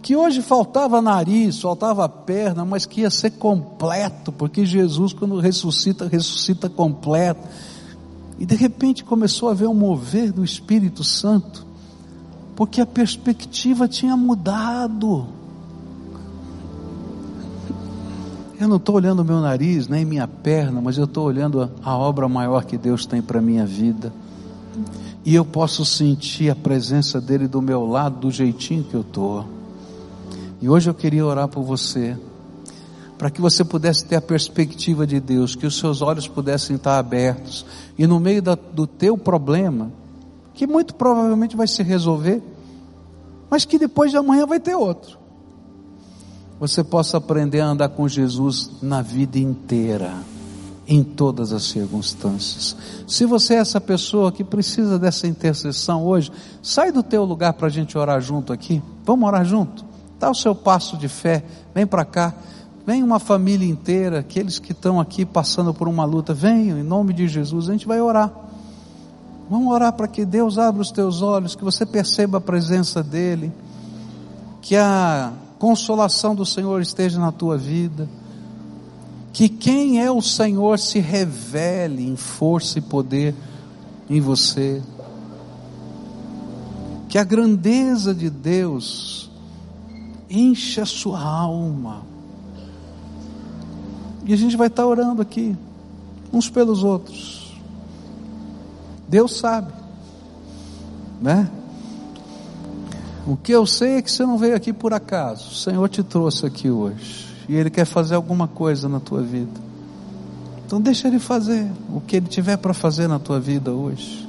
que 0.00 0.14
hoje 0.14 0.42
faltava 0.42 1.02
nariz, 1.02 1.60
faltava 1.60 2.08
perna, 2.08 2.64
mas 2.64 2.86
que 2.86 3.00
ia 3.00 3.10
ser 3.10 3.30
completo, 3.32 4.30
porque 4.30 4.64
Jesus, 4.64 5.12
quando 5.12 5.40
ressuscita, 5.40 6.06
ressuscita 6.06 6.68
completo. 6.68 7.40
E 8.38 8.46
de 8.46 8.54
repente 8.54 9.02
começou 9.02 9.48
a 9.48 9.52
haver 9.52 9.66
um 9.66 9.74
mover 9.74 10.30
do 10.30 10.44
Espírito 10.44 11.02
Santo, 11.02 11.66
porque 12.54 12.80
a 12.80 12.86
perspectiva 12.86 13.88
tinha 13.88 14.16
mudado. 14.16 15.26
Eu 18.64 18.68
não 18.68 18.76
estou 18.78 18.94
olhando 18.94 19.22
meu 19.22 19.42
nariz, 19.42 19.88
nem 19.88 20.06
minha 20.06 20.26
perna, 20.26 20.80
mas 20.80 20.96
eu 20.96 21.04
estou 21.04 21.26
olhando 21.26 21.60
a, 21.60 21.68
a 21.82 21.98
obra 21.98 22.26
maior 22.26 22.64
que 22.64 22.78
Deus 22.78 23.04
tem 23.04 23.20
para 23.20 23.38
a 23.38 23.42
minha 23.42 23.66
vida. 23.66 24.10
E 25.22 25.34
eu 25.34 25.44
posso 25.44 25.84
sentir 25.84 26.48
a 26.48 26.56
presença 26.56 27.20
dele 27.20 27.46
do 27.46 27.60
meu 27.60 27.84
lado, 27.84 28.20
do 28.20 28.30
jeitinho 28.30 28.82
que 28.82 28.94
eu 28.94 29.02
estou. 29.02 29.44
E 30.62 30.68
hoje 30.70 30.88
eu 30.88 30.94
queria 30.94 31.26
orar 31.26 31.46
por 31.46 31.62
você, 31.62 32.16
para 33.18 33.28
que 33.28 33.38
você 33.38 33.62
pudesse 33.62 34.06
ter 34.06 34.16
a 34.16 34.22
perspectiva 34.22 35.06
de 35.06 35.20
Deus, 35.20 35.54
que 35.54 35.66
os 35.66 35.78
seus 35.78 36.00
olhos 36.00 36.26
pudessem 36.26 36.76
estar 36.76 36.98
abertos, 36.98 37.66
e 37.98 38.06
no 38.06 38.18
meio 38.18 38.40
da, 38.40 38.54
do 38.54 38.86
teu 38.86 39.18
problema, 39.18 39.92
que 40.54 40.66
muito 40.66 40.94
provavelmente 40.94 41.54
vai 41.54 41.66
se 41.66 41.82
resolver, 41.82 42.42
mas 43.50 43.66
que 43.66 43.78
depois 43.78 44.10
de 44.10 44.16
amanhã 44.16 44.46
vai 44.46 44.58
ter 44.58 44.74
outro, 44.74 45.18
você 46.66 46.82
possa 46.82 47.18
aprender 47.18 47.60
a 47.60 47.66
andar 47.66 47.90
com 47.90 48.08
Jesus 48.08 48.70
na 48.80 49.02
vida 49.02 49.38
inteira, 49.38 50.14
em 50.88 51.04
todas 51.04 51.52
as 51.52 51.64
circunstâncias. 51.64 52.74
Se 53.06 53.26
você 53.26 53.56
é 53.56 53.58
essa 53.58 53.78
pessoa 53.78 54.32
que 54.32 54.42
precisa 54.42 54.98
dessa 54.98 55.26
intercessão 55.26 56.02
hoje, 56.06 56.32
sai 56.62 56.90
do 56.90 57.02
teu 57.02 57.22
lugar 57.22 57.52
para 57.52 57.66
a 57.66 57.70
gente 57.70 57.98
orar 57.98 58.18
junto 58.22 58.50
aqui. 58.50 58.82
Vamos 59.04 59.28
orar 59.28 59.44
junto? 59.44 59.84
Dá 60.18 60.30
o 60.30 60.34
seu 60.34 60.54
passo 60.54 60.96
de 60.96 61.06
fé, 61.06 61.44
vem 61.74 61.86
para 61.86 62.02
cá. 62.02 62.32
Vem 62.86 63.02
uma 63.02 63.18
família 63.18 63.68
inteira, 63.68 64.20
aqueles 64.20 64.58
que 64.58 64.72
estão 64.72 64.98
aqui 64.98 65.26
passando 65.26 65.72
por 65.74 65.86
uma 65.86 66.04
luta, 66.04 66.32
venham 66.32 66.78
em 66.78 66.82
nome 66.82 67.12
de 67.12 67.28
Jesus, 67.28 67.68
a 67.68 67.72
gente 67.72 67.86
vai 67.86 68.00
orar. 68.00 68.30
Vamos 69.50 69.70
orar 69.70 69.92
para 69.92 70.08
que 70.08 70.24
Deus 70.24 70.58
abra 70.58 70.80
os 70.80 70.90
teus 70.90 71.20
olhos, 71.20 71.54
que 71.54 71.64
você 71.64 71.84
perceba 71.84 72.38
a 72.38 72.40
presença 72.40 73.02
dEle, 73.02 73.52
que 74.60 74.76
a 74.76 75.32
consolação 75.58 76.34
do 76.34 76.44
Senhor 76.44 76.80
esteja 76.80 77.18
na 77.18 77.32
tua 77.32 77.56
vida, 77.56 78.08
que 79.32 79.48
quem 79.48 80.00
é 80.00 80.10
o 80.10 80.22
Senhor 80.22 80.78
se 80.78 81.00
revele 81.00 82.06
em 82.06 82.16
força 82.16 82.78
e 82.78 82.82
poder 82.82 83.34
em 84.08 84.20
você, 84.20 84.82
que 87.08 87.18
a 87.18 87.24
grandeza 87.24 88.14
de 88.14 88.28
Deus 88.30 89.30
enche 90.28 90.80
a 90.80 90.86
sua 90.86 91.20
alma. 91.20 92.02
E 94.24 94.32
a 94.32 94.36
gente 94.36 94.56
vai 94.56 94.68
estar 94.68 94.86
orando 94.86 95.20
aqui, 95.20 95.56
uns 96.32 96.48
pelos 96.48 96.82
outros. 96.82 97.54
Deus 99.08 99.36
sabe, 99.36 99.72
né? 101.20 101.50
O 103.26 103.36
que 103.36 103.52
eu 103.52 103.64
sei 103.66 103.96
é 103.96 104.02
que 104.02 104.10
você 104.10 104.24
não 104.24 104.36
veio 104.36 104.54
aqui 104.54 104.72
por 104.72 104.92
acaso. 104.92 105.50
O 105.50 105.54
Senhor 105.54 105.88
te 105.88 106.02
trouxe 106.02 106.44
aqui 106.44 106.70
hoje. 106.70 107.26
E 107.48 107.54
Ele 107.54 107.70
quer 107.70 107.86
fazer 107.86 108.14
alguma 108.14 108.46
coisa 108.46 108.88
na 108.88 109.00
tua 109.00 109.22
vida. 109.22 109.60
Então 110.66 110.80
deixa 110.80 111.08
Ele 111.08 111.18
fazer 111.18 111.70
o 111.94 112.00
que 112.00 112.16
Ele 112.16 112.26
tiver 112.26 112.56
para 112.56 112.74
fazer 112.74 113.08
na 113.08 113.18
tua 113.18 113.40
vida 113.40 113.72
hoje. 113.72 114.28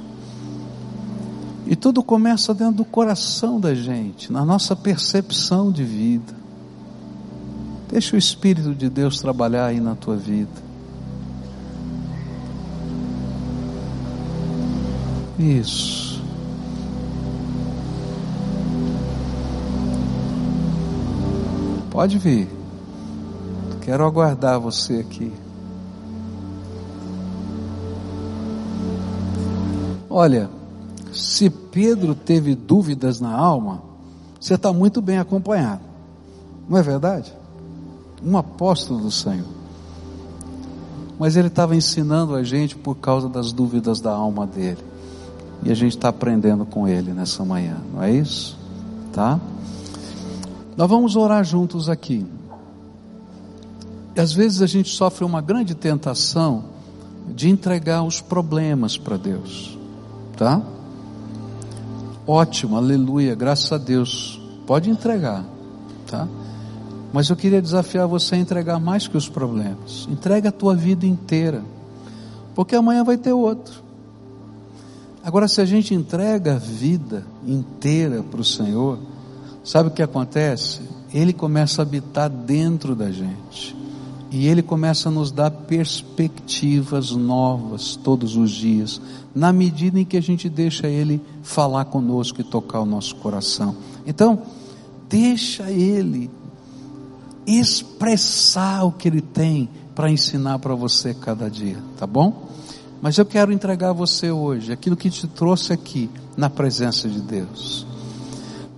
E 1.66 1.74
tudo 1.74 2.02
começa 2.02 2.54
dentro 2.54 2.76
do 2.76 2.84
coração 2.84 3.58
da 3.58 3.74
gente, 3.74 4.32
na 4.32 4.44
nossa 4.44 4.76
percepção 4.76 5.72
de 5.72 5.82
vida. 5.82 6.34
Deixa 7.88 8.14
o 8.14 8.18
Espírito 8.18 8.74
de 8.74 8.88
Deus 8.88 9.18
trabalhar 9.18 9.66
aí 9.66 9.80
na 9.80 9.94
tua 9.94 10.16
vida. 10.16 10.66
Isso. 15.38 16.05
Pode 21.96 22.18
vir. 22.18 22.46
Quero 23.80 24.04
aguardar 24.04 24.60
você 24.60 24.98
aqui. 24.98 25.32
Olha, 30.10 30.50
se 31.10 31.48
Pedro 31.48 32.14
teve 32.14 32.54
dúvidas 32.54 33.18
na 33.18 33.34
alma, 33.34 33.82
você 34.38 34.56
está 34.56 34.74
muito 34.74 35.00
bem 35.00 35.16
acompanhado. 35.16 35.80
Não 36.68 36.76
é 36.76 36.82
verdade? 36.82 37.32
Um 38.22 38.36
apóstolo 38.36 39.00
do 39.00 39.10
Senhor. 39.10 39.48
Mas 41.18 41.34
ele 41.34 41.48
estava 41.48 41.74
ensinando 41.74 42.34
a 42.34 42.42
gente 42.42 42.76
por 42.76 42.96
causa 42.96 43.26
das 43.26 43.52
dúvidas 43.52 44.02
da 44.02 44.12
alma 44.12 44.46
dele. 44.46 44.84
E 45.62 45.72
a 45.72 45.74
gente 45.74 45.96
está 45.96 46.10
aprendendo 46.10 46.66
com 46.66 46.86
ele 46.86 47.14
nessa 47.14 47.42
manhã, 47.42 47.78
não 47.90 48.02
é 48.02 48.12
isso? 48.12 48.54
Tá? 49.14 49.40
Nós 50.76 50.88
vamos 50.88 51.16
orar 51.16 51.42
juntos 51.44 51.88
aqui. 51.88 52.26
E 54.14 54.20
às 54.20 54.32
vezes 54.32 54.62
a 54.62 54.66
gente 54.66 54.90
sofre 54.90 55.24
uma 55.24 55.40
grande 55.40 55.74
tentação 55.74 56.64
de 57.34 57.48
entregar 57.48 58.02
os 58.02 58.20
problemas 58.20 58.96
para 58.96 59.16
Deus, 59.16 59.76
tá? 60.36 60.62
Ótimo, 62.26 62.76
aleluia, 62.76 63.34
graças 63.34 63.70
a 63.72 63.78
Deus. 63.78 64.40
Pode 64.66 64.90
entregar, 64.90 65.44
tá? 66.06 66.28
Mas 67.12 67.30
eu 67.30 67.36
queria 67.36 67.62
desafiar 67.62 68.06
você 68.06 68.34
a 68.34 68.38
entregar 68.38 68.78
mais 68.78 69.08
que 69.08 69.16
os 69.16 69.28
problemas. 69.28 70.06
Entrega 70.10 70.50
a 70.50 70.52
tua 70.52 70.74
vida 70.74 71.06
inteira. 71.06 71.62
Porque 72.54 72.74
amanhã 72.74 73.04
vai 73.04 73.16
ter 73.16 73.32
outro. 73.32 73.82
Agora, 75.22 75.48
se 75.48 75.60
a 75.60 75.64
gente 75.64 75.94
entrega 75.94 76.54
a 76.54 76.58
vida 76.58 77.24
inteira 77.46 78.22
para 78.22 78.40
o 78.40 78.44
Senhor, 78.44 78.98
sabe 79.66 79.88
o 79.88 79.92
que 79.92 80.02
acontece? 80.02 80.80
Ele 81.12 81.32
começa 81.32 81.82
a 81.82 81.84
habitar 81.84 82.30
dentro 82.30 82.94
da 82.94 83.10
gente. 83.10 83.76
E 84.30 84.46
Ele 84.46 84.62
começa 84.62 85.08
a 85.08 85.12
nos 85.12 85.30
dar 85.30 85.50
perspectivas 85.50 87.10
novas 87.12 87.96
todos 87.96 88.36
os 88.36 88.50
dias, 88.50 89.00
na 89.34 89.52
medida 89.52 90.00
em 90.00 90.04
que 90.04 90.16
a 90.16 90.20
gente 90.20 90.48
deixa 90.48 90.88
Ele 90.88 91.20
falar 91.42 91.84
conosco 91.86 92.40
e 92.40 92.44
tocar 92.44 92.80
o 92.80 92.86
nosso 92.86 93.16
coração. 93.16 93.76
Então, 94.06 94.42
deixa 95.08 95.70
Ele 95.70 96.30
expressar 97.46 98.84
o 98.84 98.92
que 98.92 99.08
Ele 99.08 99.20
tem 99.20 99.68
para 99.94 100.10
ensinar 100.10 100.58
para 100.58 100.74
você 100.74 101.14
cada 101.14 101.48
dia, 101.48 101.78
tá 101.96 102.06
bom? 102.06 102.48
Mas 103.00 103.16
eu 103.16 103.24
quero 103.24 103.52
entregar 103.52 103.90
a 103.90 103.94
você 103.94 104.30
hoje 104.30 104.72
aquilo 104.72 104.96
que 104.96 105.08
te 105.08 105.26
trouxe 105.26 105.72
aqui 105.72 106.10
na 106.36 106.50
presença 106.50 107.08
de 107.08 107.20
Deus. 107.20 107.85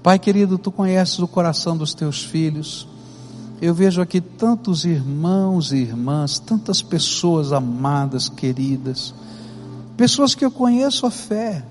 Pai 0.03 0.19
querido, 0.19 0.59
tu 0.59 0.71
conheces 0.71 1.19
o 1.19 1.27
coração 1.27 1.77
dos 1.77 1.93
teus 1.93 2.23
filhos. 2.23 2.87
Eu 3.61 3.75
vejo 3.75 4.01
aqui 4.01 4.21
tantos 4.21 4.85
irmãos 4.85 5.73
e 5.73 5.79
irmãs, 5.79 6.39
tantas 6.39 6.81
pessoas 6.81 7.53
amadas, 7.53 8.29
queridas, 8.29 9.13
pessoas 9.97 10.35
que 10.35 10.45
eu 10.45 10.51
conheço 10.51 11.05
a 11.07 11.11
fé, 11.11 11.65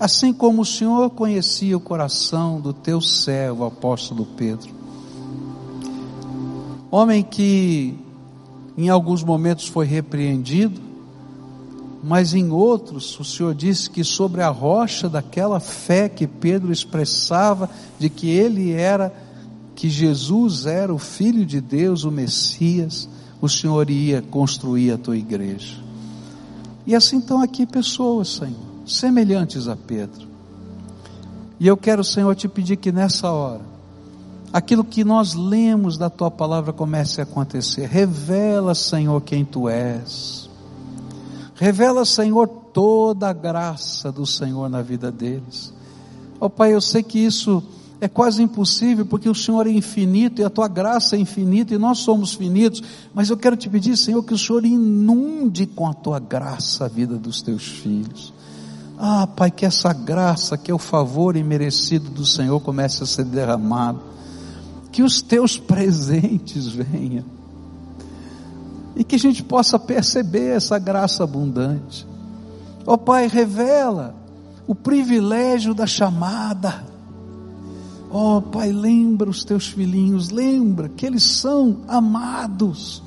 assim 0.00 0.32
como 0.32 0.62
o 0.62 0.66
Senhor 0.66 1.10
conhecia 1.10 1.76
o 1.76 1.80
coração 1.80 2.60
do 2.60 2.72
teu 2.72 3.00
servo, 3.00 3.64
apóstolo 3.64 4.26
Pedro. 4.36 4.74
Homem 6.90 7.22
que 7.22 7.96
em 8.76 8.88
alguns 8.88 9.22
momentos 9.22 9.68
foi 9.68 9.86
repreendido, 9.86 10.80
mas 12.06 12.34
em 12.34 12.50
outros 12.50 13.18
o 13.18 13.24
Senhor 13.24 13.54
disse 13.54 13.88
que 13.88 14.04
sobre 14.04 14.42
a 14.42 14.50
rocha 14.50 15.08
daquela 15.08 15.58
fé 15.58 16.06
que 16.06 16.26
Pedro 16.26 16.70
expressava, 16.70 17.70
de 17.98 18.10
que 18.10 18.28
ele 18.28 18.72
era 18.72 19.10
que 19.74 19.88
Jesus 19.88 20.66
era 20.66 20.92
o 20.92 20.98
Filho 20.98 21.46
de 21.46 21.62
Deus, 21.62 22.04
o 22.04 22.10
Messias, 22.10 23.08
o 23.40 23.48
Senhor 23.48 23.88
ia 23.88 24.20
construir 24.20 24.92
a 24.92 24.98
tua 24.98 25.16
igreja. 25.16 25.82
E 26.86 26.94
assim 26.94 27.18
estão 27.18 27.40
aqui 27.40 27.64
pessoas, 27.64 28.28
Senhor, 28.28 28.54
semelhantes 28.86 29.66
a 29.66 29.74
Pedro. 29.74 30.28
E 31.58 31.66
eu 31.66 31.76
quero, 31.76 32.04
Senhor, 32.04 32.34
te 32.34 32.48
pedir 32.48 32.76
que 32.76 32.92
nessa 32.92 33.30
hora, 33.30 33.62
aquilo 34.52 34.84
que 34.84 35.02
nós 35.04 35.32
lemos 35.32 35.96
da 35.96 36.10
tua 36.10 36.30
palavra 36.30 36.70
comece 36.72 37.22
a 37.22 37.24
acontecer. 37.24 37.88
Revela, 37.88 38.74
Senhor, 38.74 39.20
quem 39.22 39.42
tu 39.42 39.70
és. 39.70 40.43
Revela, 41.54 42.04
Senhor, 42.04 42.48
toda 42.48 43.28
a 43.28 43.32
graça 43.32 44.10
do 44.10 44.26
Senhor 44.26 44.68
na 44.68 44.82
vida 44.82 45.10
deles. 45.12 45.72
Ó 46.40 46.46
oh, 46.46 46.50
Pai, 46.50 46.74
eu 46.74 46.80
sei 46.80 47.02
que 47.02 47.18
isso 47.18 47.62
é 48.00 48.08
quase 48.08 48.42
impossível, 48.42 49.06
porque 49.06 49.28
o 49.28 49.34
Senhor 49.34 49.66
é 49.66 49.70
infinito 49.70 50.42
e 50.42 50.44
a 50.44 50.50
tua 50.50 50.68
graça 50.68 51.16
é 51.16 51.18
infinita 51.18 51.74
e 51.74 51.78
nós 51.78 51.98
somos 51.98 52.34
finitos, 52.34 52.82
mas 53.14 53.30
eu 53.30 53.36
quero 53.36 53.56
te 53.56 53.68
pedir, 53.68 53.96
Senhor, 53.96 54.22
que 54.22 54.34
o 54.34 54.38
Senhor 54.38 54.64
inunde 54.64 55.64
com 55.66 55.86
a 55.86 55.94
tua 55.94 56.18
graça 56.18 56.84
a 56.84 56.88
vida 56.88 57.16
dos 57.16 57.40
teus 57.40 57.66
filhos. 57.66 58.34
Ah, 58.98 59.26
Pai, 59.26 59.50
que 59.50 59.64
essa 59.64 59.92
graça, 59.92 60.58
que 60.58 60.70
é 60.70 60.74
o 60.74 60.78
favor 60.78 61.36
imerecido 61.36 62.10
do 62.10 62.26
Senhor 62.26 62.60
comece 62.60 63.02
a 63.02 63.06
ser 63.06 63.24
derramado, 63.24 64.00
que 64.92 65.02
os 65.02 65.22
teus 65.22 65.56
presentes 65.56 66.68
venham, 66.68 67.24
e 68.96 69.02
que 69.04 69.16
a 69.16 69.18
gente 69.18 69.42
possa 69.42 69.78
perceber 69.78 70.56
essa 70.56 70.78
graça 70.78 71.24
abundante. 71.24 72.06
Ó 72.86 72.94
oh, 72.94 72.98
Pai, 72.98 73.26
revela 73.26 74.14
o 74.66 74.74
privilégio 74.74 75.74
da 75.74 75.86
chamada, 75.86 76.84
Oh, 78.16 78.40
Pai, 78.40 78.70
lembra 78.70 79.28
os 79.28 79.42
teus 79.42 79.66
filhinhos, 79.66 80.30
lembra 80.30 80.88
que 80.88 81.04
eles 81.04 81.24
são 81.24 81.78
amados, 81.88 83.02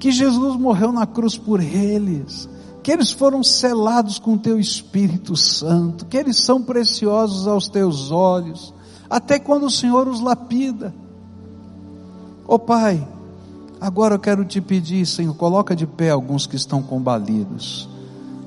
que 0.00 0.10
Jesus 0.10 0.56
morreu 0.56 0.90
na 0.90 1.06
cruz 1.06 1.38
por 1.38 1.60
eles, 1.60 2.48
que 2.82 2.90
eles 2.90 3.12
foram 3.12 3.40
selados 3.44 4.18
com 4.18 4.34
o 4.34 4.38
teu 4.38 4.58
Espírito 4.58 5.36
Santo, 5.36 6.06
que 6.06 6.16
eles 6.16 6.38
são 6.38 6.60
preciosos 6.60 7.46
aos 7.46 7.68
teus 7.68 8.10
olhos, 8.10 8.74
até 9.08 9.38
quando 9.38 9.66
o 9.66 9.70
Senhor 9.70 10.08
os 10.08 10.20
lapida. 10.20 10.92
Oh, 12.48 12.58
Pai, 12.58 13.06
agora 13.80 14.14
eu 14.14 14.18
quero 14.18 14.44
te 14.44 14.60
pedir, 14.60 15.06
Senhor, 15.06 15.34
coloca 15.34 15.74
de 15.74 15.86
pé 15.86 16.10
alguns 16.10 16.46
que 16.46 16.56
estão 16.56 16.82
combalidos. 16.82 17.88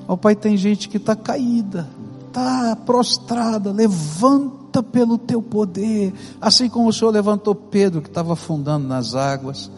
Oh, 0.06 0.16
Pai, 0.16 0.34
tem 0.34 0.56
gente 0.56 0.88
que 0.88 0.98
está 0.98 1.16
caída, 1.16 1.88
está 2.28 2.76
prostrada, 2.76 3.72
levanta 3.72 4.82
pelo 4.82 5.16
teu 5.16 5.40
poder, 5.40 6.12
assim 6.40 6.68
como 6.68 6.88
o 6.88 6.92
Senhor 6.92 7.10
levantou 7.10 7.54
Pedro 7.54 8.02
que 8.02 8.08
estava 8.08 8.34
afundando 8.34 8.86
nas 8.86 9.14
águas. 9.14 9.70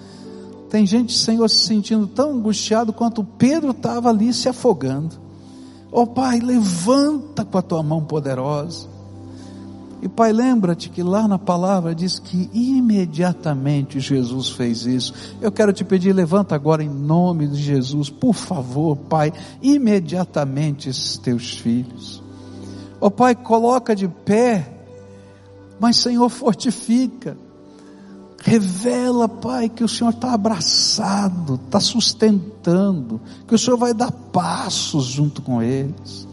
Tem 0.69 0.85
gente, 0.85 1.17
Senhor, 1.17 1.49
se 1.49 1.67
sentindo 1.67 2.07
tão 2.07 2.33
angustiado 2.33 2.93
quanto 2.93 3.23
Pedro 3.23 3.71
estava 3.71 4.11
ali 4.11 4.33
se 4.33 4.49
afogando. 4.49 5.17
Oh 5.93 6.07
Pai, 6.07 6.41
levanta 6.41 7.45
com 7.45 7.57
a 7.57 7.63
tua 7.63 7.83
mão 7.83 8.05
poderosa. 8.05 8.96
E 10.03 10.09
Pai, 10.09 10.33
lembra-te 10.33 10.91
que 10.91 11.03
lá 11.03 11.27
na 11.27 11.39
palavra 11.39 11.95
diz 11.95 12.19
que 12.19 12.51
imediatamente 12.53 13.99
Jesus 13.99 14.51
fez 14.51 14.85
isso. 14.85 15.15
Eu 15.41 15.51
quero 15.51 15.73
te 15.73 15.85
pedir, 15.85 16.13
levanta 16.13 16.55
agora 16.55 16.85
em 16.85 16.89
nome 16.89 17.47
de 17.47 17.61
Jesus, 17.61 18.11
por 18.11 18.35
favor, 18.35 18.97
Pai, 18.97 19.33
imediatamente 19.63 20.89
esses 20.89 21.17
teus 21.17 21.57
filhos. 21.59 22.23
Ó 23.01 23.07
oh, 23.07 23.11
Pai, 23.11 23.35
coloca 23.35 23.97
de 23.97 24.07
pé 24.07 24.77
mas, 25.79 25.97
Senhor, 25.97 26.29
fortifica. 26.29 27.37
Revela, 28.39 29.29
Pai, 29.29 29.69
que 29.69 29.83
o 29.83 29.89
Senhor 29.89 30.11
está 30.11 30.33
abraçado, 30.33 31.57
está 31.65 31.81
sustentando, 31.81 33.21
que 33.47 33.55
o 33.55 33.59
Senhor 33.59 33.77
vai 33.77 33.93
dar 33.93 34.13
passos 34.13 35.07
junto 35.07 35.43
com 35.43 35.61
eles, 35.61 36.29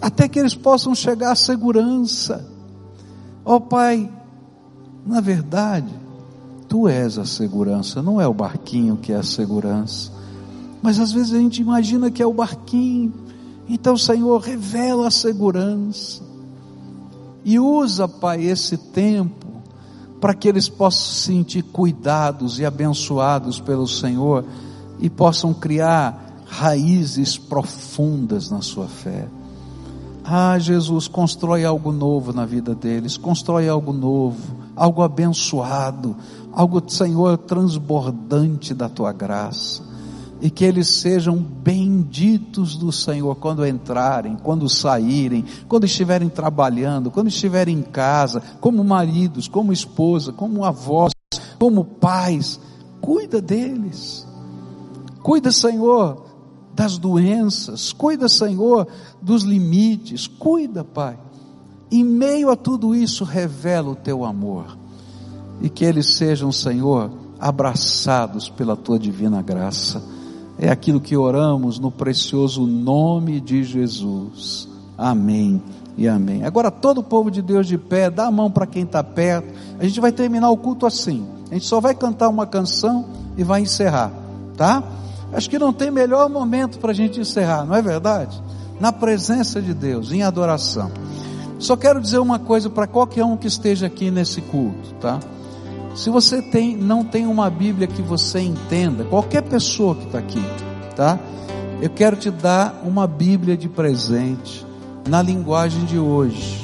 até 0.00 0.26
que 0.28 0.38
eles 0.38 0.54
possam 0.54 0.94
chegar 0.94 1.32
à 1.32 1.36
segurança. 1.36 2.48
Ó 3.50 3.56
oh, 3.56 3.60
Pai, 3.60 4.08
na 5.04 5.20
verdade, 5.20 5.92
Tu 6.68 6.86
és 6.86 7.18
a 7.18 7.24
segurança, 7.24 8.00
não 8.00 8.20
é 8.20 8.28
o 8.28 8.32
barquinho 8.32 8.96
que 8.96 9.12
é 9.12 9.16
a 9.16 9.24
segurança. 9.24 10.12
Mas 10.80 11.00
às 11.00 11.10
vezes 11.10 11.32
a 11.32 11.38
gente 11.38 11.60
imagina 11.60 12.12
que 12.12 12.22
é 12.22 12.26
o 12.26 12.32
barquinho. 12.32 13.12
Então, 13.68 13.96
Senhor, 13.96 14.40
revela 14.40 15.08
a 15.08 15.10
segurança. 15.10 16.22
E 17.44 17.58
usa, 17.58 18.06
Pai, 18.06 18.44
esse 18.44 18.76
tempo 18.76 19.48
para 20.20 20.32
que 20.32 20.46
eles 20.46 20.68
possam 20.68 21.12
se 21.12 21.20
sentir 21.22 21.64
cuidados 21.64 22.60
e 22.60 22.64
abençoados 22.64 23.58
pelo 23.58 23.88
Senhor 23.88 24.44
e 25.00 25.10
possam 25.10 25.52
criar 25.52 26.44
raízes 26.46 27.36
profundas 27.36 28.48
na 28.48 28.62
sua 28.62 28.86
fé. 28.86 29.26
Ah, 30.24 30.58
Jesus, 30.58 31.08
constrói 31.08 31.64
algo 31.64 31.92
novo 31.92 32.32
na 32.32 32.44
vida 32.44 32.74
deles, 32.74 33.16
constrói 33.16 33.68
algo 33.68 33.92
novo, 33.92 34.56
algo 34.76 35.02
abençoado, 35.02 36.16
algo, 36.52 36.82
Senhor, 36.88 37.38
transbordante 37.38 38.74
da 38.74 38.88
tua 38.88 39.12
graça. 39.12 39.88
E 40.42 40.48
que 40.48 40.64
eles 40.64 40.88
sejam 40.88 41.36
benditos 41.36 42.76
do 42.76 42.90
Senhor 42.90 43.34
quando 43.36 43.66
entrarem, 43.66 44.36
quando 44.42 44.68
saírem, 44.70 45.44
quando 45.68 45.84
estiverem 45.84 46.30
trabalhando, 46.30 47.10
quando 47.10 47.28
estiverem 47.28 47.78
em 47.78 47.82
casa, 47.82 48.42
como 48.58 48.82
maridos, 48.82 49.48
como 49.48 49.72
esposa, 49.72 50.32
como 50.32 50.64
avós, 50.64 51.12
como 51.58 51.84
pais. 51.84 52.58
Cuida 53.02 53.40
deles. 53.40 54.26
Cuida, 55.22 55.52
Senhor, 55.52 56.29
das 56.80 56.96
doenças, 56.96 57.92
cuida, 57.92 58.26
Senhor, 58.26 58.88
dos 59.20 59.42
limites, 59.42 60.26
cuida, 60.26 60.82
Pai. 60.82 61.18
Em 61.92 62.02
meio 62.02 62.48
a 62.48 62.56
tudo 62.56 62.94
isso, 62.94 63.22
revela 63.22 63.90
o 63.90 63.94
teu 63.94 64.24
amor 64.24 64.78
e 65.60 65.68
que 65.68 65.84
eles 65.84 66.14
sejam, 66.14 66.50
Senhor, 66.50 67.10
abraçados 67.38 68.48
pela 68.48 68.76
tua 68.76 68.98
divina 68.98 69.42
graça. 69.42 70.02
É 70.58 70.70
aquilo 70.70 71.02
que 71.02 71.14
oramos 71.14 71.78
no 71.78 71.90
precioso 71.90 72.66
nome 72.66 73.42
de 73.42 73.62
Jesus. 73.62 74.66
Amém 74.96 75.62
e 75.98 76.08
amém. 76.08 76.44
Agora, 76.44 76.70
todo 76.70 77.02
o 77.02 77.04
povo 77.04 77.30
de 77.30 77.42
Deus 77.42 77.66
de 77.66 77.76
pé, 77.76 78.08
dá 78.08 78.28
a 78.28 78.30
mão 78.30 78.50
para 78.50 78.66
quem 78.66 78.84
está 78.84 79.04
perto. 79.04 79.52
A 79.78 79.84
gente 79.84 80.00
vai 80.00 80.12
terminar 80.12 80.48
o 80.48 80.56
culto 80.56 80.86
assim. 80.86 81.26
A 81.50 81.54
gente 81.54 81.66
só 81.66 81.78
vai 81.78 81.94
cantar 81.94 82.30
uma 82.30 82.46
canção 82.46 83.04
e 83.36 83.44
vai 83.44 83.60
encerrar, 83.60 84.10
tá? 84.56 84.82
Acho 85.32 85.48
que 85.48 85.58
não 85.58 85.72
tem 85.72 85.90
melhor 85.90 86.28
momento 86.28 86.78
para 86.78 86.90
a 86.90 86.94
gente 86.94 87.20
encerrar, 87.20 87.64
não 87.64 87.74
é 87.74 87.82
verdade? 87.82 88.42
Na 88.80 88.92
presença 88.92 89.60
de 89.60 89.72
Deus, 89.72 90.10
em 90.12 90.22
adoração. 90.22 90.90
Só 91.58 91.76
quero 91.76 92.00
dizer 92.00 92.18
uma 92.18 92.38
coisa 92.38 92.70
para 92.70 92.86
qualquer 92.86 93.24
um 93.24 93.36
que 93.36 93.46
esteja 93.46 93.86
aqui 93.86 94.10
nesse 94.10 94.40
culto, 94.40 94.94
tá? 95.00 95.20
Se 95.94 96.08
você 96.08 96.40
tem, 96.40 96.76
não 96.76 97.04
tem 97.04 97.26
uma 97.26 97.50
Bíblia 97.50 97.86
que 97.86 98.00
você 98.00 98.40
entenda, 98.40 99.04
qualquer 99.04 99.42
pessoa 99.42 99.94
que 99.94 100.06
está 100.06 100.18
aqui, 100.18 100.42
tá? 100.96 101.18
Eu 101.82 101.90
quero 101.90 102.16
te 102.16 102.30
dar 102.30 102.80
uma 102.84 103.06
Bíblia 103.06 103.56
de 103.56 103.68
presente, 103.68 104.66
na 105.08 105.22
linguagem 105.22 105.84
de 105.84 105.98
hoje, 105.98 106.62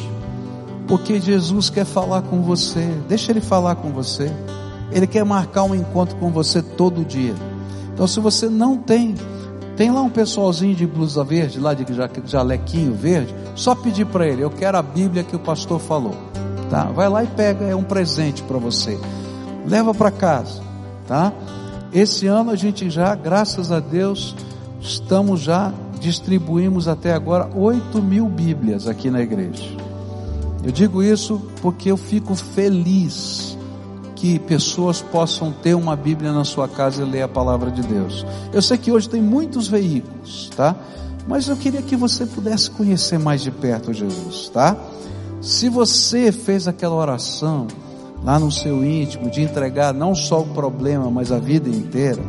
porque 0.87 1.21
Jesus 1.21 1.69
quer 1.69 1.85
falar 1.85 2.23
com 2.23 2.43
você, 2.43 2.87
deixa 3.09 3.33
Ele 3.33 3.41
falar 3.41 3.77
com 3.77 3.91
você, 3.91 4.31
Ele 4.93 5.07
quer 5.07 5.25
marcar 5.25 5.65
um 5.65 5.75
encontro 5.75 6.17
com 6.17 6.31
você 6.31 6.63
todo 6.63 7.05
dia. 7.05 7.35
Então, 7.97 8.07
se 8.07 8.21
você 8.21 8.47
não 8.47 8.77
tem, 8.77 9.15
tem 9.75 9.91
lá 9.91 10.03
um 10.03 10.11
pessoalzinho 10.11 10.75
de 10.75 10.87
blusa 10.87 11.25
verde, 11.25 11.59
lá 11.59 11.73
de 11.73 11.83
jalequinho 12.27 12.93
verde, 12.93 13.35
só 13.55 13.75
pedir 13.75 14.05
para 14.05 14.29
ele, 14.29 14.43
eu 14.43 14.51
quero 14.51 14.77
a 14.77 14.83
Bíblia 14.83 15.25
que 15.25 15.35
o 15.35 15.39
pastor 15.39 15.81
falou. 15.81 16.15
Tá? 16.69 16.85
Vai 16.85 17.09
lá 17.09 17.25
e 17.25 17.27
pega, 17.27 17.65
é 17.65 17.75
um 17.75 17.83
presente 17.83 18.43
para 18.43 18.59
você. 18.59 19.01
Leva 19.67 19.95
para 19.95 20.11
casa, 20.11 20.61
tá? 21.09 21.33
Esse 21.91 22.27
ano 22.27 22.51
a 22.51 22.55
gente 22.55 22.91
já, 22.91 23.15
graças 23.15 23.73
a 23.73 23.81
Deus, 23.81 24.37
estamos 24.79 25.41
já 25.41 25.73
distribuímos 25.99 26.89
até 26.89 27.15
agora 27.15 27.49
8 27.55 28.03
mil 28.03 28.27
Bíblias 28.29 28.87
aqui 28.87 29.11
na 29.11 29.23
igreja. 29.23 29.65
Eu 30.63 30.71
digo 30.71 31.03
isso 31.03 31.41
porque 31.63 31.91
eu 31.91 31.97
fico 31.97 32.35
feliz 32.35 33.56
que 34.17 34.39
pessoas 34.39 35.01
possam 35.01 35.53
ter 35.53 35.75
uma 35.75 35.95
Bíblia 35.95 36.33
na 36.33 36.43
sua 36.43 36.67
casa 36.67 37.03
e 37.03 37.05
ler 37.05 37.23
a 37.23 37.29
palavra 37.29 37.71
de 37.71 37.83
Deus. 37.83 38.27
Eu 38.53 38.63
sei 38.63 38.79
que 38.79 38.91
hoje 38.91 39.09
tem 39.09 39.23
muitos 39.23 39.69
veículos, 39.69 40.51
tá? 40.57 40.75
Mas 41.29 41.49
eu 41.49 41.57
queria 41.57 41.83
que 41.83 41.95
você 41.95 42.25
pudesse 42.25 42.71
conhecer 42.71 43.19
mais 43.19 43.43
de 43.43 43.51
perto 43.51 43.93
Jesus, 43.93 44.49
tá? 44.49 44.77
Se 45.41 45.69
você 45.69 46.33
fez 46.33 46.67
aquela 46.67 46.95
oração 46.95 47.67
lá 48.25 48.39
no 48.39 48.51
seu 48.51 48.85
íntimo 48.85 49.31
de 49.31 49.43
entregar 49.43 49.93
não 49.93 50.15
só 50.15 50.41
o 50.41 50.47
problema, 50.47 51.11
mas 51.11 51.31
a 51.31 51.39
vida 51.39 51.69
inteira, 51.69 52.23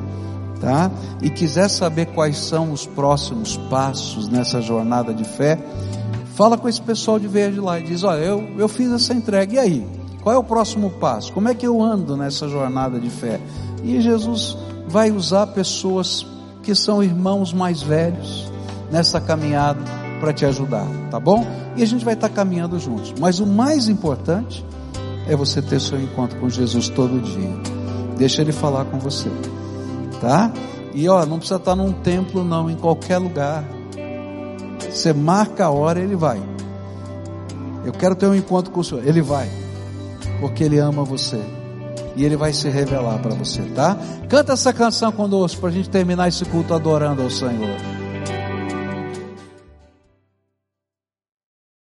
tá? 0.59 0.91
E 1.21 1.29
quiser 1.29 1.69
saber 1.69 2.07
quais 2.07 2.37
são 2.37 2.71
os 2.71 2.85
próximos 2.85 3.55
passos 3.69 4.27
nessa 4.27 4.61
jornada 4.61 5.13
de 5.13 5.23
fé, 5.23 5.57
fala 6.35 6.57
com 6.57 6.67
esse 6.67 6.81
pessoal 6.81 7.17
de 7.17 7.27
verde 7.27 7.59
lá 7.59 7.79
e 7.79 7.83
diz: 7.83 8.03
Olha, 8.03 8.19
eu, 8.19 8.43
eu 8.57 8.67
fiz 8.67 8.91
essa 8.91 9.13
entrega, 9.13 9.55
e 9.55 9.59
aí? 9.59 9.96
Qual 10.27 10.35
é 10.35 10.37
o 10.37 10.43
próximo 10.43 10.89
passo? 10.89 11.31
Como 11.31 11.47
é 11.47 11.55
que 11.55 11.65
eu 11.65 11.81
ando 11.81 12.17
nessa 12.17 12.49
jornada 12.49 12.99
de 12.99 13.09
fé? 13.09 13.39
E 13.81 14.01
Jesus 14.01 14.57
vai 14.85 15.09
usar 15.09 15.47
pessoas 15.47 16.27
que 16.61 16.75
são 16.75 17.01
irmãos 17.01 17.53
mais 17.53 17.81
velhos 17.81 18.51
nessa 18.91 19.21
caminhada 19.21 19.79
para 20.19 20.33
te 20.33 20.45
ajudar, 20.45 20.85
tá 21.09 21.17
bom? 21.17 21.47
E 21.77 21.81
a 21.81 21.85
gente 21.85 22.03
vai 22.03 22.13
estar 22.13 22.27
caminhando 22.27 22.77
juntos. 22.77 23.13
Mas 23.17 23.39
o 23.39 23.47
mais 23.47 23.87
importante 23.87 24.65
é 25.29 25.33
você 25.33 25.61
ter 25.61 25.79
seu 25.79 25.97
encontro 25.97 26.37
com 26.41 26.49
Jesus 26.49 26.89
todo 26.89 27.21
dia. 27.21 27.53
Deixa 28.17 28.41
ele 28.41 28.51
falar 28.51 28.83
com 28.83 28.99
você, 28.99 29.31
tá? 30.19 30.51
E 30.93 31.07
ó, 31.07 31.25
não 31.25 31.37
precisa 31.37 31.55
estar 31.55 31.73
num 31.73 31.93
templo 31.93 32.43
não, 32.43 32.69
em 32.69 32.75
qualquer 32.75 33.17
lugar. 33.17 33.63
Você 34.91 35.13
marca 35.13 35.67
a 35.67 35.69
hora, 35.69 36.01
ele 36.01 36.17
vai. 36.17 36.41
Eu 37.85 37.93
quero 37.93 38.13
ter 38.13 38.27
um 38.27 38.35
encontro 38.35 38.73
com 38.73 38.81
o 38.81 38.83
Senhor, 38.83 39.07
ele 39.07 39.21
vai 39.21 39.66
porque 40.39 40.63
Ele 40.63 40.79
ama 40.79 41.03
você. 41.03 41.41
E 42.15 42.25
Ele 42.25 42.35
vai 42.35 42.51
se 42.53 42.67
revelar 42.69 43.19
para 43.19 43.35
você, 43.35 43.61
tá? 43.75 43.97
Canta 44.27 44.53
essa 44.53 44.73
canção 44.73 45.11
conosco 45.11 45.61
para 45.61 45.69
a 45.69 45.73
gente 45.73 45.89
terminar 45.89 46.27
esse 46.27 46.43
culto 46.45 46.73
adorando 46.73 47.21
ao 47.21 47.29
Senhor. 47.29 47.96